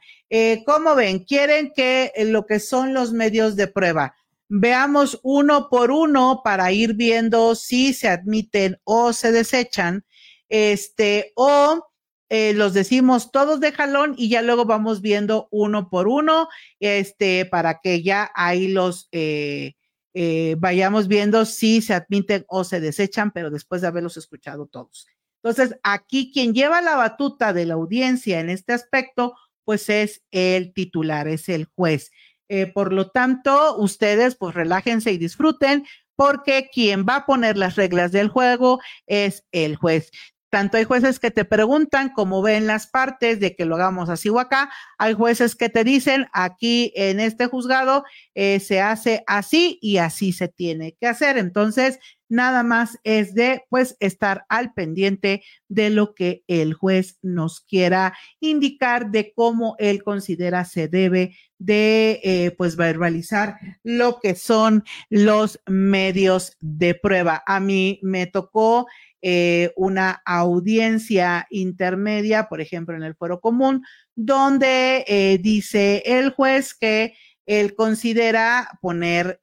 ¿cómo 0.66 0.96
ven? 0.96 1.20
¿Quieren 1.24 1.72
que 1.74 2.12
lo 2.26 2.46
que 2.46 2.60
son 2.60 2.94
los 2.94 3.14
medios 3.14 3.56
de 3.56 3.68
prueba? 3.68 4.16
Veamos 4.50 5.20
uno 5.24 5.70
por 5.70 5.92
uno 5.92 6.42
para 6.44 6.72
ir 6.72 6.96
viendo 6.96 7.56
si 7.56 7.94
se 7.94 8.10
admiten 8.10 8.80
o 8.84 9.14
se 9.14 9.32
desechan, 9.32 10.04
este, 10.50 11.32
o 11.36 11.88
eh, 12.30 12.54
los 12.54 12.74
decimos 12.74 13.32
todos 13.32 13.60
de 13.60 13.72
jalón 13.72 14.16
y 14.18 14.30
ya 14.30 14.42
luego 14.42 14.66
vamos 14.66 15.02
viendo 15.02 15.48
uno 15.52 15.90
por 15.90 16.08
uno, 16.08 16.50
este, 16.80 17.46
para 17.46 17.80
que 17.80 18.04
ya 18.04 18.32
ahí 18.36 18.68
los 18.68 19.08
eh, 19.12 19.74
eh, 20.14 20.56
vayamos 20.60 21.08
viendo 21.08 21.46
si 21.46 21.82
se 21.82 21.94
admiten 21.94 22.46
o 22.48 22.64
se 22.64 22.80
desechan, 22.80 23.32
pero 23.32 23.52
después 23.52 23.82
de 23.82 23.88
haberlos 23.88 24.18
escuchado 24.18 24.66
todos. 24.68 25.08
Entonces, 25.44 25.80
aquí 25.84 26.32
quien 26.34 26.54
lleva 26.54 26.82
la 26.82 26.96
batuta 26.96 27.54
de 27.54 27.66
la 27.66 27.76
audiencia 27.76 28.40
en 28.40 28.50
este 28.50 28.74
aspecto, 28.74 29.36
pues 29.64 29.90
es 29.90 30.24
el 30.32 30.74
titular, 30.74 31.28
es 31.28 31.48
el 31.50 31.66
juez. 31.66 32.12
Eh, 32.50 32.68
por 32.68 32.92
lo 32.92 33.10
tanto, 33.10 33.78
ustedes 33.78 34.36
pues 34.36 34.56
relájense 34.56 35.12
y 35.12 35.18
disfruten 35.18 35.86
porque 36.16 36.70
quien 36.74 37.06
va 37.08 37.16
a 37.16 37.26
poner 37.26 37.58
las 37.58 37.76
reglas 37.76 38.12
del 38.12 38.28
juego 38.28 38.80
es 39.08 39.46
el 39.52 39.78
juez. 39.78 40.12
Tanto 40.50 40.78
hay 40.78 40.84
jueces 40.84 41.20
que 41.20 41.30
te 41.30 41.46
preguntan 41.46 42.10
cómo 42.10 42.42
ven 42.42 42.66
las 42.66 42.88
partes 42.88 43.40
de 43.40 43.56
que 43.56 43.66
lo 43.66 43.76
hagamos 43.76 44.10
así 44.10 44.30
o 44.30 44.40
acá. 44.40 44.72
Hay 44.98 45.14
jueces 45.14 45.56
que 45.56 45.70
te 45.70 45.84
dicen 45.84 46.28
aquí 46.34 46.92
en 46.96 47.20
este 47.20 47.46
juzgado 47.46 48.04
eh, 48.34 48.60
se 48.60 48.82
hace 48.82 49.24
así 49.28 49.78
y 49.82 49.98
así 49.98 50.34
se 50.34 50.48
tiene 50.48 50.96
que 51.00 51.08
hacer. 51.08 51.38
Entonces, 51.38 52.00
nada 52.30 52.64
más 52.64 53.00
es 53.04 53.34
de 53.34 53.64
pues 53.70 53.98
estar 54.00 54.46
al 54.48 54.74
pendiente 54.74 55.44
de 55.68 55.90
lo 55.90 56.14
que 56.14 56.44
el 56.48 56.74
juez 56.74 57.18
nos 57.22 57.60
quiera 57.60 58.14
indicar 58.40 59.12
de 59.12 59.34
cómo 59.34 59.76
él 59.80 60.04
considera 60.04 60.64
se 60.64 60.88
debe 60.88 61.36
de 61.58 62.22
eh, 62.24 62.52
pues 62.58 62.76
verbalizar 62.76 63.58
lo 63.84 64.20
que 64.22 64.36
son 64.36 64.84
los 65.10 65.60
medios 65.68 66.56
de 66.62 66.96
prueba. 66.96 67.44
A 67.46 67.60
mí 67.60 68.00
me 68.02 68.28
tocó 68.28 68.88
eh, 69.22 69.74
una 69.76 70.22
audiencia 70.26 71.46
intermedia, 71.50 72.48
por 72.48 72.62
ejemplo, 72.62 72.96
en 72.96 73.04
el 73.04 73.16
foro 73.16 73.42
común, 73.42 73.84
donde 74.16 75.04
eh, 75.08 75.38
dice 75.42 76.02
el 76.06 76.30
juez 76.30 76.74
que 76.74 77.14
él 77.46 77.76
considera 77.76 78.70
poner 78.82 79.40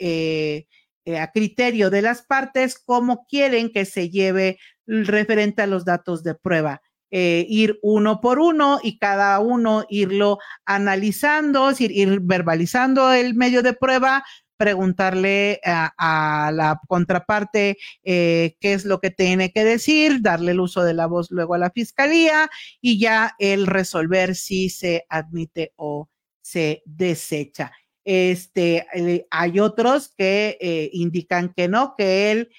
a 1.15 1.31
criterio 1.31 1.91
de 1.91 2.03
las 2.03 2.23
partes 2.23 2.79
cómo 2.79 3.27
quieren 3.29 3.71
que 3.71 3.85
se 3.85 4.11
lleve 4.11 4.59
referente 4.87 5.63
a 5.63 5.67
los 5.67 5.85
datos 5.85 6.23
de 6.23 6.35
prueba. 6.35 6.83
Eh, 7.13 7.47
ir 7.49 7.79
uno 7.83 8.21
por 8.21 8.41
uno 8.41 8.81
y 8.83 8.99
cada 8.99 9.39
uno 9.39 9.85
irlo 9.89 10.39
analizando, 10.65 11.71
ir 11.79 12.21
verbalizando 12.21 13.13
el 13.13 13.35
medio 13.35 13.63
de 13.63 13.75
prueba, 13.75 14.25
preguntarle 14.57 15.61
a, 15.65 16.51
la 16.53 16.81
contraparte 16.89 17.77
eh, 18.03 18.57
qué 18.61 18.73
es 18.73 18.85
lo 18.85 19.01
que 19.01 19.11
tiene 19.11 19.53
que 19.53 19.65
decir, 19.65 20.21
darle 20.21 20.53
el 20.53 20.61
uso 20.61 20.83
de 20.83 20.95
la 20.95 21.07
voz 21.07 21.31
luego 21.31 21.55
a 21.55 21.59
la 21.59 21.71
fiscalía 21.71 22.51
y 22.81 22.99
ya 22.99 23.35
el 23.39 23.67
resolver 23.67 24.35
si 24.35 24.69
se 24.69 25.07
admite 25.09 25.73
o 25.77 26.09
se 26.43 26.83
desecha. 26.87 27.73
Este, 28.09 28.87
eh, 28.95 29.27
hay 29.31 29.61
otros 29.61 30.15
que 30.17 30.91
indican 30.93 31.53
que 31.53 31.69
no, 31.69 31.95
que 31.99 32.31
él 32.31 32.51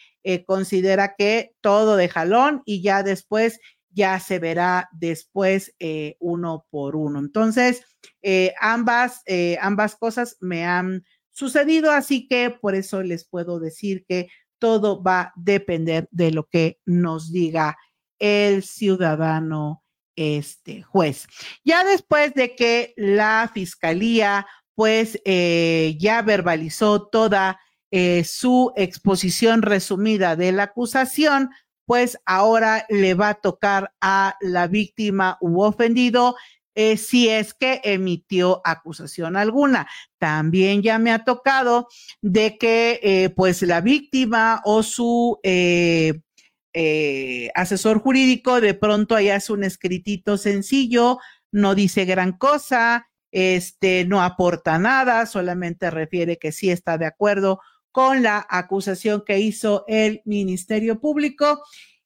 considera 0.45 1.15
que 1.17 1.55
todo 1.61 1.95
de 1.95 2.09
jalón 2.09 2.61
y 2.65 2.81
ya 2.81 3.01
después 3.01 3.61
ya 3.97 4.19
se 4.19 4.37
verá 4.37 4.89
después 4.91 5.73
eh, 5.79 6.17
uno 6.19 6.67
por 6.69 6.95
uno. 6.95 7.17
Entonces, 7.17 7.83
eh, 8.21 8.53
ambas, 8.61 9.23
eh, 9.25 9.57
ambas 9.59 9.95
cosas 9.95 10.37
me 10.39 10.65
han 10.65 11.03
sucedido, 11.31 11.91
así 11.91 12.27
que 12.27 12.51
por 12.51 12.75
eso 12.75 13.01
les 13.01 13.27
puedo 13.27 13.59
decir 13.59 14.05
que 14.07 14.29
todo 14.59 15.01
va 15.01 15.21
a 15.21 15.33
depender 15.35 16.07
de 16.11 16.31
lo 16.31 16.47
que 16.47 16.79
nos 16.85 17.31
diga 17.31 17.75
el 18.19 18.61
ciudadano 18.61 19.83
este 20.15 20.83
juez. 20.83 21.25
Ya 21.65 21.83
después 21.83 22.35
de 22.35 22.55
que 22.55 22.93
la 22.97 23.49
fiscalía 23.51 24.45
pues 24.77 25.19
eh, 25.25 25.95
ya 25.99 26.21
verbalizó 26.21 27.07
toda 27.07 27.59
eh, 27.89 28.23
su 28.23 28.73
exposición 28.75 29.63
resumida 29.63 30.35
de 30.35 30.51
la 30.51 30.63
acusación, 30.63 31.49
pues 31.87 32.19
ahora 32.27 32.85
le 32.87 33.15
va 33.15 33.29
a 33.29 33.41
tocar 33.41 33.91
a 34.01 34.35
la 34.39 34.67
víctima 34.67 35.39
u 35.41 35.61
ofendido 35.61 36.35
eh, 36.75 36.95
si 36.97 37.27
es 37.27 37.55
que 37.55 37.81
emitió 37.85 38.61
acusación 38.63 39.35
alguna. 39.35 39.87
También 40.19 40.83
ya 40.83 40.99
me 40.99 41.11
ha 41.11 41.23
tocado 41.23 41.87
de 42.21 42.59
que 42.59 43.33
pues 43.35 43.63
la 43.63 43.81
víctima 43.81 44.61
o 44.63 44.83
su 44.83 45.39
asesor 47.55 47.99
jurídico 47.99 48.61
de 48.61 48.75
pronto 48.75 49.15
haya 49.15 49.37
hace 49.37 49.53
un 49.53 49.63
escritito 49.63 50.37
sencillo, 50.37 51.17
no 51.51 51.73
dice 51.73 52.05
gran 52.05 52.33
cosa, 52.33 53.07
este 53.31 54.05
no 54.05 54.23
aporta 54.23 54.77
nada, 54.79 55.25
solamente 55.25 55.89
refiere 55.91 56.37
que 56.37 56.51
sí 56.51 56.69
está 56.69 56.97
de 56.97 57.05
acuerdo 57.05 57.59
con 57.91 58.21
la 58.23 58.45
acusación 58.49 59.23
que 59.25 59.39
hizo 59.39 59.83
el 59.87 60.21
Ministerio 60.25 60.99
Público. 60.99 61.63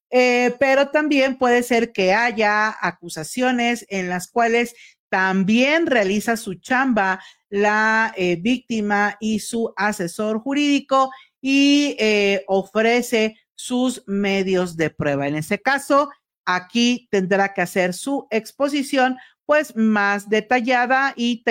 Eh, 0.10 0.55
pero 0.60 0.89
también 0.89 1.38
puede 1.38 1.63
ser 1.63 1.93
que 1.93 2.13
haya 2.13 2.75
acusaciones 2.81 3.86
en 3.89 4.10
las 4.10 4.29
cuales 4.29 4.75
también 5.07 5.88
realiza 5.88 6.38
su 6.38 6.55
chamba 6.55 7.21
la 7.49 8.13
eh, 8.15 8.38
víctima 8.38 9.17
y 9.19 9.39
su 9.39 9.73
asesor 9.75 10.39
jurídico 10.39 11.12
y 11.41 11.95
eh, 11.99 12.45
ofrece 12.47 13.36
sus 13.53 14.03
medios 14.07 14.77
de 14.77 14.89
prueba. 14.89 15.27
En 15.27 15.36
ese 15.36 15.62
caso, 15.62 16.10
aquí 16.45 17.07
tendrá 17.12 17.53
que 17.53 17.62
hacer 17.62 17.93
su 17.93 18.27
exposición 18.31 19.17
pues 19.51 19.75
más 19.75 20.29
detallada 20.29 21.13
y, 21.17 21.43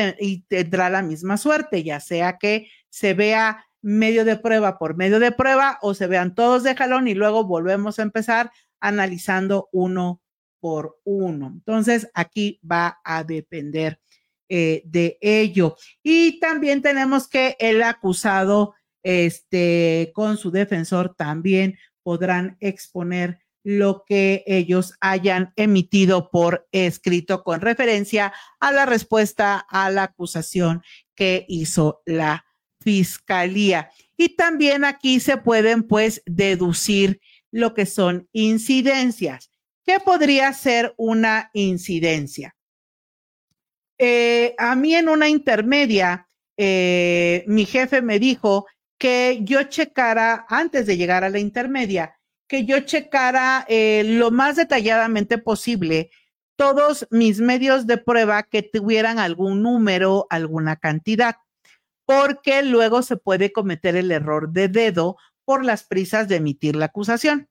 tendrá 0.49 0.89
la 0.89 1.03
misma 1.03 1.37
suerte, 1.37 1.83
ya 1.83 2.01
sea 2.01 2.39
que 2.39 2.71
se 2.89 3.13
vea 3.13 3.67
medio 3.83 4.25
de 4.25 4.37
prueba 4.37 4.79
por 4.79 4.97
medio 4.97 5.21
de 5.21 5.33
prueba 5.33 5.79
o 5.83 5.93
se 5.93 6.07
vean 6.07 6.35
todos 6.35 6.63
de 6.63 6.75
jalón 6.75 7.09
y 7.09 7.15
luego 7.15 7.45
volvemos 7.45 7.99
a 7.99 8.03
empezar 8.03 8.53
analizando 8.81 9.69
uno 9.71 10.23
por 10.61 10.99
uno. 11.05 11.49
Entonces, 11.49 12.09
aquí 12.15 12.59
va 12.65 13.03
a 13.05 13.23
depender 13.23 14.01
eh, 14.49 14.81
de 14.87 15.19
ello. 15.21 15.77
Y 16.03 16.41
también 16.41 16.81
tenemos 16.81 17.29
que 17.29 17.55
el 17.61 17.83
acusado, 17.83 18.77
este, 19.03 20.11
con 20.15 20.39
su 20.39 20.51
defensor, 20.51 21.15
también 21.17 21.77
podrán 22.03 22.57
exponer 22.61 23.41
lo 23.63 24.05
que 24.07 24.43
ellos 24.47 24.95
hayan 25.01 25.53
emitido 25.57 26.31
por 26.31 26.69
escrito 26.73 27.43
con 27.43 27.61
referencia 27.61 28.33
a 28.59 28.73
la 28.73 28.87
respuesta 28.87 29.59
a 29.69 29.91
la 29.91 30.05
acusación 30.05 30.83
que 31.15 31.45
hizo 31.49 32.03
la 32.07 32.47
fiscalía. 32.81 33.91
Y 34.17 34.37
también 34.37 34.85
aquí 34.85 35.21
se 35.21 35.37
pueden 35.37 35.83
pues 35.83 36.23
deducir 36.27 37.21
lo 37.51 37.75
que 37.75 37.87
son 37.87 38.29
incidencias. 38.33 39.51
¿Qué 39.85 39.99
podría 40.01 40.53
ser 40.53 40.95
una 40.97 41.51
incidencia? 41.53 42.55
Eh, 43.99 44.55
a 44.57 44.77
mí 44.77 44.95
en 44.95 45.09
una 45.09 45.29
intermedia, 45.29 46.27
eh, 46.57 47.45
mi 47.47 47.67
jefe 47.67 48.01
me 48.01 48.19
dijo 48.19 48.67
que 48.99 49.41
yo 49.43 49.63
checara, 49.65 50.47
antes 50.49 50.87
de 50.87 50.97
llegar 50.97 51.25
a 51.25 51.31
la 51.31 51.39
intermedia, 51.39 52.20
que 52.51 52.65
yo 52.65 52.81
checara 52.81 53.65
eh, 53.69 54.03
lo 54.05 54.33
más 54.33 54.57
detalladamente 54.57 55.39
posible 55.39 56.11
todos 56.57 57.07
mis 57.11 57.41
medios 57.41 57.87
de 57.87 57.97
prueba 57.97 58.43
que 58.43 58.63
tuvieran 58.63 59.19
algún 59.19 59.63
número, 59.63 60.27
alguna 60.29 60.77
cantidad 60.77 61.37
porque 62.11 62.65
luego 62.65 63.03
se 63.03 63.17
puede 63.17 63.53
cometer 63.53 63.95
el 63.95 64.11
error 64.11 64.51
de 64.51 64.67
dedo 64.67 65.17
por 65.45 65.65
las 65.65 65.85
prisas 65.85 66.27
de 66.27 66.37
emitir 66.37 66.75
la 66.75 66.87
acusación. 66.87 67.49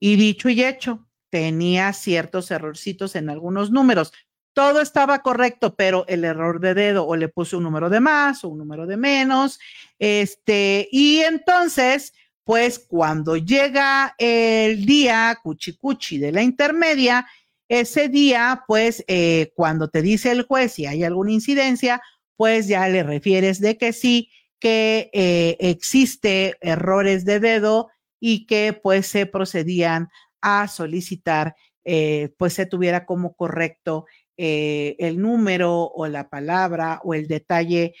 Y 0.00 0.16
dicho 0.16 0.48
y 0.48 0.64
hecho, 0.64 1.06
tenía 1.30 1.92
ciertos 1.92 2.50
errorcitos 2.50 3.14
en 3.14 3.30
algunos 3.30 3.70
números. 3.70 4.12
Todo 4.52 4.80
estaba 4.80 5.22
correcto, 5.22 5.76
pero 5.76 6.04
el 6.08 6.24
error 6.24 6.58
de 6.58 6.74
dedo 6.74 7.06
o 7.06 7.14
le 7.14 7.28
puse 7.28 7.54
un 7.54 7.62
número 7.62 7.88
de 7.88 8.00
más 8.00 8.42
o 8.42 8.48
un 8.48 8.58
número 8.58 8.84
de 8.88 8.96
menos. 8.96 9.60
Este, 10.00 10.88
y 10.90 11.20
entonces, 11.20 12.14
pues 12.44 12.78
cuando 12.78 13.36
llega 13.36 14.14
el 14.18 14.84
día 14.84 15.38
cuchicuchi 15.42 16.18
de 16.18 16.32
la 16.32 16.42
intermedia, 16.42 17.26
ese 17.68 18.08
día, 18.08 18.64
pues 18.68 19.02
eh, 19.08 19.52
cuando 19.56 19.88
te 19.88 20.02
dice 20.02 20.30
el 20.30 20.42
juez 20.42 20.72
si 20.72 20.86
hay 20.86 21.02
alguna 21.02 21.32
incidencia, 21.32 22.02
pues 22.36 22.68
ya 22.68 22.86
le 22.88 23.02
refieres 23.02 23.60
de 23.60 23.78
que 23.78 23.92
sí, 23.92 24.30
que 24.60 25.10
eh, 25.12 25.56
existe 25.60 26.56
errores 26.60 27.24
de 27.24 27.40
dedo 27.40 27.88
y 28.20 28.46
que 28.46 28.78
pues 28.80 29.06
se 29.06 29.24
procedían 29.26 30.08
a 30.42 30.68
solicitar, 30.68 31.56
eh, 31.84 32.34
pues 32.38 32.52
se 32.52 32.66
tuviera 32.66 33.06
como 33.06 33.34
correcto 33.34 34.06
el 34.36 35.20
número 35.20 35.84
o 35.84 36.08
la 36.08 36.28
palabra 36.28 37.00
o 37.04 37.14
el 37.14 37.28
detalle 37.28 37.94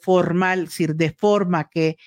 formal, 0.00 0.60
es 0.60 0.68
decir, 0.70 0.94
de 0.94 1.10
forma 1.10 1.68
que 1.68 1.98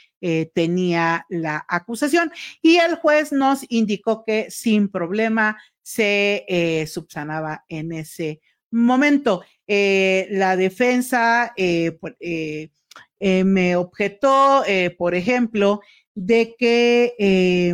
tenía 0.53 1.25
la 1.29 1.65
acusación. 1.67 2.31
Y 2.61 2.77
el 2.77 2.95
juez 2.95 3.31
nos 3.31 3.65
indicó 3.69 4.23
que 4.25 4.49
sin 4.49 4.89
problema 4.89 5.57
se 5.81 6.85
subsanaba 6.87 7.65
en 7.69 7.91
ese 7.91 8.41
momento. 8.71 9.43
Eh, 9.67 10.27
la 10.31 10.55
defensa 10.55 11.53
eh, 11.57 11.97
eh, 12.19 13.43
me 13.43 13.75
objetó, 13.75 14.63
por 14.97 15.15
ejemplo, 15.15 15.81
de 16.13 16.55
que 16.57 17.73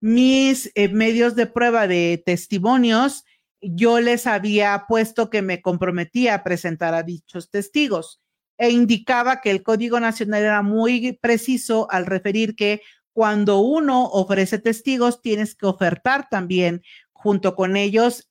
mis 0.00 0.72
medios 0.92 1.34
de 1.34 1.46
prueba 1.46 1.86
de 1.86 2.22
testimonios, 2.24 3.24
yo 3.60 4.00
les 4.00 4.26
había 4.26 4.84
puesto 4.88 5.30
que 5.30 5.42
me 5.42 5.62
comprometía 5.62 6.34
a 6.34 6.44
presentar 6.44 6.94
a 6.94 7.02
dichos 7.02 7.50
testigos 7.50 8.20
e 8.58 8.70
indicaba 8.70 9.40
que 9.40 9.50
el 9.50 9.62
Código 9.62 10.00
Nacional 10.00 10.42
era 10.42 10.62
muy 10.62 11.18
preciso 11.20 11.86
al 11.90 12.06
referir 12.06 12.54
que 12.56 12.82
cuando 13.12 13.60
uno 13.60 14.04
ofrece 14.06 14.58
testigos, 14.58 15.22
tienes 15.22 15.54
que 15.54 15.66
ofertar 15.66 16.28
también 16.28 16.82
junto 17.24 17.54
con 17.54 17.76
ellos 17.76 18.28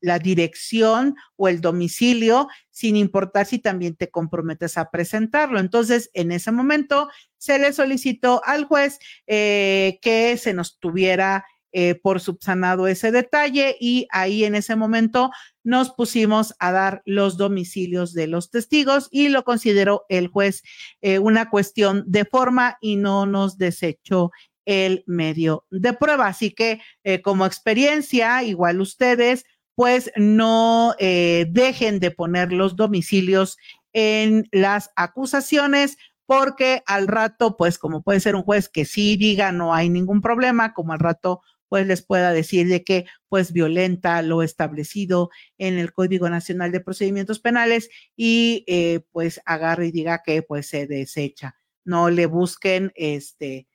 la 0.00 0.18
dirección 0.18 1.16
o 1.36 1.48
el 1.48 1.62
domicilio, 1.62 2.48
sin 2.70 2.94
importar 2.94 3.46
si 3.46 3.58
también 3.58 3.96
te 3.96 4.10
comprometes 4.10 4.76
a 4.76 4.90
presentarlo. 4.90 5.60
Entonces, 5.60 6.10
en 6.12 6.30
ese 6.30 6.52
momento 6.52 7.08
se 7.38 7.58
le 7.58 7.72
solicitó 7.72 8.42
al 8.44 8.64
juez 8.64 8.98
eh, 9.26 9.98
que 10.02 10.36
se 10.36 10.52
nos 10.52 10.78
tuviera 10.78 11.46
eh, 11.76 11.96
por 11.96 12.20
subsanado 12.20 12.86
ese 12.86 13.10
detalle 13.10 13.76
y 13.80 14.06
ahí 14.12 14.44
en 14.44 14.54
ese 14.54 14.76
momento 14.76 15.32
nos 15.64 15.90
pusimos 15.90 16.54
a 16.60 16.70
dar 16.70 17.02
los 17.04 17.36
domicilios 17.36 18.12
de 18.14 18.28
los 18.28 18.52
testigos 18.52 19.08
y 19.10 19.28
lo 19.28 19.42
consideró 19.42 20.04
el 20.08 20.28
juez 20.28 20.62
eh, 21.02 21.18
una 21.18 21.50
cuestión 21.50 22.04
de 22.06 22.26
forma 22.26 22.78
y 22.80 22.94
no 22.94 23.26
nos 23.26 23.58
desechó 23.58 24.30
el 24.66 25.02
medio 25.08 25.66
de 25.72 25.94
prueba. 25.94 26.28
Así 26.28 26.52
que 26.52 26.80
eh, 27.02 27.22
como 27.22 27.44
experiencia, 27.44 28.44
igual 28.44 28.80
ustedes, 28.80 29.44
pues 29.74 30.12
no 30.14 30.94
dejen 31.00 31.98
de 31.98 32.12
poner 32.12 32.52
los 32.52 32.76
domicilios 32.76 33.58
en 33.92 34.46
las 34.52 34.92
acusaciones 34.94 35.98
porque 36.26 36.84
al 36.86 37.08
rato, 37.08 37.56
pues 37.56 37.78
como 37.78 38.02
puede 38.02 38.20
ser 38.20 38.36
un 38.36 38.44
juez 38.44 38.68
que 38.68 38.84
sí 38.84 39.16
diga 39.16 39.50
no 39.50 39.74
hay 39.74 39.88
ningún 39.88 40.20
problema, 40.20 40.72
como 40.72 40.92
al 40.92 41.00
rato 41.00 41.42
pues 41.68 41.86
les 41.86 42.04
pueda 42.04 42.32
decir 42.32 42.68
de 42.68 42.84
que 42.84 43.06
pues 43.28 43.52
violenta 43.52 44.22
lo 44.22 44.42
establecido 44.42 45.30
en 45.58 45.78
el 45.78 45.92
Código 45.92 46.28
Nacional 46.28 46.72
de 46.72 46.80
Procedimientos 46.80 47.40
Penales 47.40 47.88
y 48.16 48.64
eh, 48.66 49.00
pues 49.12 49.40
agarre 49.44 49.88
y 49.88 49.92
diga 49.92 50.22
que 50.24 50.42
pues 50.42 50.68
se 50.68 50.86
desecha. 50.86 51.56
No 51.84 52.10
le 52.10 52.26
busquen 52.26 52.92
este 52.94 53.66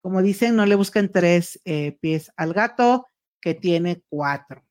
como 0.00 0.22
dicen, 0.22 0.56
no 0.56 0.66
le 0.66 0.74
busquen 0.74 1.10
tres 1.10 1.60
eh, 1.64 1.98
pies 2.00 2.32
al 2.36 2.54
gato 2.54 3.06
que 3.40 3.54
tiene 3.54 4.02
cuatro. 4.08 4.64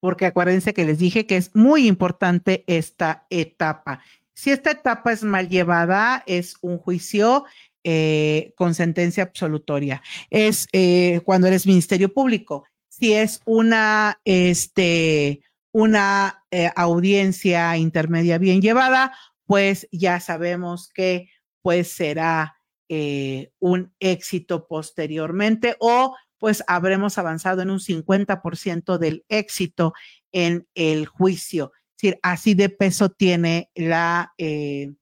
Porque 0.00 0.26
acuérdense 0.26 0.74
que 0.74 0.84
les 0.84 0.98
dije 0.98 1.26
que 1.26 1.36
es 1.36 1.54
muy 1.54 1.86
importante 1.86 2.64
esta 2.66 3.26
etapa. 3.30 4.02
Si 4.34 4.50
esta 4.50 4.72
etapa 4.72 5.12
es 5.12 5.22
mal 5.22 5.48
llevada, 5.48 6.22
es 6.26 6.56
un 6.60 6.78
juicio 6.78 7.44
eh, 7.88 8.52
con 8.56 8.74
sentencia 8.74 9.22
absolutoria. 9.22 10.02
Es 10.28 10.66
eh, 10.72 11.20
cuando 11.24 11.46
eres 11.46 11.66
ministerio 11.66 12.12
público. 12.12 12.64
Si 12.88 13.12
es 13.12 13.40
una, 13.44 14.20
este, 14.24 15.42
una 15.70 16.42
audiencia 16.74 17.76
intermedia 17.76 18.38
bien 18.38 18.60
llevada, 18.60 19.12
pues 19.44 19.86
ya 19.92 20.18
sabemos 20.18 20.90
que 20.92 21.28
pues 21.62 21.92
será 21.92 22.56
eh, 22.88 23.50
un 23.58 23.92
éxito 23.98 24.66
posteriormente 24.68 25.76
o 25.80 26.14
pues 26.38 26.62
habremos 26.68 27.18
avanzado 27.18 27.62
en 27.62 27.70
un 27.70 27.80
50% 27.80 28.98
del 28.98 29.24
éxito 29.28 29.92
en 30.32 30.68
el 30.74 31.06
juicio. 31.06 31.72
Es 31.74 32.02
decir, 32.02 32.18
así 32.22 32.54
de 32.54 32.68
peso 32.68 33.08
tiene 33.08 33.70
la, 33.74 34.34
eh, 34.38 34.92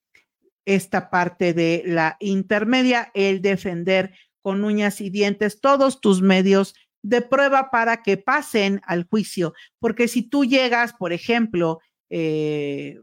esta 0.67 1.11
parte 1.11 1.53
de 1.53 1.83
la 1.87 2.17
intermedia, 2.21 3.11
el 3.15 3.43
defender 3.43 4.15
con 4.43 4.65
uñas 4.65 5.01
y 5.01 5.11
dientes 5.11 5.61
todos 5.61 6.01
tus 6.01 6.23
medios 6.23 6.75
de 7.03 7.21
prueba 7.21 7.71
para 7.71 8.03
que 8.03 8.17
pasen 8.17 8.81
al 8.87 9.05
juicio. 9.05 9.53
Porque 9.79 10.09
si 10.09 10.23
tú 10.23 10.45
llegas, 10.45 10.95
por 10.95 11.13
ejemplo, 11.13 11.81
eh, 12.11 13.01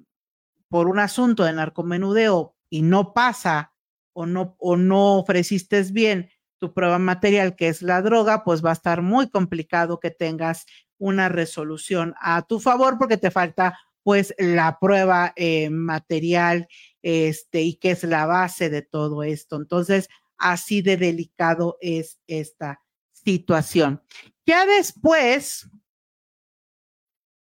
por 0.70 0.88
un 0.88 1.00
asunto 1.00 1.44
de 1.44 1.54
narcomenudeo 1.54 2.56
y 2.70 2.82
no 2.82 3.14
pasa 3.14 3.74
o 4.14 4.26
no, 4.26 4.56
o 4.60 4.78
no 4.78 5.18
ofreciste 5.20 5.82
bien 5.92 6.30
tu 6.60 6.74
prueba 6.74 7.00
material, 7.00 7.56
que 7.56 7.68
es 7.68 7.82
la 7.82 8.02
droga, 8.02 8.44
pues 8.44 8.64
va 8.64 8.70
a 8.70 8.74
estar 8.74 9.02
muy 9.02 9.30
complicado 9.30 10.00
que 10.00 10.12
tengas 10.12 10.66
una 11.00 11.30
resolución 11.30 12.14
a 12.22 12.44
tu 12.44 12.60
favor 12.60 12.98
porque 12.98 13.18
te 13.18 13.32
falta 13.32 13.80
pues 14.04 14.34
la 14.38 14.80
prueba 14.80 15.34
eh, 15.36 15.70
material 15.70 16.68
este, 17.02 17.62
y 17.62 17.76
que 17.76 17.92
es 17.92 18.04
la 18.04 18.26
base 18.26 18.70
de 18.70 18.82
todo 18.82 19.24
esto. 19.24 19.56
Entonces, 19.56 20.08
así 20.38 20.82
de 20.82 20.98
delicado 20.98 21.78
es 21.82 22.20
esta 22.28 22.82
situación. 23.12 24.02
Ya 24.46 24.66
después, 24.66 25.70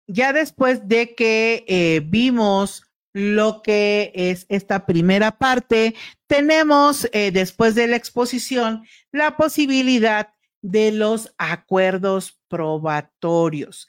ya 0.08 0.34
después 0.34 0.88
de 0.88 1.16
que 1.16 1.66
eh, 1.68 2.02
vimos 2.06 2.84
lo 3.14 3.62
que 3.62 4.12
es 4.14 4.46
esta 4.48 4.86
primera 4.86 5.38
parte, 5.38 5.96
tenemos 6.28 7.10
eh, 7.14 7.32
después 7.32 7.76
de 7.76 7.88
la 7.88 7.96
exposición 7.96 8.86
la 9.12 9.38
posibilidad 9.38 10.34
de 10.62 10.92
los 10.92 11.34
acuerdos 11.38 12.40
probatorios. 12.48 13.88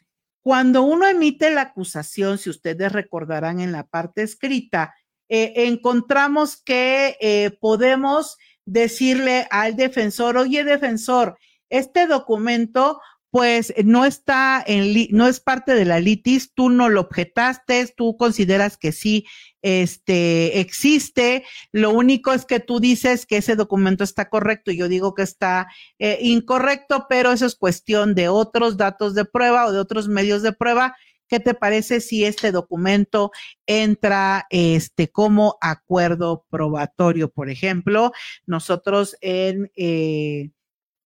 Cuando 0.49 0.83
uno 0.83 1.07
emite 1.07 1.51
la 1.51 1.61
acusación, 1.61 2.39
si 2.39 2.49
ustedes 2.49 2.91
recordarán 2.91 3.61
en 3.61 3.71
la 3.71 3.87
parte 3.87 4.23
escrita, 4.23 4.95
eh, 5.29 5.53
encontramos 5.67 6.57
que 6.57 7.59
podemos 7.61 8.39
decirle 8.65 9.47
al 9.51 9.77
defensor, 9.77 10.39
oye 10.39 10.65
defensor, 10.65 11.37
este 11.69 12.07
documento 12.07 12.99
pues 13.31 13.75
no 13.85 14.05
está 14.05 14.63
en, 14.67 15.09
no 15.11 15.27
es 15.27 15.41
parte 15.41 15.75
de 15.75 15.85
la 15.85 16.01
litis, 16.01 16.55
tú 16.55 16.71
no 16.71 16.89
lo 16.89 17.03
objetaste, 17.03 17.93
tú 17.97 18.17
consideras 18.17 18.77
que 18.79 18.93
sí 18.93 19.27
este, 19.61 20.61
existe, 20.61 21.45
lo 21.73 21.91
único 21.91 22.33
es 22.33 22.45
que 22.45 22.61
tú 22.61 22.81
dices 22.81 23.27
que 23.27 23.39
ese 23.39 23.57
documento 23.57 24.05
está 24.05 24.31
correcto 24.31 24.71
y 24.71 24.79
yo 24.79 24.89
digo 24.89 25.15
que 25.15 25.23
está 25.23 25.69
eh, 25.99 26.19
incorrecto, 26.23 27.07
pero 27.09 27.33
eso 27.33 27.45
es 27.45 27.55
cuestión 27.55 28.15
de 28.15 28.29
otros 28.29 28.77
datos 28.77 29.15
de 29.15 29.25
prueba 29.25 29.67
o 29.67 29.73
de 29.73 29.79
otros 29.79 30.09
medios 30.09 30.43
de 30.43 30.53
prueba. 30.53 30.97
¿Qué 31.29 31.41
te 31.41 31.53
parece 31.53 32.01
si 32.01 32.25
este 32.25 32.53
documento 32.53 33.31
entra 33.67 34.47
este, 34.49 35.09
como 35.09 35.59
acuerdo 35.61 36.47
probatorio? 36.49 37.29
Por 37.31 37.51
ejemplo, 37.51 38.13
nosotros 38.47 39.17
en... 39.21 39.71
Eh, 39.77 40.51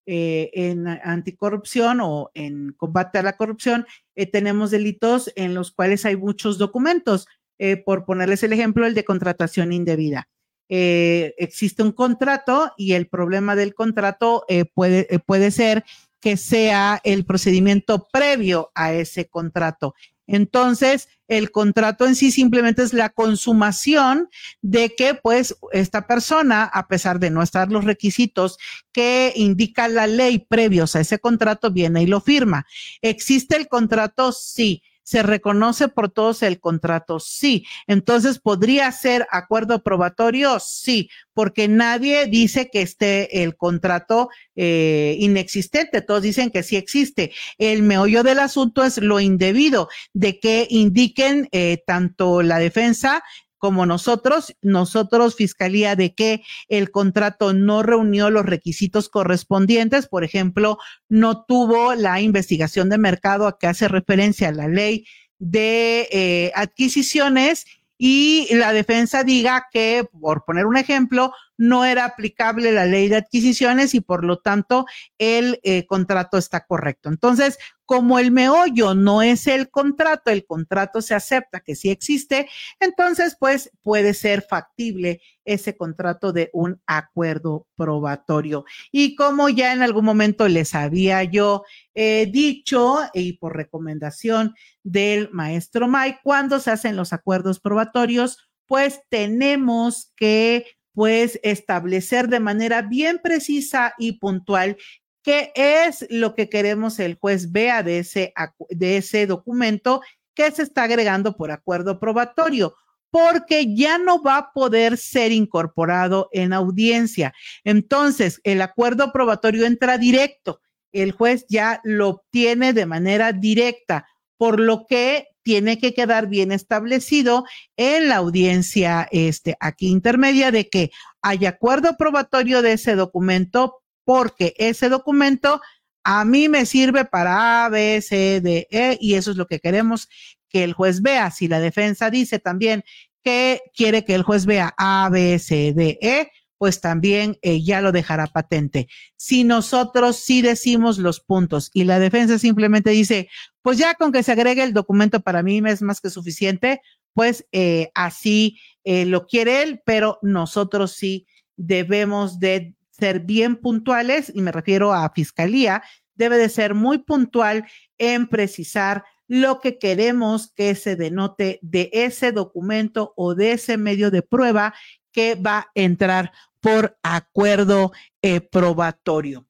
eh, 0.06 0.50
en 0.54 0.88
anticorrupción 0.88 2.00
o 2.00 2.30
en 2.34 2.72
combate 2.72 3.18
a 3.18 3.22
la 3.22 3.36
corrupción, 3.36 3.86
eh, 4.16 4.26
tenemos 4.26 4.70
delitos 4.70 5.32
en 5.36 5.54
los 5.54 5.70
cuales 5.70 6.04
hay 6.04 6.16
muchos 6.16 6.58
documentos. 6.58 7.28
Eh, 7.58 7.76
por 7.76 8.04
ponerles 8.04 8.42
el 8.42 8.52
ejemplo, 8.52 8.86
el 8.86 8.94
de 8.94 9.04
contratación 9.04 9.72
indebida. 9.72 10.28
existe 10.68 11.82
un 11.82 11.92
contrato 11.92 12.72
y 12.78 12.94
el 12.94 13.06
problema 13.06 13.54
del 13.54 13.74
contrato 13.74 14.44
puede, 14.74 15.06
puede 15.26 15.50
ser 15.50 15.84
que 16.18 16.38
sea 16.38 17.00
el 17.04 17.26
procedimiento 17.26 18.08
previo 18.10 18.70
a 18.74 18.94
ese 18.94 19.28
contrato. 19.28 19.94
Entonces, 20.26 21.08
el 21.28 21.50
contrato 21.50 22.06
en 22.06 22.14
sí 22.14 22.30
simplemente 22.30 22.82
es 22.82 22.92
la 22.92 23.10
consumación 23.10 24.28
de 24.60 24.94
que 24.96 25.14
pues 25.14 25.56
esta 25.72 26.06
persona, 26.06 26.64
a 26.64 26.88
pesar 26.88 27.18
de 27.18 27.30
no 27.30 27.42
estar 27.42 27.70
los 27.70 27.84
requisitos 27.84 28.58
que 28.92 29.32
indica 29.34 29.88
la 29.88 30.06
ley 30.06 30.38
previos 30.38 30.94
a 30.94 31.00
ese 31.00 31.18
contrato, 31.18 31.70
viene 31.70 32.02
y 32.02 32.06
lo 32.06 32.20
firma. 32.20 32.66
¿Existe 33.00 33.56
el 33.56 33.68
contrato? 33.68 34.32
Sí 34.32 34.82
¿Se 35.12 35.22
reconoce 35.22 35.88
por 35.88 36.08
todos 36.08 36.42
el 36.42 36.58
contrato? 36.58 37.20
Sí. 37.20 37.66
Entonces, 37.86 38.38
¿podría 38.38 38.90
ser 38.92 39.26
acuerdo 39.30 39.82
probatorio? 39.82 40.58
Sí, 40.58 41.10
porque 41.34 41.68
nadie 41.68 42.24
dice 42.24 42.70
que 42.72 42.80
esté 42.80 43.42
el 43.42 43.54
contrato 43.54 44.30
eh, 44.56 45.14
inexistente. 45.18 46.00
Todos 46.00 46.22
dicen 46.22 46.50
que 46.50 46.62
sí 46.62 46.76
existe. 46.76 47.30
El 47.58 47.82
meollo 47.82 48.22
del 48.22 48.38
asunto 48.38 48.84
es 48.84 48.96
lo 48.96 49.20
indebido, 49.20 49.90
de 50.14 50.40
que 50.40 50.66
indiquen 50.70 51.46
eh, 51.52 51.82
tanto 51.86 52.40
la 52.40 52.58
defensa 52.58 53.22
como 53.62 53.86
nosotros, 53.86 54.56
nosotros 54.60 55.36
Fiscalía 55.36 55.94
de 55.94 56.16
que 56.16 56.42
el 56.66 56.90
contrato 56.90 57.52
no 57.52 57.84
reunió 57.84 58.28
los 58.28 58.44
requisitos 58.44 59.08
correspondientes, 59.08 60.08
por 60.08 60.24
ejemplo, 60.24 60.78
no 61.08 61.44
tuvo 61.44 61.94
la 61.94 62.20
investigación 62.20 62.88
de 62.88 62.98
mercado 62.98 63.46
a 63.46 63.60
que 63.60 63.68
hace 63.68 63.86
referencia 63.86 64.50
la 64.50 64.66
ley 64.66 65.06
de 65.38 66.08
eh, 66.10 66.50
adquisiciones 66.56 67.64
y 67.96 68.48
la 68.50 68.72
defensa 68.72 69.22
diga 69.22 69.68
que, 69.70 70.08
por 70.20 70.44
poner 70.44 70.66
un 70.66 70.76
ejemplo, 70.76 71.32
no 71.56 71.84
era 71.84 72.04
aplicable 72.04 72.72
la 72.72 72.84
ley 72.84 73.06
de 73.06 73.18
adquisiciones 73.18 73.94
y 73.94 74.00
por 74.00 74.24
lo 74.24 74.40
tanto 74.40 74.86
el 75.18 75.60
eh, 75.62 75.86
contrato 75.86 76.36
está 76.36 76.66
correcto. 76.66 77.10
Entonces, 77.10 77.58
como 77.92 78.18
el 78.18 78.30
meollo 78.30 78.94
no 78.94 79.20
es 79.20 79.46
el 79.46 79.68
contrato, 79.68 80.30
el 80.30 80.46
contrato 80.46 81.02
se 81.02 81.14
acepta 81.14 81.60
que 81.60 81.74
sí 81.74 81.90
existe, 81.90 82.48
entonces 82.80 83.36
pues 83.38 83.70
puede 83.82 84.14
ser 84.14 84.40
factible 84.40 85.20
ese 85.44 85.76
contrato 85.76 86.32
de 86.32 86.48
un 86.54 86.80
acuerdo 86.86 87.66
probatorio. 87.76 88.64
Y 88.92 89.14
como 89.14 89.50
ya 89.50 89.74
en 89.74 89.82
algún 89.82 90.06
momento 90.06 90.48
les 90.48 90.74
había 90.74 91.22
yo 91.24 91.64
eh, 91.94 92.30
dicho 92.32 92.96
y 93.12 93.34
por 93.34 93.54
recomendación 93.54 94.54
del 94.82 95.28
maestro 95.30 95.86
Mike, 95.86 96.20
cuando 96.24 96.60
se 96.60 96.70
hacen 96.70 96.96
los 96.96 97.12
acuerdos 97.12 97.60
probatorios, 97.60 98.38
pues 98.66 99.02
tenemos 99.10 100.14
que 100.16 100.64
pues 100.94 101.38
establecer 101.42 102.28
de 102.28 102.40
manera 102.40 102.80
bien 102.80 103.20
precisa 103.22 103.94
y 103.98 104.12
puntual 104.12 104.78
qué 105.22 105.52
es 105.54 106.06
lo 106.10 106.34
que 106.34 106.48
queremos 106.48 106.98
el 106.98 107.14
juez 107.14 107.52
vea 107.52 107.82
de 107.82 107.98
ese, 107.98 108.34
de 108.70 108.96
ese 108.96 109.26
documento 109.26 110.02
que 110.34 110.50
se 110.50 110.62
está 110.62 110.84
agregando 110.84 111.36
por 111.36 111.50
acuerdo 111.50 111.98
probatorio 111.98 112.74
porque 113.10 113.74
ya 113.74 113.98
no 113.98 114.22
va 114.22 114.38
a 114.38 114.52
poder 114.52 114.96
ser 114.96 115.32
incorporado 115.32 116.30
en 116.32 116.54
audiencia. 116.54 117.34
Entonces, 117.62 118.40
el 118.42 118.62
acuerdo 118.62 119.12
probatorio 119.12 119.66
entra 119.66 119.98
directo. 119.98 120.62
El 120.92 121.12
juez 121.12 121.44
ya 121.46 121.82
lo 121.84 122.08
obtiene 122.08 122.72
de 122.72 122.86
manera 122.86 123.32
directa, 123.32 124.06
por 124.38 124.58
lo 124.58 124.86
que 124.86 125.28
tiene 125.42 125.78
que 125.78 125.92
quedar 125.92 126.26
bien 126.26 126.52
establecido 126.52 127.44
en 127.76 128.08
la 128.08 128.16
audiencia 128.16 129.08
este, 129.10 129.56
aquí 129.60 129.88
intermedia 129.88 130.50
de 130.50 130.70
que 130.70 130.90
hay 131.20 131.44
acuerdo 131.44 131.96
probatorio 131.98 132.62
de 132.62 132.72
ese 132.72 132.94
documento 132.94 133.81
porque 134.04 134.54
ese 134.58 134.88
documento 134.88 135.60
a 136.04 136.24
mí 136.24 136.48
me 136.48 136.66
sirve 136.66 137.04
para 137.04 137.64
A, 137.64 137.68
B, 137.68 138.00
C, 138.00 138.40
D, 138.40 138.66
E 138.70 138.98
y 139.00 139.14
eso 139.14 139.30
es 139.30 139.36
lo 139.36 139.46
que 139.46 139.60
queremos 139.60 140.08
que 140.48 140.64
el 140.64 140.72
juez 140.72 141.02
vea. 141.02 141.30
Si 141.30 141.48
la 141.48 141.60
defensa 141.60 142.10
dice 142.10 142.38
también 142.38 142.84
que 143.22 143.60
quiere 143.74 144.04
que 144.04 144.14
el 144.14 144.22
juez 144.22 144.46
vea 144.46 144.74
A, 144.76 145.08
B, 145.10 145.38
C, 145.38 145.72
D, 145.72 145.98
E, 146.02 146.30
pues 146.58 146.80
también 146.80 147.38
eh, 147.42 147.62
ya 147.62 147.80
lo 147.80 147.90
dejará 147.90 148.28
patente. 148.28 148.86
Si 149.16 149.42
nosotros 149.42 150.16
sí 150.16 150.42
decimos 150.42 150.98
los 150.98 151.18
puntos 151.18 151.70
y 151.74 151.84
la 151.84 151.98
defensa 151.98 152.38
simplemente 152.38 152.90
dice, 152.90 153.28
pues 153.62 153.78
ya 153.78 153.94
con 153.94 154.12
que 154.12 154.22
se 154.22 154.32
agregue 154.32 154.62
el 154.62 154.72
documento 154.72 155.20
para 155.20 155.42
mí 155.42 155.60
es 155.66 155.82
más 155.82 156.00
que 156.00 156.10
suficiente, 156.10 156.80
pues 157.14 157.46
eh, 157.50 157.90
así 157.94 158.60
eh, 158.84 159.06
lo 159.06 159.26
quiere 159.26 159.62
él, 159.62 159.82
pero 159.84 160.18
nosotros 160.22 160.92
sí 160.92 161.26
debemos 161.56 162.38
de 162.38 162.76
ser 163.02 163.18
bien 163.18 163.56
puntuales, 163.56 164.30
y 164.32 164.42
me 164.42 164.52
refiero 164.52 164.94
a 164.94 165.10
fiscalía, 165.12 165.82
debe 166.14 166.38
de 166.38 166.48
ser 166.48 166.72
muy 166.74 166.98
puntual 166.98 167.66
en 167.98 168.28
precisar 168.28 169.02
lo 169.26 169.58
que 169.58 169.76
queremos 169.76 170.52
que 170.52 170.76
se 170.76 170.94
denote 170.94 171.58
de 171.62 171.90
ese 171.92 172.30
documento 172.30 173.12
o 173.16 173.34
de 173.34 173.54
ese 173.54 173.76
medio 173.76 174.12
de 174.12 174.22
prueba 174.22 174.72
que 175.10 175.34
va 175.34 175.58
a 175.58 175.70
entrar 175.74 176.30
por 176.60 176.96
acuerdo 177.02 177.90
eh, 178.22 178.40
probatorio. 178.40 179.48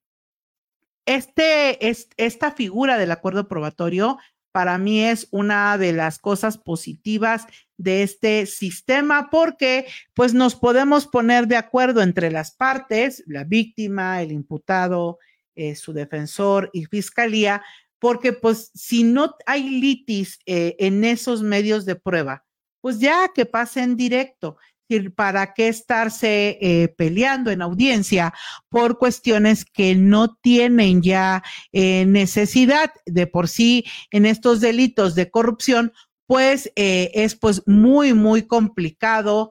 Este, 1.04 1.90
es, 1.90 2.08
esta 2.16 2.52
figura 2.52 2.96
del 2.96 3.10
acuerdo 3.10 3.48
probatorio 3.48 4.16
para 4.52 4.78
mí 4.78 5.02
es 5.02 5.26
una 5.30 5.76
de 5.78 5.92
las 5.92 6.18
cosas 6.18 6.58
positivas 6.58 7.46
de 7.78 8.02
este 8.02 8.46
sistema 8.46 9.28
porque 9.30 9.86
pues 10.14 10.34
nos 10.34 10.54
podemos 10.54 11.06
poner 11.06 11.48
de 11.48 11.56
acuerdo 11.56 12.02
entre 12.02 12.30
las 12.30 12.52
partes, 12.52 13.24
la 13.26 13.44
víctima, 13.44 14.22
el 14.22 14.30
imputado, 14.30 15.18
eh, 15.54 15.74
su 15.74 15.92
defensor 15.92 16.70
y 16.72 16.84
fiscalía, 16.84 17.62
porque 17.98 18.32
pues 18.32 18.70
si 18.74 19.04
no 19.04 19.34
hay 19.46 19.68
litis 19.68 20.38
eh, 20.46 20.76
en 20.78 21.04
esos 21.04 21.42
medios 21.42 21.84
de 21.84 21.96
prueba, 21.96 22.44
pues 22.80 22.98
ya 23.00 23.30
que 23.34 23.46
pasen 23.46 23.96
directo. 23.96 24.56
¿Para 25.14 25.54
qué 25.54 25.68
estarse 25.68 26.58
eh, 26.60 26.88
peleando 26.96 27.50
en 27.50 27.62
audiencia 27.62 28.32
por 28.68 28.98
cuestiones 28.98 29.64
que 29.64 29.94
no 29.94 30.36
tienen 30.36 31.02
ya 31.02 31.42
necesidad 31.72 32.92
de 33.06 33.26
por 33.26 33.48
sí 33.48 33.84
en 34.10 34.26
estos 34.26 34.60
delitos 34.60 35.14
de 35.14 35.30
corrupción? 35.30 35.92
Pues 36.26 36.70
es 36.76 37.34
pues 37.36 37.62
muy, 37.66 38.14
muy 38.14 38.42
complicado 38.46 39.50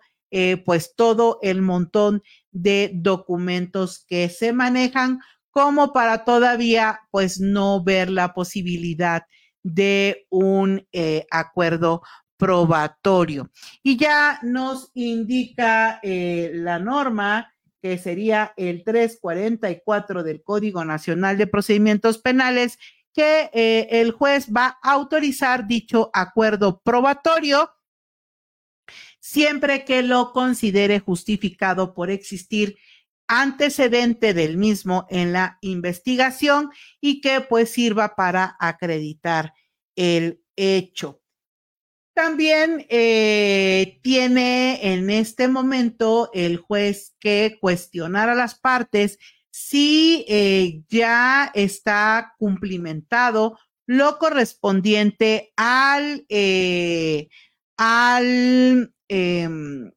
pues 0.66 0.94
todo 0.96 1.40
el 1.42 1.62
montón 1.62 2.24
de 2.52 2.92
documentos 2.94 4.06
que 4.08 4.30
se 4.30 4.54
manejan 4.54 5.20
como 5.52 5.94
para 5.94 6.24
todavía 6.24 7.02
pues 7.12 7.40
no 7.40 7.84
ver 7.84 8.10
la 8.10 8.34
posibilidad 8.34 9.24
de 9.64 10.26
un 10.30 10.88
eh, 10.92 11.28
acuerdo 11.30 12.02
probatorio. 12.42 13.52
Y 13.84 13.98
ya 13.98 14.40
nos 14.42 14.90
indica 14.96 16.00
eh, 16.02 16.50
la 16.56 16.80
norma 16.80 17.54
que 17.80 18.00
sería 18.00 18.52
el 18.58 18.84
344 18.84 20.24
del 20.24 20.42
Código 20.42 20.84
Nacional 20.84 21.38
de 21.38 21.46
Procedimientos 21.46 22.18
Penales, 22.18 22.80
que 23.14 23.52
eh, 23.54 23.88
el 23.92 24.12
juez 24.12 24.48
va 24.52 24.80
a 24.82 24.94
autorizar 24.94 25.68
dicho 25.68 26.10
acuerdo 26.14 26.82
probatorio 26.82 27.70
siempre 29.20 29.86
que 29.86 30.02
lo 30.02 30.32
considere 30.32 31.00
justificado 31.00 31.94
por 31.94 32.10
existir 32.10 32.78
antecedente 33.28 34.34
del 34.34 34.58
mismo 34.58 35.06
en 35.12 35.32
la 35.32 35.60
investigación 35.62 36.72
y 37.00 37.22
que 37.22 37.42
pues 37.42 37.70
sirva 37.70 38.16
para 38.16 38.58
acreditar 38.60 39.54
el 39.96 40.42
hecho. 40.56 41.21
También 42.14 42.86
eh, 42.90 44.00
tiene 44.04 44.94
en 44.94 45.10
este 45.10 45.48
momento 45.48 46.30
el 46.34 46.58
juez 46.58 47.16
que 47.20 47.58
cuestionar 47.62 48.30
a 48.30 48.36
las 48.36 48.60
partes 48.60 49.18
si 49.50 50.26
eh, 50.28 50.84
ya 50.90 51.52
está 51.54 52.36
cumplimentado 52.38 53.58
lo 53.86 54.18
correspondiente 54.18 55.54
al, 55.56 56.26
eh, 56.30 57.30
al, 57.78 58.94
em, 59.08 59.92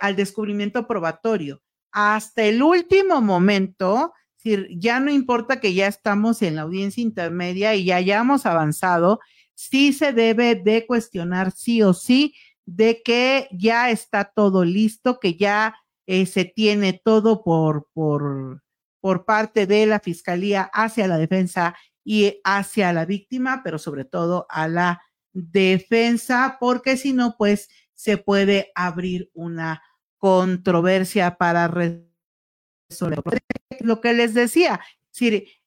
al 0.00 0.16
descubrimiento 0.16 0.86
probatorio. 0.86 1.62
Hasta 1.92 2.44
el 2.44 2.62
último 2.62 3.20
momento, 3.20 4.12
ya 4.44 5.00
no 5.00 5.10
importa 5.10 5.60
que 5.60 5.74
ya 5.74 5.86
estamos 5.86 6.42
en 6.42 6.56
la 6.56 6.62
audiencia 6.62 7.02
intermedia 7.02 7.74
y 7.74 7.84
ya 7.84 7.96
hayamos 7.96 8.46
avanzado, 8.46 9.20
sí 9.58 9.92
se 9.92 10.12
debe 10.12 10.54
de 10.54 10.86
cuestionar 10.86 11.50
sí 11.50 11.82
o 11.82 11.92
sí 11.92 12.36
de 12.64 13.02
que 13.02 13.48
ya 13.50 13.90
está 13.90 14.24
todo 14.24 14.64
listo, 14.64 15.18
que 15.18 15.34
ya 15.34 15.74
eh, 16.06 16.26
se 16.26 16.44
tiene 16.44 16.92
todo 16.92 17.42
por, 17.42 17.88
por, 17.92 18.62
por 19.00 19.24
parte 19.24 19.66
de 19.66 19.86
la 19.86 19.98
fiscalía 19.98 20.70
hacia 20.72 21.08
la 21.08 21.18
defensa 21.18 21.74
y 22.04 22.40
hacia 22.44 22.92
la 22.92 23.04
víctima, 23.04 23.62
pero 23.64 23.80
sobre 23.80 24.04
todo 24.04 24.46
a 24.48 24.68
la 24.68 25.02
defensa, 25.32 26.56
porque 26.60 26.96
si 26.96 27.12
no, 27.12 27.34
pues 27.36 27.68
se 27.94 28.16
puede 28.16 28.70
abrir 28.76 29.28
una 29.34 29.82
controversia 30.18 31.36
para 31.36 31.66
resolver. 31.66 33.42
Lo 33.80 34.00
que 34.00 34.12
les 34.12 34.34
decía, 34.34 34.80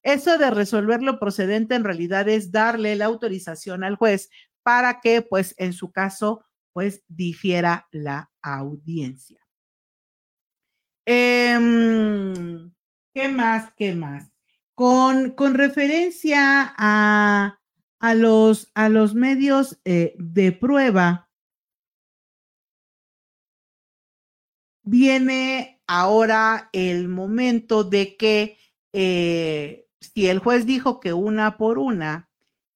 eso 0.03 0.37
de 0.37 0.49
resolver 0.49 1.01
lo 1.03 1.19
procedente 1.19 1.75
en 1.75 1.83
realidad 1.83 2.27
es 2.27 2.51
darle 2.51 2.95
la 2.95 3.05
autorización 3.05 3.83
al 3.83 3.95
juez 3.95 4.29
para 4.63 4.99
que, 4.99 5.21
pues, 5.21 5.53
en 5.57 5.73
su 5.73 5.91
caso, 5.91 6.43
pues, 6.73 7.03
difiera 7.07 7.87
la 7.91 8.31
audiencia. 8.41 9.39
Em, 11.05 12.71
¿Qué 13.13 13.27
más? 13.27 13.73
¿Qué 13.75 13.93
más? 13.93 14.31
Con, 14.75 15.31
con 15.31 15.53
referencia 15.53 16.73
a, 16.77 17.59
a, 17.99 18.13
los, 18.15 18.71
a 18.73 18.89
los 18.89 19.13
medios 19.13 19.79
eh, 19.85 20.13
de 20.17 20.51
prueba, 20.51 21.29
viene 24.83 25.81
ahora 25.87 26.69
el 26.73 27.07
momento 27.07 27.83
de 27.83 28.15
que 28.17 28.57
eh, 28.93 29.80
si 30.01 30.27
el 30.27 30.39
juez 30.39 30.65
dijo 30.65 30.99
que 30.99 31.13
una 31.13 31.57
por 31.57 31.77
una, 31.77 32.29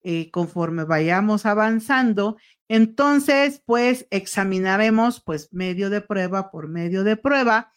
eh, 0.04 0.30
conforme 0.30 0.84
vayamos 0.84 1.46
avanzando, 1.46 2.38
entonces 2.68 3.62
pues 3.66 4.08
examinaremos 4.12 5.22
pues 5.22 5.52
medio 5.52 5.90
de 5.90 6.02
prueba 6.02 6.52
por 6.52 6.68
medio 6.68 7.04
de 7.04 7.18
prueba 7.18 7.74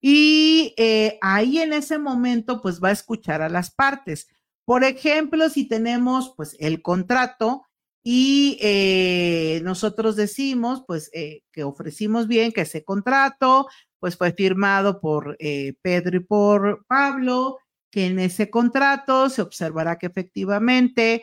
y 0.00 0.74
eh, 0.78 1.18
ahí 1.20 1.58
en 1.58 1.74
ese 1.74 1.98
momento 1.98 2.62
pues 2.62 2.82
va 2.82 2.88
a 2.88 2.92
escuchar 2.92 3.42
a 3.42 3.50
las 3.50 3.70
partes. 3.70 4.28
Por 4.64 4.84
ejemplo, 4.84 5.48
si 5.50 5.68
tenemos 5.68 6.32
pues 6.36 6.56
el 6.58 6.82
contrato, 6.82 7.62
y 8.08 8.56
eh, 8.60 9.60
nosotros 9.64 10.14
decimos, 10.14 10.84
pues, 10.86 11.10
que 11.10 11.64
ofrecimos 11.64 12.28
bien 12.28 12.52
que 12.52 12.60
ese 12.60 12.84
contrato, 12.84 13.66
pues, 13.98 14.16
fue 14.16 14.30
firmado 14.30 15.00
por 15.00 15.36
Pedro 15.82 16.16
y 16.16 16.20
por 16.20 16.86
Pablo, 16.86 17.58
que 17.90 18.06
en 18.06 18.18
ese 18.18 18.50
contrato 18.50 19.30
se 19.30 19.42
observará 19.42 19.98
que 19.98 20.06
efectivamente 20.06 21.22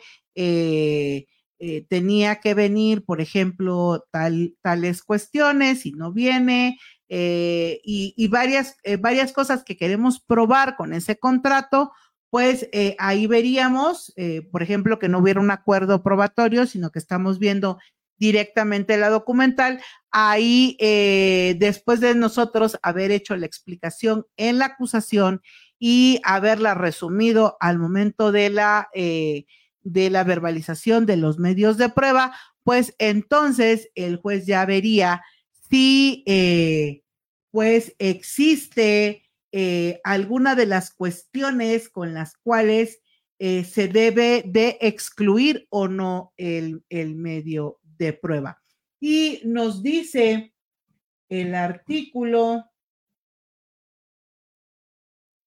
tenía 1.88 2.36
que 2.40 2.54
venir, 2.54 3.04
por 3.04 3.20
ejemplo, 3.20 4.04
tal, 4.10 4.54
tales 4.60 5.02
cuestiones 5.02 5.86
y 5.86 5.92
no 5.92 6.12
viene, 6.12 6.78
y, 7.08 8.14
y 8.16 8.28
varias, 8.28 8.76
varias 9.00 9.32
cosas 9.32 9.64
que 9.64 9.76
queremos 9.76 10.20
probar 10.20 10.76
con 10.76 10.92
ese 10.92 11.16
contrato, 11.16 11.92
pues 12.34 12.68
eh, 12.72 12.96
ahí 12.98 13.28
veríamos, 13.28 14.12
eh, 14.16 14.42
por 14.50 14.64
ejemplo, 14.64 14.98
que 14.98 15.08
no 15.08 15.20
hubiera 15.20 15.40
un 15.40 15.52
acuerdo 15.52 16.02
probatorio, 16.02 16.66
sino 16.66 16.90
que 16.90 16.98
estamos 16.98 17.38
viendo 17.38 17.78
directamente 18.18 18.96
la 18.96 19.08
documental. 19.08 19.80
Ahí, 20.10 20.76
eh, 20.80 21.54
después 21.60 22.00
de 22.00 22.16
nosotros 22.16 22.76
haber 22.82 23.12
hecho 23.12 23.36
la 23.36 23.46
explicación 23.46 24.26
en 24.36 24.58
la 24.58 24.64
acusación 24.64 25.42
y 25.86 26.18
haberla 26.24 26.72
resumido 26.72 27.58
al 27.60 27.78
momento 27.78 28.32
de 28.32 28.48
la, 28.48 28.88
de 28.94 29.44
la 29.82 30.24
verbalización 30.24 31.04
de 31.04 31.18
los 31.18 31.38
medios 31.38 31.76
de 31.76 31.90
prueba, 31.90 32.34
pues 32.62 32.94
entonces 32.98 33.90
el 33.94 34.16
juez 34.16 34.46
ya 34.46 34.64
vería 34.64 35.22
si, 35.68 36.24
pues, 37.50 37.94
existe 37.98 39.24
eh, 39.56 40.00
alguna 40.02 40.56
de 40.56 40.66
las 40.66 40.90
cuestiones 40.90 41.90
con 41.90 42.14
las 42.14 42.36
cuales 42.38 43.02
eh, 43.38 43.62
se 43.62 43.86
debe 43.86 44.42
de 44.46 44.78
excluir 44.80 45.68
o 45.68 45.86
no 45.86 46.32
el, 46.36 46.82
el 46.88 47.14
medio 47.14 47.78
de 47.82 48.14
prueba. 48.14 48.60
Y 48.98 49.42
nos 49.44 49.80
dice 49.80 50.54
el 51.28 51.54
artículo 51.54 52.64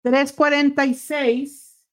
346 0.10 1.86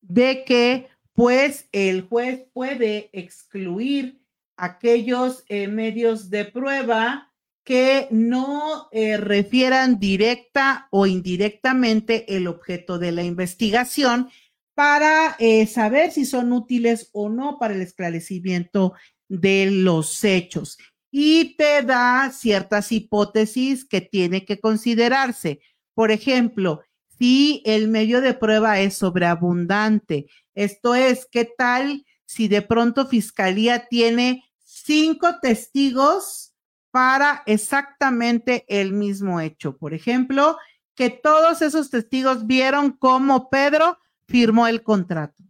de 0.00 0.44
que 0.44 0.88
pues 1.12 1.68
el 1.72 2.02
juez 2.02 2.46
puede 2.52 3.10
excluir 3.12 4.20
aquellos 4.56 5.44
eh, 5.48 5.68
medios 5.68 6.30
de 6.30 6.44
prueba 6.46 7.30
que 7.64 8.08
no 8.10 8.88
eh, 8.92 9.16
refieran 9.16 9.98
directa 9.98 10.88
o 10.90 11.06
indirectamente 11.06 12.36
el 12.36 12.46
objeto 12.46 12.98
de 12.98 13.12
la 13.12 13.22
investigación 13.22 14.28
para 14.74 15.36
eh, 15.38 15.66
saber 15.66 16.10
si 16.10 16.24
son 16.24 16.52
útiles 16.52 17.10
o 17.12 17.28
no 17.28 17.58
para 17.58 17.74
el 17.74 17.82
esclarecimiento 17.82 18.94
de 19.28 19.70
los 19.70 20.24
hechos. 20.24 20.78
Y 21.10 21.54
te 21.56 21.82
da 21.82 22.30
ciertas 22.32 22.90
hipótesis 22.92 23.84
que 23.84 24.00
tiene 24.00 24.44
que 24.44 24.58
considerarse. 24.58 25.60
Por 25.94 26.10
ejemplo, 26.10 26.82
si 27.18 27.62
el 27.64 27.88
medio 27.88 28.20
de 28.20 28.34
prueba 28.34 28.80
es 28.80 28.94
sobreabundante, 28.94 30.26
esto 30.54 30.94
es, 30.94 31.26
¿qué 31.30 31.44
tal 31.44 32.04
si 32.26 32.48
de 32.48 32.62
pronto 32.62 33.06
Fiscalía 33.06 33.86
tiene 33.86 34.44
cinco 34.64 35.38
testigos 35.40 36.54
para 36.90 37.42
exactamente 37.46 38.64
el 38.68 38.92
mismo 38.92 39.40
hecho. 39.40 39.76
Por 39.76 39.94
ejemplo, 39.94 40.56
que 40.94 41.10
todos 41.10 41.60
esos 41.60 41.90
testigos 41.90 42.46
vieron 42.46 42.92
cómo 42.92 43.50
Pedro 43.50 43.98
firmó 44.28 44.68
el 44.68 44.84
contrato. 44.84 45.42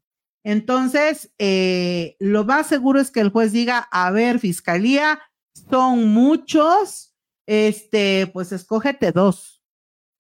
Entonces, 0.42 1.30
eh, 1.38 2.16
lo 2.18 2.44
más 2.44 2.66
seguro 2.66 2.98
es 2.98 3.10
que 3.10 3.20
el 3.20 3.30
juez 3.30 3.52
diga, 3.52 3.88
a 3.90 4.10
ver, 4.10 4.38
fiscalía, 4.38 5.20
son 5.70 6.08
muchos, 6.08 7.14
este, 7.46 8.30
pues 8.32 8.52
escógete 8.52 9.12
dos. 9.12 9.53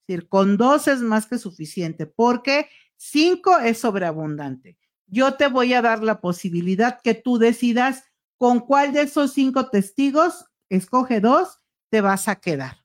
Decir, 0.06 0.28
con 0.28 0.56
dos 0.56 0.88
es 0.88 1.00
más 1.00 1.26
que 1.26 1.38
suficiente 1.38 2.06
porque 2.06 2.68
cinco 2.96 3.58
es 3.58 3.78
sobreabundante. 3.78 4.78
Yo 5.06 5.34
te 5.34 5.48
voy 5.48 5.74
a 5.74 5.82
dar 5.82 6.02
la 6.02 6.20
posibilidad 6.20 7.00
que 7.02 7.14
tú 7.14 7.38
decidas 7.38 8.04
con 8.36 8.60
cuál 8.60 8.92
de 8.92 9.02
esos 9.02 9.32
cinco 9.32 9.70
testigos, 9.70 10.46
escoge 10.68 11.20
dos, 11.20 11.60
te 11.90 12.00
vas 12.00 12.28
a 12.28 12.36
quedar. 12.36 12.84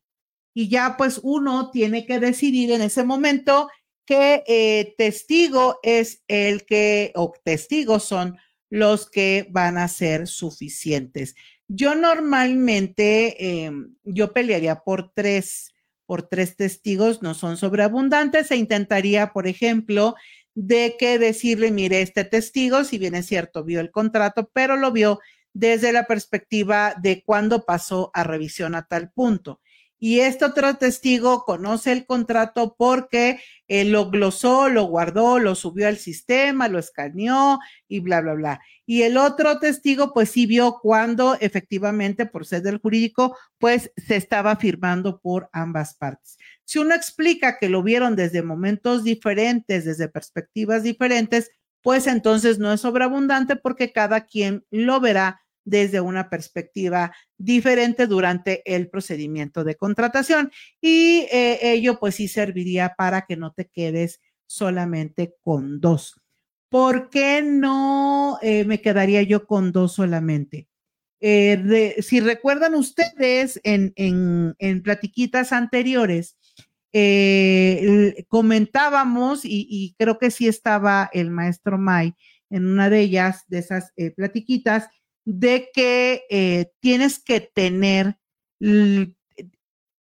Y 0.53 0.69
ya 0.69 0.95
pues 0.97 1.19
uno 1.23 1.71
tiene 1.71 2.05
que 2.05 2.19
decidir 2.19 2.71
en 2.71 2.81
ese 2.81 3.03
momento 3.03 3.69
qué 4.05 4.43
eh, 4.47 4.95
testigo 4.97 5.79
es 5.83 6.23
el 6.27 6.65
que, 6.65 7.11
o 7.15 7.33
testigos 7.43 8.03
son 8.03 8.37
los 8.69 9.09
que 9.09 9.47
van 9.51 9.77
a 9.77 9.87
ser 9.87 10.27
suficientes. 10.27 11.35
Yo 11.67 11.95
normalmente, 11.95 13.63
em, 13.65 13.95
yo 14.03 14.33
pelearía 14.33 14.79
por 14.79 15.11
tres, 15.13 15.68
por 16.09 16.23
tres 16.23 16.55
testigos, 16.55 17.21
no 17.21 17.35
son 17.35 17.55
sobreabundantes, 17.55 18.49
e 18.49 18.55
intentaría, 18.55 19.31
por 19.31 19.45
ejemplo, 19.45 20.15
de 20.55 20.95
que 20.97 21.19
decirle, 21.19 21.69
mire, 21.69 22.01
este 22.01 22.23
testigo, 22.23 22.83
si 22.83 22.97
bien 22.97 23.13
es 23.13 23.27
cierto, 23.27 23.63
vio 23.63 23.79
el 23.79 23.91
contrato, 23.91 24.49
pero 24.51 24.75
lo 24.75 24.91
vio 24.91 25.19
desde 25.53 25.93
la 25.93 26.07
perspectiva 26.07 26.95
de 26.99 27.21
cuándo 27.23 27.63
pasó 27.63 28.09
a 28.15 28.23
revisión 28.23 28.73
a 28.73 28.87
tal 28.87 29.11
punto 29.11 29.61
y 29.99 30.21
este 30.21 30.45
otro 30.45 30.77
testigo 30.77 31.43
conoce 31.43 31.91
el 31.91 32.05
contrato 32.05 32.75
porque 32.77 33.41
eh, 33.67 33.83
lo 33.83 34.09
glosó, 34.09 34.69
lo 34.69 34.85
guardó, 34.85 35.39
lo 35.39 35.55
subió 35.55 35.87
al 35.87 35.97
sistema, 35.97 36.69
lo 36.69 36.79
escaneó 36.79 37.59
y 37.87 37.99
bla, 37.99 38.21
bla, 38.21 38.33
bla. 38.33 38.61
Y 38.85 39.03
el 39.03 39.17
otro 39.17 39.59
testigo, 39.59 40.13
pues 40.13 40.31
sí 40.31 40.45
vio 40.45 40.79
cuando 40.81 41.37
efectivamente, 41.39 42.25
por 42.25 42.45
ser 42.45 42.63
del 42.63 42.79
jurídico, 42.79 43.37
pues 43.59 43.91
se 43.97 44.15
estaba 44.15 44.55
firmando 44.55 45.19
por 45.19 45.49
ambas 45.51 45.95
partes. 45.95 46.37
Si 46.63 46.79
uno 46.79 46.95
explica 46.95 47.59
que 47.59 47.69
lo 47.69 47.83
vieron 47.83 48.15
desde 48.15 48.41
momentos 48.41 49.03
diferentes, 49.03 49.85
desde 49.85 50.07
perspectivas 50.07 50.81
diferentes, 50.81 51.51
pues 51.81 52.07
entonces 52.07 52.57
no 52.57 52.73
es 52.73 52.81
sobreabundante 52.81 53.55
porque 53.55 53.91
cada 53.91 54.25
quien 54.25 54.65
lo 54.71 54.99
verá 54.99 55.41
desde 55.69 56.01
una 56.01 56.29
perspectiva 56.29 57.13
diferente 57.37 58.07
durante 58.07 58.61
el 58.65 58.89
procedimiento 58.89 59.63
de 59.63 59.75
contratación. 59.75 60.51
Y 60.81 61.27
eh, 61.31 61.59
ello 61.61 61.99
pues 61.99 62.15
sí 62.15 62.27
serviría 62.27 62.95
para 62.97 63.25
que 63.27 63.37
no 63.37 63.53
te 63.53 63.65
quedes 63.65 64.19
solamente 64.47 65.35
con 65.41 65.79
dos. 65.79 66.19
¿Por 66.69 67.09
qué 67.09 67.41
no 67.43 68.39
eh, 68.41 68.65
me 68.65 68.81
quedaría 68.81 69.21
yo 69.23 69.45
con 69.45 69.71
dos 69.71 69.93
solamente? 69.93 70.67
Eh, 71.21 71.97
si 72.01 72.19
recuerdan 72.19 72.75
ustedes 72.75 73.59
en, 73.63 73.93
en, 73.95 74.81
platiquitas 74.81 75.51
anteriores, 75.51 76.37
comentábamos, 78.29 79.43
y, 79.43 79.67
y, 79.69 79.95
creo 79.99 80.17
que 80.17 80.31
sí 80.31 80.47
estaba 80.47 81.09
el 81.11 81.29
maestro 81.29 81.77
May 81.77 82.13
en 82.49 82.65
una 82.65 82.89
de 82.89 83.01
ellas, 83.01 83.43
de 83.47 83.59
esas 83.59 83.91
platiquitas, 84.15 84.87
de 85.29 85.69
que 85.71 86.25
eh, 86.31 86.71
tienes 86.79 87.19
que 87.19 87.39
tener 87.39 88.17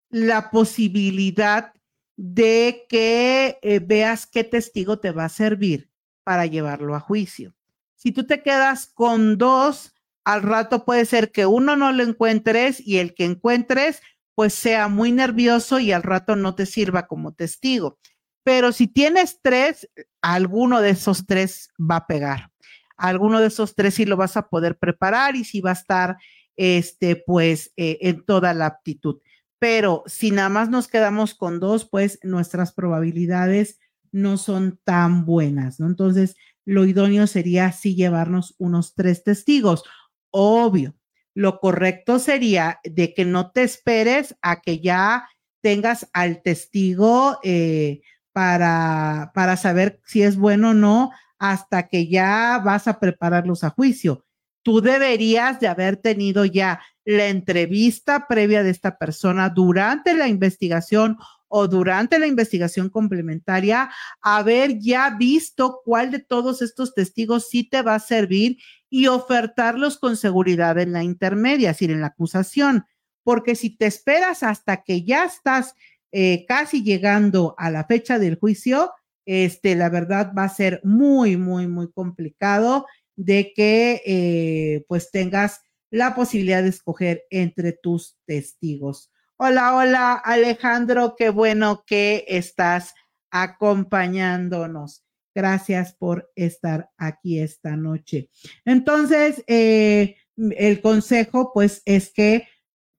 la 0.10 0.52
posibilidad 0.52 1.72
de 2.18 2.86
que 2.90 3.58
eh, 3.62 3.80
veas 3.80 4.28
qué 4.28 4.44
testigo 4.44 5.00
te 5.00 5.12
va 5.12 5.26
a 5.26 5.30
servir 5.30 5.90
para 6.26 6.46
llevarlo 6.48 6.96
a 6.96 7.00
juicio. 7.00 7.56
Si 7.96 8.12
tú 8.12 8.28
te 8.28 8.44
quedas 8.44 8.88
con 8.88 9.38
dos, 9.38 9.94
al 10.26 10.42
rato 10.42 10.84
puede 10.84 11.06
ser 11.06 11.32
que 11.32 11.46
uno 11.46 11.78
no 11.78 11.94
lo 11.94 12.04
encuentres 12.04 12.86
y 12.86 12.98
el 12.98 13.16
que 13.16 13.24
encuentres 13.24 14.02
pues 14.34 14.54
sea 14.54 14.90
muy 14.90 15.14
nervioso 15.14 15.80
y 15.80 15.94
al 15.94 16.04
rato 16.04 16.36
no 16.36 16.56
te 16.56 16.66
sirva 16.66 17.08
como 17.08 17.34
testigo. 17.34 18.00
Pero 18.44 18.74
si 18.74 18.88
tienes 18.88 19.40
tres, 19.42 19.90
alguno 20.22 20.82
de 20.82 20.90
esos 20.90 21.26
tres 21.26 21.70
va 21.80 21.98
a 21.98 22.08
pegar 22.08 22.52
alguno 22.98 23.40
de 23.40 23.48
esos 23.48 23.76
tres 23.76 23.96
sí 23.96 24.06
lo 24.06 24.18
vas 24.18 24.38
a 24.38 24.48
poder 24.48 24.78
preparar 24.78 25.36
y 25.36 25.44
sí 25.44 25.62
va 25.62 25.72
a 25.72 25.74
estar, 25.74 26.18
este, 26.56 27.16
pues, 27.16 27.74
eh, 27.78 27.98
en 28.02 28.24
toda 28.26 28.54
la 28.54 28.68
aptitud. 28.68 29.20
Pero 29.60 30.04
si 30.06 30.32
nada 30.32 30.50
más 30.50 30.70
nos 30.70 30.88
quedamos 30.88 31.34
con 31.34 31.60
dos, 31.60 31.88
pues 31.90 32.20
nuestras 32.24 32.74
probabilidades 32.74 33.80
no 34.12 34.38
son 34.38 34.80
tan 34.84 35.26
buenas, 35.26 35.80
¿no? 35.80 35.88
Entonces, 35.88 36.36
lo 36.66 36.86
idóneo 36.86 37.28
sería 37.28 37.72
sí 37.72 37.96
llevarnos 37.96 38.56
unos 38.58 38.96
tres 38.96 39.24
testigos. 39.24 39.84
Obvio, 40.32 40.96
lo 41.34 41.60
correcto 41.60 42.18
sería 42.20 42.80
de 42.84 43.14
que 43.14 43.26
no 43.26 43.52
te 43.52 43.64
esperes 43.64 44.36
a 44.42 44.62
que 44.62 44.80
ya 44.80 45.28
tengas 45.62 46.10
al 46.14 46.42
testigo 46.42 47.40
eh, 47.44 48.02
para, 48.32 49.32
para 49.34 49.58
saber 49.58 50.00
si 50.06 50.24
es 50.24 50.38
bueno 50.38 50.72
o 50.72 50.74
no 50.74 51.12
hasta 51.40 51.88
que 51.88 52.08
ya 52.08 52.62
vas 52.64 52.88
a 52.88 53.00
prepararlos 53.00 53.64
a 53.64 53.70
juicio. 53.70 54.26
Tú 54.64 54.82
deberías 54.82 55.60
de 55.60 55.68
haber 55.68 55.98
tenido 55.98 56.44
ya 56.46 56.82
la 57.04 57.28
entrevista 57.28 58.28
previa 58.28 58.64
de 58.64 58.72
esta 58.72 58.98
persona 58.98 59.50
durante 59.50 60.16
la 60.16 60.28
investigación 60.28 61.18
o 61.48 61.68
durante 61.68 62.20
la 62.20 62.28
investigación 62.28 62.90
complementaria, 62.90 63.90
haber 64.22 64.80
ya 64.80 65.12
visto 65.12 65.82
cuál 65.86 66.12
de 66.12 66.20
todos 66.20 66.62
estos 66.62 66.94
testigos 66.94 67.48
sí 67.48 67.64
te 67.64 67.82
va 67.82 67.96
a 67.96 68.00
servir 68.00 68.58
y 68.90 69.08
ofertarlos 69.08 69.98
con 69.98 70.18
seguridad 70.18 70.78
en 70.80 70.92
la 70.92 71.04
intermedia, 71.04 71.70
es 71.70 71.78
decir, 71.78 71.92
en 71.92 72.02
la 72.02 72.08
acusación. 72.08 72.86
Porque 73.24 73.56
si 73.56 73.70
te 73.70 73.86
esperas 73.86 74.44
hasta 74.44 74.84
que 74.84 75.04
ya 75.04 75.26
estás 75.26 75.76
eh, 76.12 76.46
casi 76.48 76.84
llegando 76.84 77.56
a 77.58 77.70
la 77.70 77.86
fecha 77.86 78.20
del 78.20 78.38
juicio, 78.38 78.92
este, 79.26 79.76
la 79.76 79.90
verdad 79.90 80.32
va 80.38 80.44
a 80.44 80.50
ser 80.50 80.82
muy, 80.84 81.38
muy, 81.38 81.68
muy 81.68 81.92
complicado 81.92 82.86
de 83.16 83.54
que 83.56 84.02
eh, 84.06 84.86
pues 84.88 85.12
tengas 85.12 85.62
la 85.90 86.16
posibilidad 86.16 86.64
de 86.64 86.70
escoger 86.70 87.24
entre 87.30 87.72
tus 87.72 88.18
testigos. 88.26 89.12
Hola, 89.38 89.76
hola 89.76 90.14
Alejandro, 90.14 91.16
qué 91.18 91.30
bueno 91.30 91.84
que 91.86 92.26
estás 92.28 92.94
acompañándonos. 93.32 95.04
Gracias 95.34 95.94
por 95.94 96.32
estar 96.36 96.90
aquí 96.98 97.40
esta 97.40 97.76
noche. 97.76 98.30
Entonces, 98.64 99.44
eh, 99.48 100.16
el 100.38 100.82
consejo 100.82 101.52
pues 101.54 101.82
es 101.86 102.12
que 102.14 102.48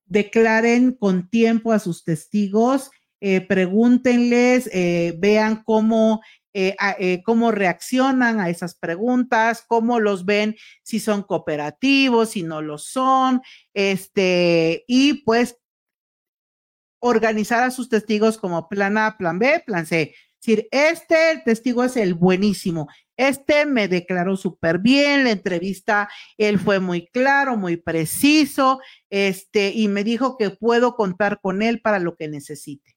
declaren 0.05 0.93
con 0.93 1.29
tiempo 1.29 1.71
a 1.71 1.79
sus 1.79 2.03
testigos 2.03 2.91
eh, 3.19 3.41
pregúntenles, 3.41 4.69
eh, 4.73 5.15
vean 5.17 5.63
cómo, 5.63 6.21
eh, 6.53 7.21
cómo 7.25 7.51
reaccionan 7.51 8.39
a 8.39 8.49
esas 8.49 8.75
preguntas, 8.75 9.63
cómo 9.67 9.99
los 9.99 10.25
ven, 10.25 10.55
si 10.83 10.99
son 10.99 11.23
cooperativos, 11.23 12.29
si 12.31 12.43
no 12.43 12.61
lo 12.61 12.77
son, 12.77 13.41
este, 13.73 14.83
y 14.87 15.23
pues 15.23 15.57
organizar 16.99 17.63
a 17.63 17.71
sus 17.71 17.89
testigos 17.89 18.37
como 18.37 18.67
plan 18.69 18.97
A, 18.97 19.17
plan 19.17 19.39
B, 19.39 19.63
plan 19.65 19.85
C. 19.85 20.01
Es 20.39 20.45
decir, 20.45 20.67
este 20.71 21.41
testigo 21.45 21.83
es 21.83 21.97
el 21.97 22.13
buenísimo. 22.13 22.87
Este 23.17 23.65
me 23.65 23.87
declaró 23.87 24.37
súper 24.37 24.79
bien, 24.79 25.23
la 25.23 25.31
entrevista, 25.31 26.09
él 26.37 26.59
fue 26.59 26.79
muy 26.79 27.07
claro, 27.07 27.57
muy 27.57 27.77
preciso, 27.77 28.79
este, 29.09 29.71
y 29.73 29.87
me 29.87 30.03
dijo 30.03 30.37
que 30.37 30.51
puedo 30.51 30.95
contar 30.95 31.39
con 31.41 31.61
él 31.63 31.81
para 31.81 31.99
lo 31.99 32.15
que 32.15 32.27
necesite 32.27 32.96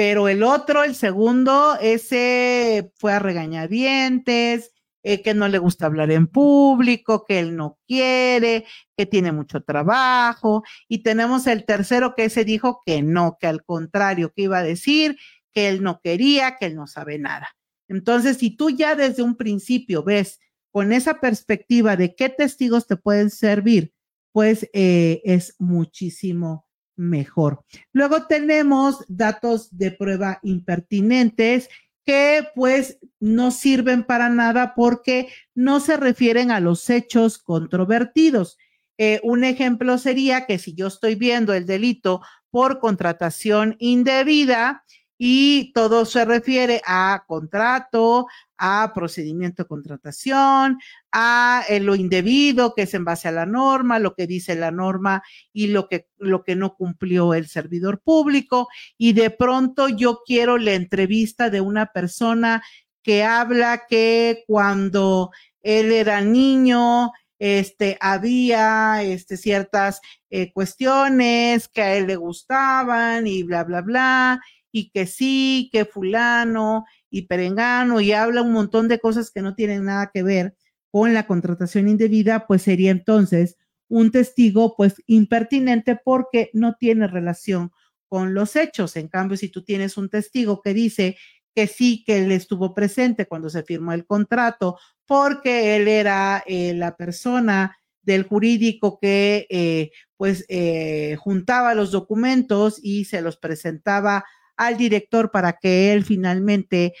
pero 0.00 0.28
el 0.28 0.42
otro, 0.42 0.82
el 0.82 0.94
segundo, 0.94 1.76
ese 1.78 2.90
fue 2.96 3.12
a 3.12 3.18
regañadientes, 3.18 4.72
eh, 5.02 5.20
que 5.20 5.34
no 5.34 5.46
le 5.46 5.58
gusta 5.58 5.84
hablar 5.84 6.10
en 6.10 6.26
público, 6.26 7.26
que 7.26 7.38
él 7.38 7.54
no 7.54 7.78
quiere, 7.86 8.64
que 8.96 9.04
tiene 9.04 9.30
mucho 9.30 9.62
trabajo. 9.62 10.62
Y 10.88 11.02
tenemos 11.02 11.46
el 11.46 11.66
tercero 11.66 12.14
que 12.14 12.24
ese 12.24 12.46
dijo 12.46 12.80
que 12.86 13.02
no, 13.02 13.36
que 13.38 13.46
al 13.46 13.62
contrario, 13.62 14.32
que 14.34 14.44
iba 14.44 14.56
a 14.56 14.62
decir 14.62 15.18
que 15.52 15.68
él 15.68 15.82
no 15.82 16.00
quería, 16.02 16.56
que 16.56 16.64
él 16.64 16.76
no 16.76 16.86
sabe 16.86 17.18
nada. 17.18 17.50
Entonces, 17.86 18.38
si 18.38 18.56
tú 18.56 18.70
ya 18.70 18.94
desde 18.94 19.22
un 19.22 19.36
principio 19.36 20.02
ves 20.02 20.40
con 20.70 20.94
esa 20.94 21.20
perspectiva 21.20 21.98
de 21.98 22.14
qué 22.14 22.30
testigos 22.30 22.86
te 22.86 22.96
pueden 22.96 23.28
servir, 23.28 23.92
pues 24.32 24.66
eh, 24.72 25.20
es 25.26 25.56
muchísimo 25.58 26.69
mejor. 27.00 27.64
Luego 27.92 28.26
tenemos 28.26 29.04
datos 29.08 29.76
de 29.76 29.90
prueba 29.90 30.38
impertinentes 30.42 31.68
que 32.04 32.46
pues 32.54 32.98
no 33.18 33.50
sirven 33.50 34.04
para 34.04 34.28
nada 34.28 34.74
porque 34.74 35.28
no 35.54 35.80
se 35.80 35.96
refieren 35.96 36.50
a 36.50 36.60
los 36.60 36.88
hechos 36.90 37.38
controvertidos. 37.38 38.58
Eh, 38.98 39.18
un 39.22 39.44
ejemplo 39.44 39.96
sería 39.96 40.44
que 40.44 40.58
si 40.58 40.74
yo 40.74 40.88
estoy 40.88 41.14
viendo 41.14 41.54
el 41.54 41.66
delito 41.66 42.20
por 42.50 42.80
contratación 42.80 43.76
indebida 43.78 44.84
y 45.22 45.70
todo 45.74 46.06
se 46.06 46.24
refiere 46.24 46.80
a 46.86 47.24
contrato, 47.26 48.26
a 48.56 48.90
procedimiento 48.94 49.64
de 49.64 49.68
contratación, 49.68 50.78
a 51.12 51.62
eh, 51.68 51.78
lo 51.78 51.94
indebido 51.94 52.74
que 52.74 52.82
es 52.82 52.94
en 52.94 53.04
base 53.04 53.28
a 53.28 53.32
la 53.32 53.44
norma, 53.44 53.98
lo 53.98 54.14
que 54.14 54.26
dice 54.26 54.54
la 54.54 54.70
norma 54.70 55.22
y 55.52 55.66
lo 55.66 55.88
que, 55.88 56.06
lo 56.16 56.42
que 56.42 56.56
no 56.56 56.74
cumplió 56.74 57.34
el 57.34 57.48
servidor 57.48 58.00
público. 58.00 58.68
Y 58.96 59.12
de 59.12 59.28
pronto 59.28 59.90
yo 59.90 60.22
quiero 60.24 60.56
la 60.56 60.72
entrevista 60.72 61.50
de 61.50 61.60
una 61.60 61.92
persona 61.92 62.62
que 63.02 63.22
habla 63.22 63.82
que 63.90 64.44
cuando 64.46 65.32
él 65.60 65.92
era 65.92 66.22
niño, 66.22 67.12
este, 67.38 67.98
había 68.00 69.02
este, 69.02 69.36
ciertas 69.36 70.00
eh, 70.30 70.50
cuestiones 70.50 71.68
que 71.68 71.82
a 71.82 71.94
él 71.96 72.06
le 72.06 72.16
gustaban 72.16 73.26
y 73.26 73.42
bla, 73.42 73.64
bla, 73.64 73.82
bla, 73.82 74.40
y 74.72 74.90
que 74.90 75.06
sí, 75.06 75.68
que 75.72 75.84
fulano 75.84 76.84
y 77.10 77.22
perengano, 77.22 78.00
y 78.00 78.12
habla 78.12 78.42
un 78.42 78.52
montón 78.52 78.88
de 78.88 79.00
cosas 79.00 79.30
que 79.30 79.42
no 79.42 79.54
tienen 79.54 79.84
nada 79.84 80.10
que 80.12 80.22
ver 80.22 80.54
con 80.90 81.14
la 81.14 81.26
contratación 81.26 81.88
indebida, 81.88 82.46
pues 82.46 82.62
sería 82.62 82.90
entonces 82.90 83.56
un 83.88 84.10
testigo 84.10 84.74
pues 84.76 85.02
impertinente 85.06 85.96
porque 85.96 86.50
no 86.52 86.76
tiene 86.78 87.06
relación 87.06 87.72
con 88.08 88.34
los 88.34 88.56
hechos. 88.56 88.96
En 88.96 89.08
cambio, 89.08 89.36
si 89.36 89.48
tú 89.48 89.62
tienes 89.64 89.96
un 89.96 90.08
testigo 90.08 90.60
que 90.62 90.74
dice 90.74 91.16
que 91.54 91.66
sí, 91.66 92.04
que 92.04 92.18
él 92.18 92.32
estuvo 92.32 92.74
presente 92.74 93.26
cuando 93.26 93.50
se 93.50 93.62
firmó 93.62 93.92
el 93.92 94.06
contrato, 94.06 94.78
porque 95.06 95.76
él 95.76 95.88
era 95.88 96.42
eh, 96.46 96.74
la 96.74 96.96
persona 96.96 97.76
del 98.02 98.22
jurídico 98.24 98.98
que 99.00 99.46
eh, 99.50 99.90
pues 100.16 100.44
eh, 100.48 101.16
juntaba 101.18 101.74
los 101.74 101.90
documentos 101.90 102.80
y 102.82 103.04
se 103.04 103.20
los 103.20 103.36
presentaba 103.36 104.24
al 104.60 104.76
director 104.76 105.30
para 105.30 105.58
que 105.60 105.92
él 105.92 106.04
finalmente 106.04 106.94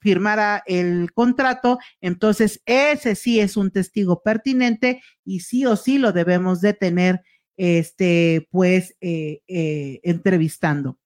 firmara 0.00 0.62
el 0.66 1.12
contrato, 1.12 1.78
entonces 2.00 2.62
ese 2.66 3.14
sí 3.14 3.40
es 3.40 3.56
un 3.56 3.70
testigo 3.70 4.22
pertinente 4.22 5.02
y 5.24 5.40
sí 5.40 5.66
o 5.66 5.76
sí 5.76 5.98
lo 5.98 6.12
debemos 6.12 6.60
de 6.60 6.74
tener 6.74 7.20
este 7.56 8.48
pues 8.50 8.96
entrevistando. 9.00 11.00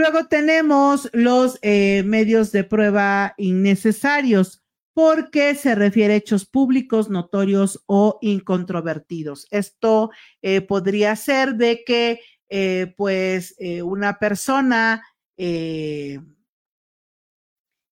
Luego 0.00 0.28
tenemos 0.28 1.10
los 1.12 1.58
eh, 1.60 2.02
medios 2.06 2.52
de 2.52 2.64
prueba 2.64 3.34
innecesarios 3.36 4.62
porque 4.94 5.54
se 5.54 5.74
refiere 5.74 6.14
a 6.14 6.16
hechos 6.16 6.46
públicos, 6.46 7.10
notorios 7.10 7.84
o 7.84 8.18
incontrovertidos. 8.22 9.46
Esto 9.50 10.08
eh, 10.40 10.62
podría 10.62 11.14
ser 11.16 11.56
de 11.56 11.84
que 11.84 12.20
eh, 12.50 12.92
pues 12.96 13.56
una 13.82 14.18
persona 14.18 15.02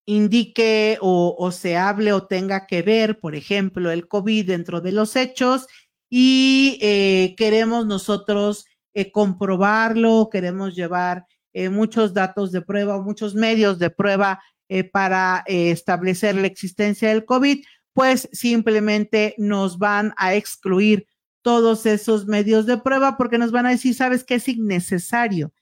indique 0.06 0.98
o, 1.00 1.50
se 1.52 1.76
hable 1.76 2.12
o 2.12 2.26
tenga 2.26 2.66
que 2.66 2.82
ver, 2.82 3.18
por 3.20 3.34
ejemplo, 3.34 3.90
el 3.90 4.06
COVID 4.08 4.46
dentro 4.46 4.80
de 4.82 4.92
los 4.92 5.16
hechos 5.16 5.66
y 6.10 7.34
queremos 7.38 7.86
nosotros 7.86 8.66
comprobarlo, 9.12 10.28
queremos 10.30 10.74
llevar 10.74 11.24
eh, 11.54 11.70
muchos 11.70 12.14
datos 12.14 12.52
de 12.52 12.60
prueba, 12.60 13.00
muchos 13.00 13.34
medios 13.34 13.78
de 13.78 13.90
prueba 13.90 14.40
eh, 14.68 14.84
para 14.84 15.42
eh, 15.46 15.70
establecer 15.70 16.34
la 16.36 16.46
existencia 16.46 17.08
del 17.08 17.24
COVID, 17.24 17.64
pues 17.94 18.28
simplemente 18.32 19.34
nos 19.38 19.78
van 19.78 20.12
a 20.18 20.34
excluir 20.34 21.06
todos 21.42 21.86
esos 21.86 22.26
medios 22.26 22.66
de 22.66 22.78
prueba 22.78 23.16
porque 23.16 23.38
nos 23.38 23.52
van 23.52 23.66
a 23.66 23.70
decir, 23.70 23.94
sabes 23.94 24.24
que 24.24 24.36
es 24.36 24.48
innecesario. 24.48 25.52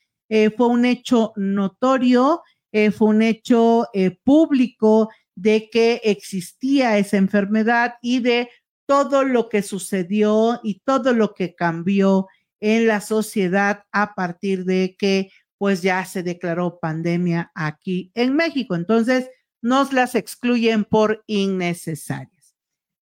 fue 0.57 0.67
un 0.69 0.85
hecho 0.85 1.33
notorio, 1.37 2.43
fue 2.73 3.09
un 3.09 3.23
hecho 3.23 3.87
público 4.25 5.09
de 5.35 5.69
que 5.71 6.01
existía 6.05 6.99
esa 6.99 7.17
enfermedad 7.17 7.95
y 8.03 8.21
de 8.21 8.49
todo 8.87 9.25
lo 9.25 9.49
que 9.49 9.63
sucedió 9.63 10.61
y 10.63 10.81
todo 10.85 11.13
lo 11.13 11.35
que 11.35 11.55
cambió 11.55 12.27
en 12.61 12.87
la 12.87 13.01
sociedad 13.01 13.85
a 13.93 14.15
partir 14.15 14.65
de 14.65 14.97
que 14.99 15.31
pues 15.59 15.83
ya 15.83 16.05
se 16.05 16.23
declaró 16.23 16.79
pandemia 16.79 17.51
aquí 17.55 18.11
en 18.15 18.35
México. 18.35 18.75
Entonces, 18.75 19.29
nos 19.63 19.93
las 19.93 20.15
excluyen 20.15 20.85
por 20.85 21.25
innecesarias. 21.27 22.36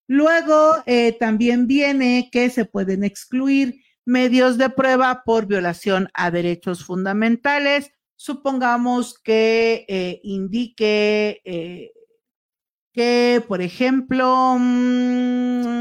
Luego, 0.07 0.83
eh, 0.87 1.17
también 1.19 1.67
viene 1.67 2.29
que 2.31 2.51
se 2.51 2.65
pueden 2.67 3.05
excluir 3.05 3.81
medios 4.05 4.59
de 4.59 4.69
prueba 4.71 5.23
por 5.25 5.47
violación 5.47 6.09
a 6.15 6.31
derechos 6.31 6.85
fundamentales. 6.85 7.91
Supongamos 8.17 9.19
que 9.19 9.87
eh, 9.89 10.21
indique 10.23 11.41
eh, 11.45 11.93
que, 12.93 13.43
por 13.49 13.63
ejemplo, 13.63 14.57
mm, 14.59 15.75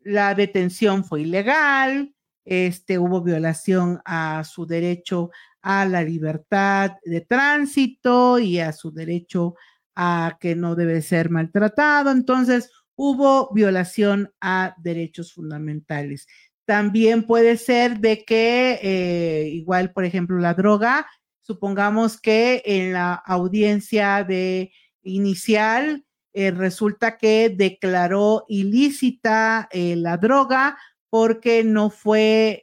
la 0.00 0.34
detención 0.34 1.04
fue 1.04 1.22
ilegal, 1.22 2.14
este, 2.44 2.98
hubo 2.98 3.22
violación 3.22 4.00
a 4.04 4.44
su 4.44 4.66
derecho 4.66 5.30
a 5.62 5.86
la 5.86 6.02
libertad 6.02 6.92
de 7.04 7.22
tránsito 7.22 8.38
y 8.38 8.60
a 8.60 8.72
su 8.72 8.92
derecho 8.92 9.54
a 9.56 9.73
que 10.40 10.54
no 10.56 10.74
debe 10.74 11.02
ser 11.02 11.30
maltratado. 11.30 12.10
Entonces, 12.10 12.70
hubo 12.96 13.52
violación 13.52 14.32
a 14.40 14.74
derechos 14.78 15.32
fundamentales. 15.32 16.26
También 16.64 17.26
puede 17.26 17.56
ser 17.56 17.98
de 18.00 18.24
que, 18.24 18.78
eh, 18.82 19.48
igual, 19.48 19.92
por 19.92 20.04
ejemplo, 20.04 20.38
la 20.38 20.54
droga, 20.54 21.06
supongamos 21.40 22.20
que 22.20 22.62
en 22.64 22.92
la 22.94 23.14
audiencia 23.14 24.24
de 24.24 24.72
inicial 25.02 26.04
eh, 26.32 26.50
resulta 26.50 27.18
que 27.18 27.54
declaró 27.54 28.44
ilícita 28.48 29.68
eh, 29.70 29.94
la 29.96 30.16
droga, 30.16 30.78
porque 31.10 31.62
no 31.62 31.90
fue 31.90 32.62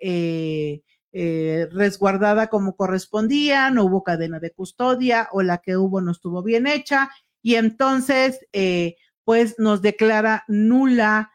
eh, 1.13 1.51
eh, 1.61 1.67
resguardada 1.71 2.47
como 2.47 2.75
correspondía, 2.75 3.69
no 3.69 3.83
hubo 3.83 4.03
cadena 4.03 4.39
de 4.39 4.51
custodia 4.51 5.27
o 5.31 5.41
la 5.43 5.57
que 5.57 5.75
hubo 5.75 5.99
no 6.01 6.11
estuvo 6.11 6.41
bien 6.41 6.67
hecha 6.67 7.09
y 7.41 7.55
entonces 7.55 8.39
eh, 8.53 8.95
pues 9.25 9.55
nos 9.57 9.81
declara 9.81 10.43
nula 10.47 11.31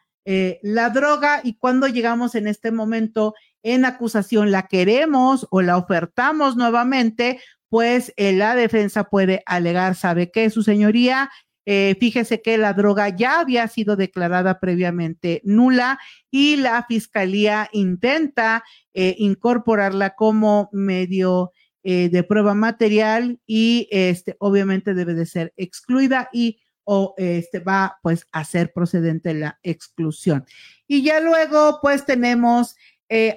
la 0.61 0.89
droga 0.89 1.39
y 1.41 1.57
cuando 1.57 1.87
llegamos 1.87 2.35
en 2.35 2.47
este 2.47 2.69
momento 2.69 3.33
en 3.63 3.85
acusación 3.85 4.51
la 4.51 4.67
queremos 4.67 5.47
o 5.51 5.61
la 5.61 5.77
ofertamos 5.77 6.57
nuevamente, 6.57 7.39
pues 7.69 8.11
la 8.17 8.53
defensa 8.53 9.05
puede 9.05 9.41
alegar, 9.45 9.95
¿sabe 9.95 10.29
qué, 10.29 10.49
su 10.49 10.63
señoría? 10.63 11.29
Eh, 11.69 11.97
fíjese 11.99 12.41
que 12.41 12.57
la 12.57 12.71
droga 12.71 13.09
ya 13.09 13.41
había 13.41 13.67
sido 13.67 13.97
declarada 13.97 14.57
previamente 14.61 15.41
nula 15.43 15.99
y 16.31 16.55
la 16.55 16.85
fiscalía 16.87 17.67
intenta 17.73 18.63
eh, 18.93 19.15
incorporarla 19.17 20.15
como 20.15 20.69
medio 20.71 21.51
eh, 21.83 22.07
de 22.07 22.23
prueba 22.23 22.53
material 22.53 23.41
y 23.45 23.89
este 23.91 24.37
obviamente 24.39 24.93
debe 24.93 25.13
de 25.13 25.25
ser 25.25 25.53
excluida 25.57 26.29
y 26.31 26.61
o 26.85 27.13
este 27.17 27.59
va 27.59 27.97
pues 28.01 28.25
a 28.31 28.45
ser 28.45 28.71
procedente 28.71 29.33
la 29.33 29.59
exclusión. 29.61 30.45
Y 30.87 31.03
ya 31.03 31.19
luego 31.19 31.79
pues 31.81 32.05
tenemos 32.05 32.77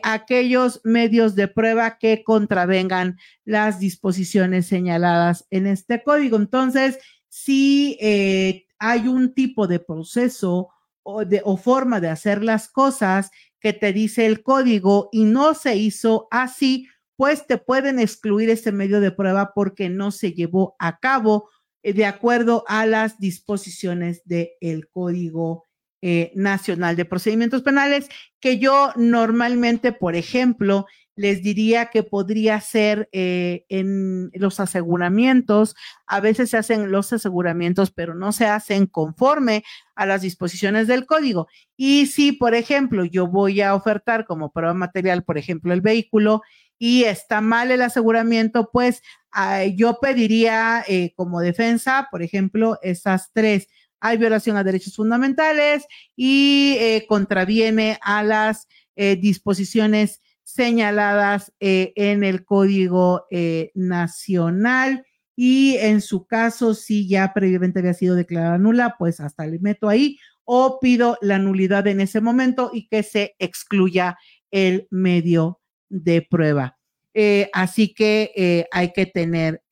aquellos 0.02 0.80
medios 0.82 1.36
de 1.36 1.46
prueba 1.46 1.98
que 1.98 2.24
contravengan 2.24 3.18
las 3.44 3.78
disposiciones 3.78 4.66
señaladas 4.66 5.46
en 5.50 5.68
este 5.68 6.02
código. 6.02 6.36
Entonces, 6.36 6.98
si 7.30 7.96
eh, 8.00 8.66
hay 8.78 9.08
un 9.08 9.32
tipo 9.32 9.66
de 9.66 9.78
proceso 9.78 10.68
o, 11.02 11.24
de, 11.24 11.40
o 11.44 11.56
forma 11.56 12.00
de 12.00 12.08
hacer 12.08 12.44
las 12.44 12.68
cosas 12.68 13.30
que 13.60 13.72
te 13.72 13.94
dice 13.94 14.26
el 14.26 14.42
código 14.42 15.08
y 15.12 15.24
no 15.24 15.54
se 15.54 15.76
hizo 15.76 16.28
así, 16.30 16.88
pues 17.16 17.46
te 17.46 17.56
pueden 17.56 17.98
excluir 17.98 18.50
ese 18.50 18.72
medio 18.72 19.00
de 19.00 19.12
prueba 19.12 19.52
porque 19.54 19.88
no 19.88 20.10
se 20.10 20.32
llevó 20.32 20.74
a 20.78 20.98
cabo 20.98 21.48
eh, 21.82 21.92
de 21.92 22.04
acuerdo 22.04 22.64
a 22.66 22.84
las 22.86 23.18
disposiciones 23.18 24.22
del 24.24 24.88
Código 24.90 25.66
eh, 26.02 26.32
Nacional 26.34 26.96
de 26.96 27.04
Procedimientos 27.04 27.62
Penales, 27.62 28.08
que 28.40 28.58
yo 28.58 28.92
normalmente, 28.96 29.92
por 29.92 30.16
ejemplo, 30.16 30.86
les 31.16 31.42
diría 31.42 31.86
que 31.86 32.02
podría 32.02 32.60
ser 32.60 33.08
eh, 33.12 33.66
en 33.68 34.30
los 34.34 34.60
aseguramientos. 34.60 35.74
A 36.06 36.20
veces 36.20 36.50
se 36.50 36.56
hacen 36.56 36.90
los 36.90 37.12
aseguramientos, 37.12 37.90
pero 37.90 38.14
no 38.14 38.32
se 38.32 38.46
hacen 38.46 38.86
conforme 38.86 39.62
a 39.94 40.06
las 40.06 40.22
disposiciones 40.22 40.86
del 40.86 41.06
código. 41.06 41.48
Y 41.76 42.06
si, 42.06 42.32
por 42.32 42.54
ejemplo, 42.54 43.04
yo 43.04 43.26
voy 43.26 43.60
a 43.60 43.74
ofertar 43.74 44.24
como 44.24 44.50
prueba 44.50 44.74
material, 44.74 45.24
por 45.24 45.36
ejemplo, 45.36 45.72
el 45.72 45.80
vehículo 45.80 46.42
y 46.78 47.04
está 47.04 47.40
mal 47.42 47.70
el 47.70 47.82
aseguramiento, 47.82 48.70
pues 48.72 49.02
ah, 49.30 49.64
yo 49.64 49.98
pediría 50.00 50.82
eh, 50.88 51.12
como 51.16 51.40
defensa, 51.40 52.08
por 52.10 52.22
ejemplo, 52.22 52.78
esas 52.82 53.30
tres. 53.34 53.68
Hay 54.00 54.16
violación 54.16 54.56
a 54.56 54.64
derechos 54.64 54.96
fundamentales 54.96 55.84
y 56.16 56.76
eh, 56.78 57.04
contraviene 57.06 57.98
a 58.00 58.22
las 58.22 58.68
disposiciones 58.96 60.20
señaladas 60.52 61.52
eh, 61.60 61.92
en 61.96 62.24
el 62.24 62.44
Código 62.44 63.26
eh, 63.30 63.70
Nacional 63.74 65.04
y 65.36 65.76
en 65.76 66.00
su 66.00 66.26
caso, 66.26 66.74
si 66.74 67.08
ya 67.08 67.32
previamente 67.32 67.78
había 67.78 67.94
sido 67.94 68.14
declarada 68.14 68.58
nula, 68.58 68.96
pues 68.98 69.20
hasta 69.20 69.46
le 69.46 69.58
meto 69.58 69.88
ahí 69.88 70.18
o 70.44 70.78
pido 70.80 71.16
la 71.22 71.38
nulidad 71.38 71.86
en 71.86 72.00
ese 72.00 72.20
momento 72.20 72.70
y 72.72 72.88
que 72.88 73.02
se 73.02 73.36
excluya 73.38 74.18
el 74.50 74.86
medio 74.90 75.60
de 75.88 76.26
prueba. 76.28 76.78
Eh, 77.14 77.48
así 77.52 77.94
que 77.94 78.66
hay 78.70 78.92
que 78.92 79.06
tener 79.06 79.62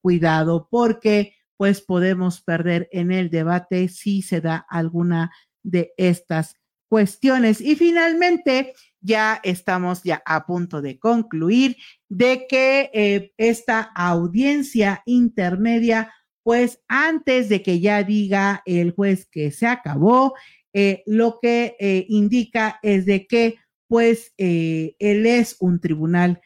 cuidado 0.00 0.68
porque 0.70 1.34
pues 1.56 1.80
podemos 1.80 2.42
perder 2.42 2.88
en 2.92 3.12
el 3.12 3.30
debate 3.30 3.88
si 3.88 4.22
se 4.22 4.40
da 4.40 4.66
alguna 4.68 5.30
de 5.62 5.92
estas 5.96 6.56
cuestiones. 6.88 7.60
Y 7.60 7.76
finalmente, 7.76 8.74
ya 9.06 9.40
estamos 9.44 10.02
ya 10.02 10.22
a 10.26 10.46
punto 10.46 10.82
de 10.82 10.98
concluir 10.98 11.76
de 12.08 12.46
que 12.48 12.90
eh, 12.92 13.32
esta 13.36 13.80
audiencia 13.80 15.02
intermedia, 15.06 16.12
pues 16.42 16.80
antes 16.88 17.48
de 17.48 17.62
que 17.62 17.80
ya 17.80 18.02
diga 18.02 18.62
el 18.66 18.90
juez 18.90 19.26
que 19.30 19.52
se 19.52 19.66
acabó, 19.68 20.34
eh, 20.72 21.04
lo 21.06 21.38
que 21.40 21.76
eh, 21.78 22.04
indica 22.08 22.78
es 22.82 23.06
de 23.06 23.26
que 23.26 23.56
pues 23.88 24.34
él 24.36 24.96
es 24.98 25.56
un 25.60 25.78
tribunal 25.80 26.40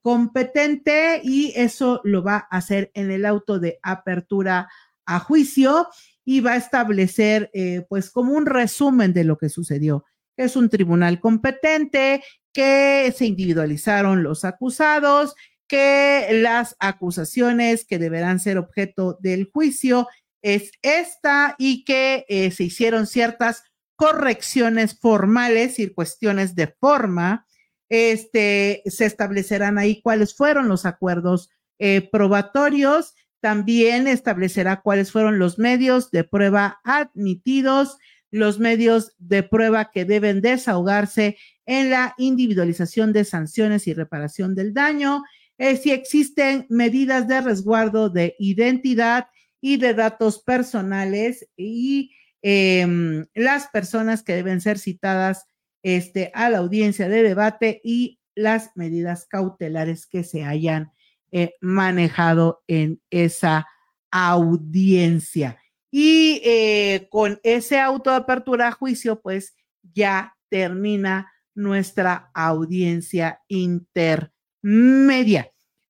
competente 0.00 1.20
y 1.24 1.52
eso 1.56 2.00
lo 2.04 2.22
va 2.22 2.46
a 2.48 2.56
hacer 2.56 2.92
en 2.94 3.10
el 3.10 3.26
auto 3.26 3.58
de 3.58 3.80
apertura 3.82 4.68
a 5.04 5.18
juicio 5.18 5.88
y 6.24 6.38
va 6.38 6.52
a 6.52 6.56
establecer 6.56 7.50
pues 7.88 8.10
como 8.10 8.32
un 8.34 8.46
resumen 8.46 9.12
de 9.12 9.24
lo 9.24 9.38
que 9.38 9.48
sucedió 9.48 10.04
es 10.38 10.56
un 10.56 10.70
tribunal 10.70 11.20
competente, 11.20 12.22
que 12.54 13.12
se 13.16 13.26
individualizaron 13.26 14.22
los 14.22 14.44
acusados, 14.44 15.34
que 15.68 16.28
las 16.32 16.76
acusaciones 16.78 17.84
que 17.84 17.98
deberán 17.98 18.40
ser 18.40 18.56
objeto 18.56 19.18
del 19.20 19.50
juicio 19.52 20.08
es 20.42 20.70
esta 20.82 21.54
y 21.58 21.84
que 21.84 22.24
eh, 22.28 22.50
se 22.50 22.64
hicieron 22.64 23.06
ciertas 23.06 23.64
correcciones 23.96 24.98
formales 24.98 25.78
y 25.78 25.88
cuestiones 25.88 26.54
de 26.54 26.68
forma. 26.80 27.46
Este, 27.90 28.82
se 28.86 29.06
establecerán 29.06 29.78
ahí 29.78 30.00
cuáles 30.00 30.34
fueron 30.34 30.68
los 30.68 30.86
acuerdos 30.86 31.50
eh, 31.78 32.08
probatorios. 32.10 33.14
También 33.40 34.08
establecerá 34.08 34.80
cuáles 34.82 35.12
fueron 35.12 35.38
los 35.38 35.58
medios 35.58 36.10
de 36.10 36.24
prueba 36.24 36.80
admitidos, 36.84 37.98
los 38.30 38.58
medios 38.58 39.12
de 39.18 39.42
prueba 39.42 39.90
que 39.90 40.04
deben 40.04 40.40
desahogarse 40.40 41.36
en 41.66 41.90
la 41.90 42.14
individualización 42.18 43.12
de 43.12 43.24
sanciones 43.24 43.86
y 43.86 43.94
reparación 43.94 44.54
del 44.54 44.74
daño, 44.74 45.22
eh, 45.58 45.76
si 45.76 45.90
existen 45.90 46.66
medidas 46.68 47.26
de 47.26 47.40
resguardo 47.40 48.10
de 48.10 48.36
identidad 48.38 49.26
y 49.60 49.76
de 49.76 49.94
datos 49.94 50.42
personales 50.42 51.48
y 51.56 52.12
em, 52.42 53.26
las 53.34 53.66
personas 53.68 54.22
que 54.22 54.34
deben 54.34 54.60
ser 54.60 54.78
citadas 54.78 55.46
este, 55.82 56.30
a 56.34 56.48
la 56.50 56.58
audiencia 56.58 57.08
de 57.08 57.22
debate 57.22 57.80
y 57.82 58.20
las 58.34 58.70
medidas 58.76 59.26
cautelares 59.26 60.06
que 60.06 60.22
se 60.22 60.44
hayan 60.44 60.92
eh, 61.32 61.54
manejado 61.60 62.62
en 62.68 63.00
esa 63.10 63.66
audiencia. 64.10 65.58
Y 65.90 66.40
eh, 66.44 67.08
con 67.10 67.40
ese 67.42 67.78
auto 67.78 68.10
de 68.10 68.16
apertura 68.16 68.68
a 68.68 68.72
juicio, 68.72 69.20
pues 69.20 69.56
ya 69.82 70.36
termina 70.48 71.32
nuestra 71.54 72.30
audiencia 72.34 73.40
intermedia. 73.48 74.30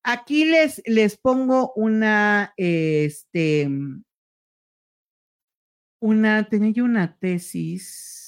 Aquí 0.03 0.45
les, 0.45 0.81
les 0.85 1.17
pongo 1.17 1.73
una, 1.75 2.53
este, 2.57 3.69
una, 5.99 6.49
tenía 6.49 6.71
yo 6.71 6.85
una 6.85 7.17
tesis 7.17 8.19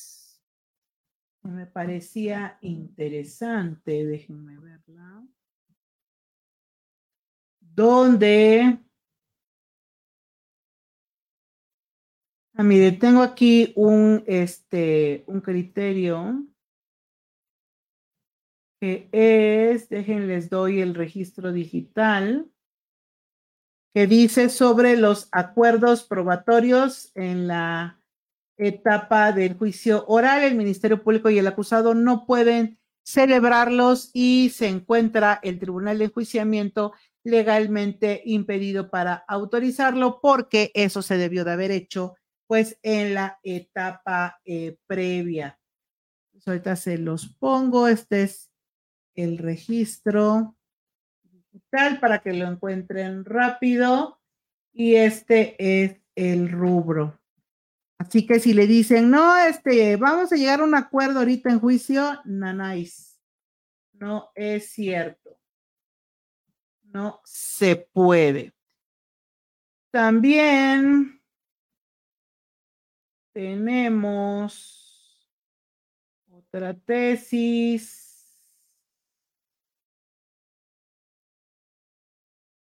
que 1.41 1.47
me 1.47 1.65
parecía 1.65 2.59
interesante, 2.61 4.05
déjenme 4.05 4.59
verla, 4.59 5.26
donde 7.59 8.78
Ah, 12.54 12.64
mire, 12.64 12.91
tengo 12.91 13.22
aquí 13.22 13.72
un, 13.76 14.24
este, 14.28 15.24
un 15.28 15.39
criterio 15.39 16.45
que 18.82 19.08
es, 19.12 19.89
déjenles 19.89 20.49
doy 20.49 20.82
el 20.82 20.95
registro 20.95 21.54
digital, 21.54 22.49
que 23.93 24.08
dice 24.08 24.49
sobre 24.49 24.97
los 24.97 25.30
acuerdos 25.32 26.04
probatorios 26.04 27.12
en 27.16 27.47
la 27.47 28.02
etapa 28.58 29.32
del 29.32 29.56
juicio 29.56 30.06
oral. 30.08 30.43
El 30.43 30.56
Ministerio 30.56 31.04
Público 31.04 31.30
y 31.30 31.38
el 31.38 31.47
acusado 31.47 31.93
no 31.93 32.26
pueden 32.26 32.80
celebrarlos 33.04 34.10
y 34.14 34.49
se 34.49 34.68
encuentra 34.68 35.39
el 35.43 35.60
Tribunal 35.60 35.99
de 35.99 36.06
Enjuiciamiento 36.06 36.93
legalmente 37.24 38.22
impedido 38.26 38.89
para 38.89 39.24
autorizarlo 39.28 40.20
porque 40.22 40.72
eso 40.74 41.02
se 41.02 41.18
debió 41.18 41.45
de 41.45 41.52
haber 41.52 41.72
hecho 41.72 42.16
pues 42.52 42.78
en 42.84 43.14
la 43.14 43.39
etapa 43.43 44.41
eh, 44.43 44.76
previa. 44.86 45.58
Pues, 46.34 46.45
ahorita 46.45 46.76
se 46.76 46.97
los 46.97 47.34
pongo. 47.36 47.88
Este 47.88 48.24
es 48.24 48.52
el 49.16 49.38
registro 49.38 50.58
digital 51.24 52.02
para 52.02 52.20
que 52.20 52.34
lo 52.34 52.45
encuentren 52.45 53.24
rápido. 53.24 54.20
Y 54.74 54.95
este 54.95 55.56
es 55.84 56.02
el 56.14 56.52
rubro. 56.52 57.22
Así 57.97 58.28
que 58.28 58.41
si 58.41 58.54
le 58.54 58.68
dicen, 58.68 59.10
no, 59.10 59.38
este, 59.38 59.95
vamos 59.95 60.34
a 60.34 60.36
llegar 60.36 60.60
a 60.60 60.66
un 60.66 60.76
acuerdo 60.76 61.20
ahorita 61.20 61.49
en 61.49 61.62
juicio, 61.62 62.20
nanáis. 62.26 63.18
No 63.93 64.30
es 64.36 64.74
cierto. 64.74 65.39
No 66.84 67.22
se 67.24 67.78
puede. 67.78 68.54
También 69.89 71.20
tenemos 73.34 74.82
otra 76.29 76.73
tesis 76.73 78.01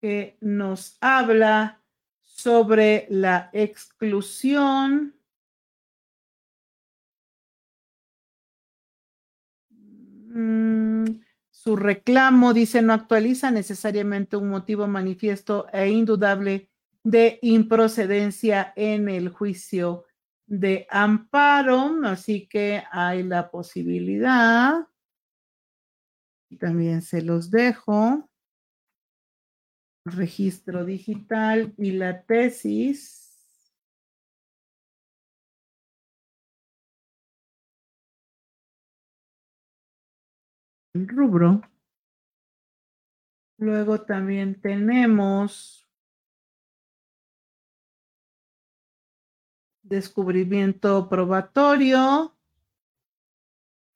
que 0.01 0.37
nos 0.41 0.97
habla 1.01 1.83
sobre 2.23 3.07
la 3.09 3.49
exclusión 3.53 5.15
mm, 9.69 11.05
su 11.49 11.75
reclamo, 11.75 12.53
dice, 12.53 12.81
no 12.81 12.93
actualiza 12.93 13.49
necesariamente 13.51 14.37
un 14.37 14.49
motivo 14.49 14.87
manifiesto 14.87 15.67
e 15.73 15.89
indudable 15.89 16.69
de 17.03 17.39
improcedencia 17.41 18.73
en 18.75 19.09
el 19.09 19.29
juicio 19.29 20.04
de 20.47 20.87
amparo, 20.89 21.91
así 22.05 22.47
que 22.47 22.83
hay 22.91 23.23
la 23.23 23.49
posibilidad. 23.49 24.87
También 26.59 27.01
se 27.01 27.21
los 27.21 27.51
dejo. 27.51 28.29
Registro 30.05 30.85
digital 30.85 31.73
y 31.77 31.91
la 31.91 32.21
tesis. 32.23 33.25
El 40.93 41.07
rubro. 41.07 41.61
Luego 43.57 44.01
también 44.01 44.61
tenemos 44.61 45.84
descubrimiento 49.87 51.07
probatorio, 51.09 52.35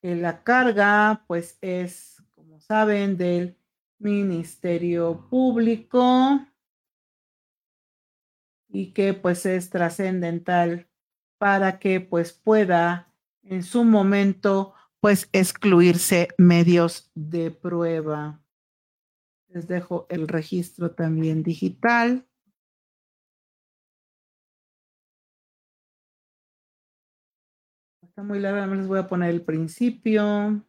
que 0.01 0.15
la 0.15 0.43
carga 0.43 1.25
pues 1.27 1.57
es, 1.61 2.23
como 2.35 2.59
saben, 2.59 3.17
del 3.17 3.57
Ministerio 3.97 5.27
Público 5.29 6.45
y 8.69 8.93
que 8.93 9.13
pues 9.13 9.45
es 9.45 9.69
trascendental 9.69 10.87
para 11.37 11.79
que 11.79 11.99
pues 11.99 12.31
pueda 12.31 13.13
en 13.43 13.63
su 13.63 13.83
momento 13.83 14.73
pues 14.99 15.29
excluirse 15.33 16.29
medios 16.37 17.09
de 17.15 17.51
prueba. 17.51 18.41
Les 19.47 19.67
dejo 19.67 20.05
el 20.09 20.27
registro 20.27 20.91
también 20.91 21.41
digital. 21.41 22.28
Está 28.19 28.27
muy 28.27 28.41
larga, 28.41 28.63
además 28.63 28.79
les 28.79 28.87
voy 28.89 28.99
a 28.99 29.07
poner 29.07 29.29
el 29.29 29.41
principio. 29.45 30.61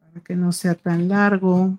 Para 0.00 0.20
que 0.24 0.34
no 0.34 0.50
sea 0.50 0.74
tan 0.74 1.08
largo. 1.08 1.78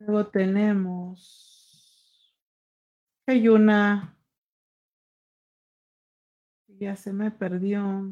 Luego 0.00 0.26
tenemos. 0.26 1.14
que 3.24 3.30
Hay 3.34 3.48
una. 3.48 4.18
Ya 6.66 6.96
se 6.96 7.12
me 7.12 7.30
perdió. 7.30 8.10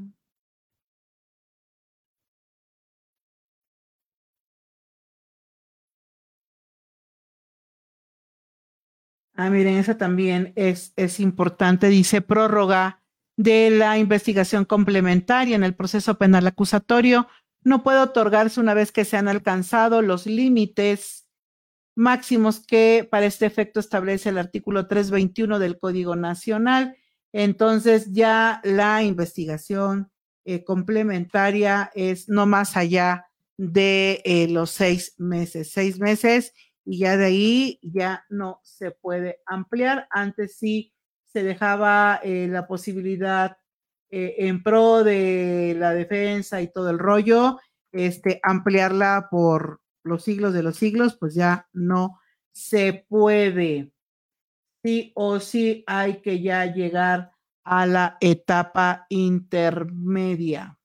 Ah, 9.41 9.51
miren, 9.51 9.77
esa 9.77 9.97
también 9.97 10.53
es, 10.57 10.93
es 10.97 11.21
importante. 11.21 11.89
Dice 11.89 12.23
prórroga 12.23 13.05
de 13.37 13.71
la 13.71 13.97
investigación 13.97 14.65
complementaria 14.65 15.55
en 15.55 15.63
el 15.63 15.77
proceso 15.77 16.19
penal 16.19 16.45
acusatorio. 16.49 17.29
No 17.63 17.85
puede 17.85 18.01
otorgarse 18.01 18.59
una 18.59 18.75
vez 18.75 18.91
que 18.91 19.05
se 19.05 19.17
han 19.17 19.29
alcanzado 19.29 20.03
los 20.03 20.27
límites 20.27 21.29
máximos 21.95 22.59
que 22.59 23.07
para 23.09 23.27
este 23.27 23.47
efecto 23.47 23.79
establece 23.79 24.31
el 24.31 24.39
artículo 24.39 24.89
321 24.89 25.61
del 25.61 25.79
Código 25.79 26.17
Nacional. 26.17 26.97
Entonces 27.33 28.11
ya 28.11 28.61
la 28.65 29.05
investigación 29.05 30.11
eh, 30.47 30.65
complementaria 30.65 31.93
es 31.95 32.29
no 32.29 32.47
más 32.47 32.77
allá 32.77 33.27
de 33.57 34.21
eh, 34.25 34.49
los 34.49 34.71
seis 34.71 35.15
meses. 35.17 35.71
Seis 35.71 36.01
meses 36.01 36.55
y 36.89 37.01
ya 37.01 37.19
de 37.19 37.27
ahí 37.27 37.79
ya 37.83 38.25
no 38.31 38.61
se 38.63 38.93
puede 38.93 39.43
ampliar. 39.45 40.09
Antes 40.11 40.57
sí 40.57 40.95
se 41.27 41.43
dejaba 41.43 42.19
eh, 42.23 42.49
la 42.49 42.67
posibilidad 42.67 43.59
eh, 44.11 44.37
en 44.39 44.63
pro 44.63 45.05
de 45.05 45.77
la 45.79 45.93
defensa 45.93 46.63
y 46.63 46.73
todo 46.73 46.89
el 46.89 46.99
rollo, 46.99 47.59
este, 47.93 48.41
ampliarla 48.43 49.29
por 49.31 49.83
los 50.03 50.25
siglos 50.25 50.55
de 50.55 50.63
los 50.63 50.77
siglos, 50.77 51.15
pues 51.21 51.35
ya 51.35 51.69
no 51.75 52.21
se 52.53 53.05
puede. 53.07 53.93
Sí 54.83 55.13
o 55.15 55.41
sí 55.41 55.85
hay 55.87 56.23
que 56.23 56.41
ya 56.41 56.65
llegar 56.73 57.33
a 57.65 57.85
la 57.85 58.17
etapa 58.23 59.05
intermedia. 59.11 60.79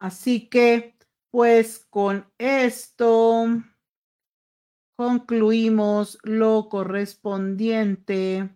Así 0.00 0.48
que 0.48 0.93
pues 1.34 1.84
con 1.90 2.26
esto 2.38 3.60
concluimos 4.96 6.16
lo 6.22 6.68
correspondiente 6.68 8.50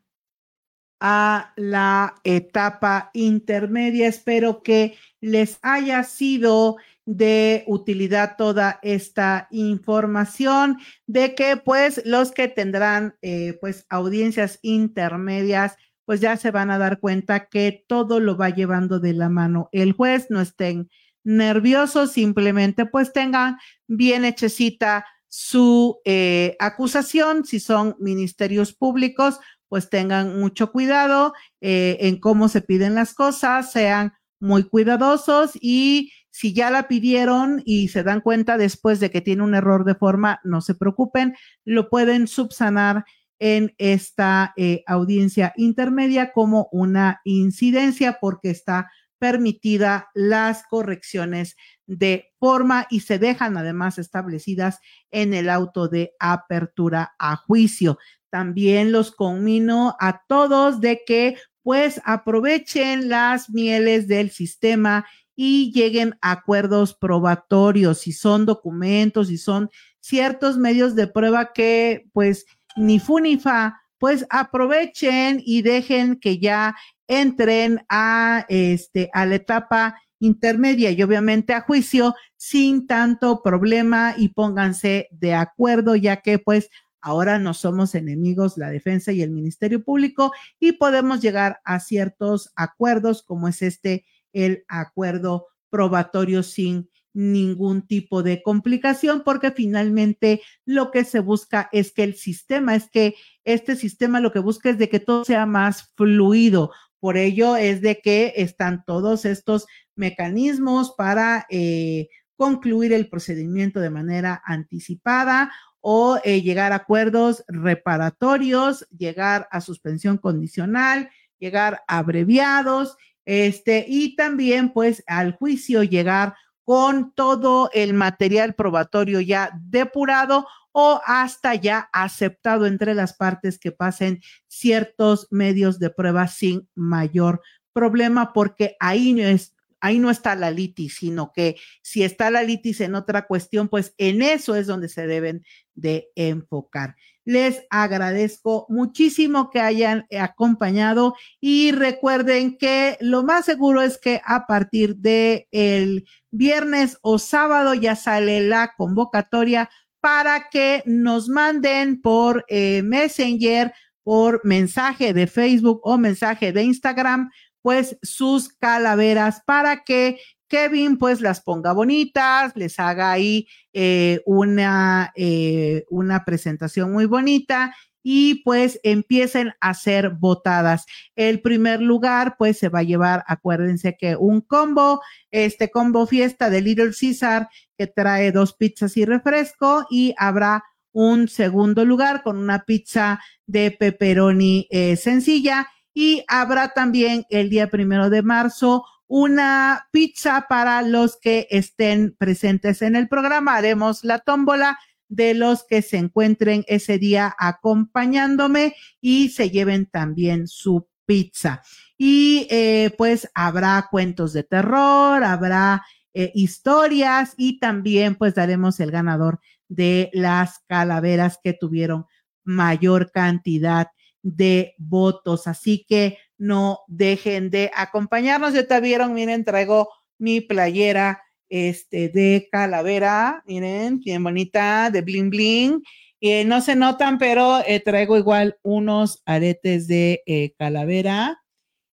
a 1.01 1.55
la 1.57 2.14
etapa 2.22 3.11
intermedia. 3.14 4.07
Espero 4.07 4.62
que 4.62 4.97
les 5.20 5.59
haya 5.62 6.05
sido 6.05 6.76
de 7.05 7.64
utilidad 7.66 8.37
toda 8.37 8.79
esta 8.85 9.49
información 9.51 10.79
de 11.09 11.35
que 11.35 11.57
pues 11.57 12.01
los 12.05 12.31
que 12.31 12.47
tendrán 12.47 13.16
eh, 13.22 13.59
pues 13.61 13.87
audiencias 13.89 14.61
intermedias 14.62 15.76
pues 16.05 16.20
ya 16.20 16.37
se 16.37 16.53
van 16.53 16.70
a 16.70 16.79
dar 16.79 17.01
cuenta 17.01 17.49
que 17.49 17.85
todo 17.89 18.20
lo 18.20 18.37
va 18.37 18.51
llevando 18.51 19.01
de 19.01 19.14
la 19.14 19.29
mano 19.29 19.68
el 19.72 19.95
juez, 19.95 20.29
no 20.31 20.41
estén 20.41 20.89
nerviosos, 21.29 22.12
simplemente 22.12 22.87
pues 22.87 23.12
tengan 23.12 23.59
bien 23.87 24.24
hechecita 24.24 25.05
su 25.29 26.01
eh, 26.07 26.57
acusación, 26.59 27.45
si 27.45 27.61
son 27.61 27.97
ministerios 28.01 28.72
públicos, 28.72 29.39
pues 29.68 29.91
tengan 29.91 30.41
mucho 30.41 30.72
cuidado 30.72 31.35
eh, 31.61 31.99
en 32.01 32.18
cómo 32.18 32.49
se 32.49 32.62
piden 32.62 32.95
las 32.95 33.12
cosas, 33.12 33.70
sean 33.70 34.14
muy 34.41 34.64
cuidadosos 34.64 35.53
y 35.61 36.12
si 36.31 36.55
ya 36.55 36.70
la 36.70 36.89
pidieron 36.89 37.61
y 37.66 37.89
se 37.89 38.03
dan 38.03 38.22
cuenta 38.22 38.57
después 38.57 38.99
de 38.99 39.11
que 39.11 39.20
tiene 39.20 39.43
un 39.43 39.55
error 39.55 39.85
de 39.85 39.97
forma, 39.97 40.41
no 40.45 40.62
se 40.62 40.74
preocupen, 40.74 41.35
lo 41.66 41.91
pueden 41.91 42.26
subsanar 42.26 43.05
en 43.39 43.74
esta 43.76 44.55
eh, 44.57 44.83
audiencia 44.87 45.53
intermedia 45.57 46.33
como 46.33 46.68
una 46.72 47.20
incidencia 47.24 48.16
porque 48.18 48.49
está 48.49 48.91
permitida 49.19 50.09
las 50.14 50.64
correcciones 50.64 51.57
de 51.87 52.33
forma 52.39 52.87
y 52.91 53.01
se 53.01 53.19
dejan 53.19 53.57
además 53.57 53.99
establecidas 53.99 54.81
en 55.11 55.35
el 55.35 55.51
auto 55.51 55.89
de 55.89 56.12
apertura 56.19 57.14
a 57.19 57.37
juicio. 57.37 57.99
También 58.31 58.93
los 58.93 59.11
conmino 59.11 59.97
a 60.01 60.23
todos 60.27 60.81
de 60.81 61.03
que 61.07 61.37
pues 61.62 62.01
aprovechen 62.05 63.09
las 63.09 63.51
mieles 63.51 64.09
del 64.09 64.31
sistema 64.31 65.07
y 65.37 65.71
lleguen 65.73 66.19
a 66.21 66.33
acuerdos 66.33 66.95
probatorios, 66.95 67.99
si 67.99 68.12
son 68.12 68.45
documentos, 68.45 69.29
si 69.29 69.39
son 69.39 69.71
ciertos 70.01 70.59
medios 70.59 70.95
de 70.95 71.07
prueba 71.07 71.53
que 71.53 72.09
pues 72.12 72.47
ni 72.77 72.99
FUNIFA, 72.99 73.81
pues 73.99 74.26
aprovechen 74.30 75.42
y 75.44 75.62
dejen 75.62 76.18
que 76.20 76.38
ya 76.38 76.76
entren 77.07 77.84
a, 77.88 78.44
este, 78.49 79.11
a 79.12 79.26
la 79.26 79.36
etapa 79.36 80.01
intermedia 80.20 80.90
y 80.90 81.03
obviamente 81.03 81.53
a 81.53 81.61
juicio 81.61 82.14
sin 82.36 82.86
tanto 82.86 83.42
problema 83.42 84.14
y 84.16 84.30
pónganse 84.30 85.09
de 85.11 85.34
acuerdo, 85.34 85.96
ya 85.96 86.22
que 86.22 86.38
pues 86.38 86.70
ahora 87.01 87.38
no 87.38 87.55
somos 87.55 87.94
enemigos 87.94 88.57
la 88.57 88.70
defensa 88.70 89.12
y 89.12 89.22
el 89.22 89.30
Ministerio 89.30 89.82
Público 89.82 90.32
y 90.59 90.72
podemos 90.72 91.20
llegar 91.20 91.61
a 91.64 91.80
ciertos 91.80 92.53
acuerdos 92.57 93.22
como 93.22 93.49
es 93.49 93.62
este, 93.62 94.05
el 94.32 94.64
acuerdo 94.68 95.46
probatorio 95.70 96.42
sin 96.42 96.88
ningún 97.13 97.87
tipo 97.87 98.23
de 98.23 98.43
complicación 98.43 99.23
porque 99.25 99.51
finalmente 99.51 100.43
lo 100.65 100.91
que 100.91 101.05
se 101.05 101.21
busca 101.21 101.69
es 101.73 101.93
que 101.93 102.05
el 102.05 102.15
sistema, 102.15 102.75
es 102.75 102.91
que 102.91 103.15
este 103.45 103.77
sistema 103.77 104.21
lo 104.21 104.33
que 104.33 104.39
busca 104.39 104.71
es 104.71 104.79
de 104.79 104.89
que 104.89 105.01
todo 105.01 105.25
sea 105.25 105.47
más 105.47 105.93
fluido, 105.97 106.71
por 107.01 107.17
ello 107.17 107.57
es 107.57 107.81
de 107.81 108.01
que 108.01 108.35
están 108.37 108.85
todos 108.85 109.25
estos 109.25 109.67
mecanismos 109.95 110.95
para 110.97 111.47
eh, 111.49 112.09
concluir 112.37 112.93
el 112.93 113.09
procedimiento 113.09 113.81
de 113.81 113.91
manera 113.91 114.43
anticipada 114.45 115.53
o 115.81 116.19
eh, 116.25 116.43
llegar 116.43 116.73
a 116.73 116.77
acuerdos 116.77 117.45
reparatorios, 117.49 118.87
llegar 118.97 119.49
a 119.51 119.61
suspensión 119.61 120.19
condicional, 120.19 121.11
llegar 121.39 121.83
abreviados, 121.87 122.97
este, 123.25 123.85
y 123.87 124.17
también 124.17 124.73
pues 124.73 125.05
al 125.07 125.33
juicio 125.33 125.83
llegar 125.83 126.35
con 126.69 127.14
todo 127.14 127.71
el 127.73 127.95
material 127.95 128.55
probatorio 128.55 129.23
ya 129.23 129.59
depurado 129.59 130.47
o 130.71 131.01
hasta 131.07 131.55
ya 131.55 131.89
aceptado 131.95 132.66
entre 132.66 132.95
las 132.95 133.14
partes 133.14 133.59
que 133.59 133.73
pasen 133.73 134.21
ciertos 134.49 135.29
medios 135.31 135.79
de 135.79 135.89
prueba 135.89 136.29
sin 136.29 136.69
mayor 136.75 137.41
problema, 137.73 138.35
porque 138.35 138.77
ahí 138.81 139.14
no 139.14 139.23
es, 139.23 139.55
ahí 139.81 139.99
no 139.99 140.11
está 140.11 140.35
la 140.35 140.51
litis, 140.51 140.97
sino 140.97 141.33
que 141.33 141.57
si 141.81 142.03
está 142.03 142.31
la 142.31 142.43
litis 142.43 142.83
en 142.83 142.97
otra 142.97 143.27
cuestión, 143.27 143.71
pues 143.71 143.95
en 143.97 144.21
eso 144.21 144.55
es 144.55 144.66
donde 144.66 144.91
se 144.91 145.07
deben 145.07 145.47
de 145.73 146.11
enfocar. 146.16 146.97
Les 147.29 147.66
agradezco 147.68 148.64
muchísimo 148.70 149.51
que 149.51 149.61
hayan 149.61 150.07
acompañado 150.18 151.14
y 151.43 151.72
recuerden 151.72 152.57
que 152.57 152.97
lo 153.03 153.22
más 153.22 153.45
seguro 153.45 153.83
es 153.83 153.99
que 153.99 154.22
a 154.24 154.47
partir 154.47 154.97
de 154.97 155.47
el 155.51 156.07
viernes 156.31 156.97
o 157.03 157.18
sábado 157.18 157.74
ya 157.74 157.97
sale 157.97 158.41
la 158.41 158.72
convocatoria 158.79 159.68
para 160.01 160.49
que 160.49 160.83
nos 160.87 161.29
manden 161.29 162.01
por 162.01 162.47
eh, 162.49 162.81
Messenger, 162.83 163.74
por 164.03 164.41
mensaje 164.43 165.12
de 165.12 165.26
Facebook 165.26 165.83
o 165.83 165.99
mensaje 165.99 166.51
de 166.51 166.62
Instagram, 166.62 167.29
pues 167.61 167.99
sus 168.01 168.49
calaveras 168.49 169.43
para 169.45 169.85
que 169.85 170.18
Kevin 170.49 170.99
pues 170.99 171.20
las 171.20 171.40
ponga 171.40 171.72
bonitas, 171.72 172.53
les 172.57 172.78
haga 172.78 173.12
ahí 173.12 173.46
eh, 173.72 174.20
una, 174.26 175.12
eh, 175.14 175.84
una 175.90 176.24
presentación 176.24 176.92
muy 176.92 177.07
bonita 177.07 177.74
y 178.03 178.42
pues 178.42 178.80
empiecen 178.84 179.53
a 179.61 179.74
ser 179.74 180.11
votadas. 180.11 180.86
El 181.14 181.40
primer 181.40 181.82
lugar 181.82 182.36
pues 182.38 182.59
se 182.59 182.68
va 182.68 182.78
a 182.80 182.84
llevar, 182.84 183.24
acuérdense 183.26 183.96
que 183.99 184.16
un 184.16 184.40
combo, 184.40 185.03
este 185.30 185.70
combo 185.70 186.07
fiesta 186.07 186.49
de 186.49 186.62
Little 186.62 186.92
Caesar 186.99 187.49
que 187.76 187.86
trae 187.86 188.32
dos 188.32 188.55
pizzas 188.55 188.96
y 188.96 189.05
refresco 189.05 189.86
y 189.90 190.14
habrá 190.16 190.64
un 190.92 191.28
segundo 191.28 191.84
lugar 191.84 192.22
con 192.22 192.38
una 192.38 192.64
pizza 192.64 193.20
de 193.46 193.70
pepperoni 193.72 194.66
eh, 194.70 194.96
sencilla 194.96 195.68
y 195.92 196.24
habrá 196.28 196.72
también 196.72 197.24
el 197.28 197.51
día 197.51 197.68
primero 197.68 198.09
de 198.09 198.22
marzo 198.22 198.84
una 199.09 199.89
pizza 199.91 200.47
para 200.49 200.83
los 200.83 201.17
que 201.17 201.49
estén 201.51 202.15
presentes 202.17 202.83
en 202.83 202.95
el 202.95 203.09
programa. 203.09 203.57
Haremos 203.57 204.05
la 204.05 204.21
tómbola 204.21 204.79
de 205.09 205.35
los 205.35 205.65
que 205.65 205.83
se 205.83 205.97
encuentren 205.97 206.65
ese 206.69 206.99
día 206.99 207.35
acompañándome 207.39 208.75
y 209.01 209.31
se 209.31 209.51
lleven 209.51 209.87
también 209.87 210.47
su 210.47 210.87
pizza. 211.07 211.63
Y 211.97 212.47
eh, 212.51 212.95
pues 212.97 213.31
habrá 213.35 213.89
cuentos 213.91 214.35
de 214.35 214.45
terror, 214.45 215.25
habrá 215.25 215.83
eh, 216.13 216.31
historias 216.35 217.35
y 217.37 217.59
también 217.59 218.15
pues 218.15 218.35
daremos 218.35 218.79
el 218.81 218.91
ganador 218.91 219.41
de 219.69 220.11
las 220.13 220.61
calaveras 220.67 221.39
que 221.43 221.55
tuvieron 221.55 222.07
mayor 222.45 223.11
cantidad 223.11 223.89
de 224.23 224.75
votos. 224.79 225.47
Así 225.47 225.85
que 225.89 226.19
no 226.37 226.81
dejen 226.87 227.51
de 227.51 227.71
acompañarnos. 227.75 228.55
Ya 228.55 228.66
te 228.66 228.81
vieron, 228.81 229.14
miren, 229.14 229.45
traigo 229.45 229.89
mi 230.19 230.41
playera 230.41 231.23
este, 231.49 232.09
de 232.09 232.49
calavera, 232.51 233.43
miren, 233.47 234.01
bien 234.01 234.23
bonita, 234.23 234.91
de 234.91 235.01
bling 235.01 235.31
bling. 235.31 235.83
Eh, 236.21 236.45
no 236.45 236.61
se 236.61 236.75
notan, 236.75 237.19
pero 237.19 237.61
eh, 237.64 237.81
traigo 237.81 238.16
igual 238.16 238.59
unos 238.62 239.23
aretes 239.25 239.87
de 239.87 240.23
eh, 240.27 240.53
calavera 240.59 241.41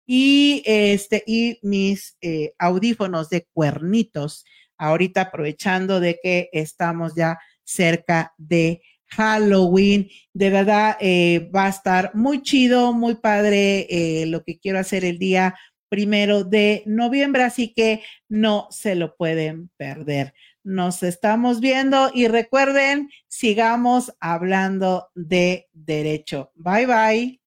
y 0.07 0.63
este 0.67 1.23
y 1.27 1.59
mis 1.63 2.17
audífonos 2.59 3.29
de 3.31 3.47
cuernitos. 3.53 4.45
Ahorita 4.79 5.23
aprovechando 5.23 6.01
de 6.01 6.19
que 6.23 6.49
estamos 6.53 7.15
ya 7.15 7.39
cerca 7.65 8.35
de 8.39 8.83
Halloween. 9.17 10.09
De 10.33 10.51
verdad, 10.51 10.97
va 11.55 11.67
a 11.67 11.69
estar 11.69 12.15
muy 12.15 12.43
chido, 12.43 12.93
muy 12.93 13.17
padre 13.17 14.25
lo 14.27 14.43
que 14.43 14.59
quiero 14.59 14.79
hacer 14.79 15.05
el 15.05 15.19
día 15.19 15.55
primero 15.89 16.43
de 16.43 16.83
noviembre, 16.87 17.45
así 17.45 17.73
que 17.73 18.03
no 18.29 18.67
se 18.71 18.97
lo 18.97 19.17
pueden 19.17 19.71
perder. 19.77 20.35
Nos 20.65 21.03
estamos 21.03 21.61
viendo 21.61 22.11
y 22.13 22.27
recuerden, 22.27 23.11
sigamos 23.29 24.13
hablando 24.19 25.11
de 25.15 25.69
derecho. 25.73 26.51
Bye 26.57 26.87
bye. 26.87 27.44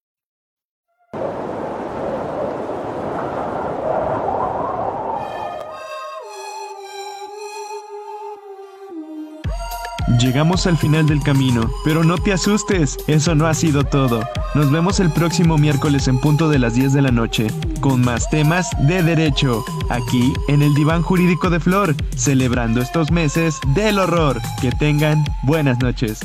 Llegamos 10.19 10.65
al 10.65 10.77
final 10.77 11.05
del 11.05 11.21
camino, 11.21 11.69
pero 11.83 12.03
no 12.03 12.17
te 12.17 12.33
asustes, 12.33 12.97
eso 13.07 13.35
no 13.35 13.45
ha 13.45 13.53
sido 13.53 13.83
todo. 13.83 14.21
Nos 14.55 14.71
vemos 14.71 14.99
el 14.99 15.11
próximo 15.11 15.59
miércoles 15.59 16.07
en 16.07 16.19
punto 16.19 16.49
de 16.49 16.57
las 16.57 16.73
10 16.73 16.93
de 16.93 17.01
la 17.03 17.11
noche, 17.11 17.47
con 17.81 18.01
más 18.01 18.27
temas 18.31 18.67
de 18.87 19.03
derecho, 19.03 19.63
aquí 19.89 20.33
en 20.47 20.63
el 20.63 20.73
Diván 20.73 21.03
Jurídico 21.03 21.51
de 21.51 21.59
Flor, 21.59 21.95
celebrando 22.15 22.81
estos 22.81 23.11
meses 23.11 23.59
del 23.75 23.99
horror. 23.99 24.41
Que 24.59 24.71
tengan 24.71 25.23
buenas 25.43 25.77
noches. 25.79 26.19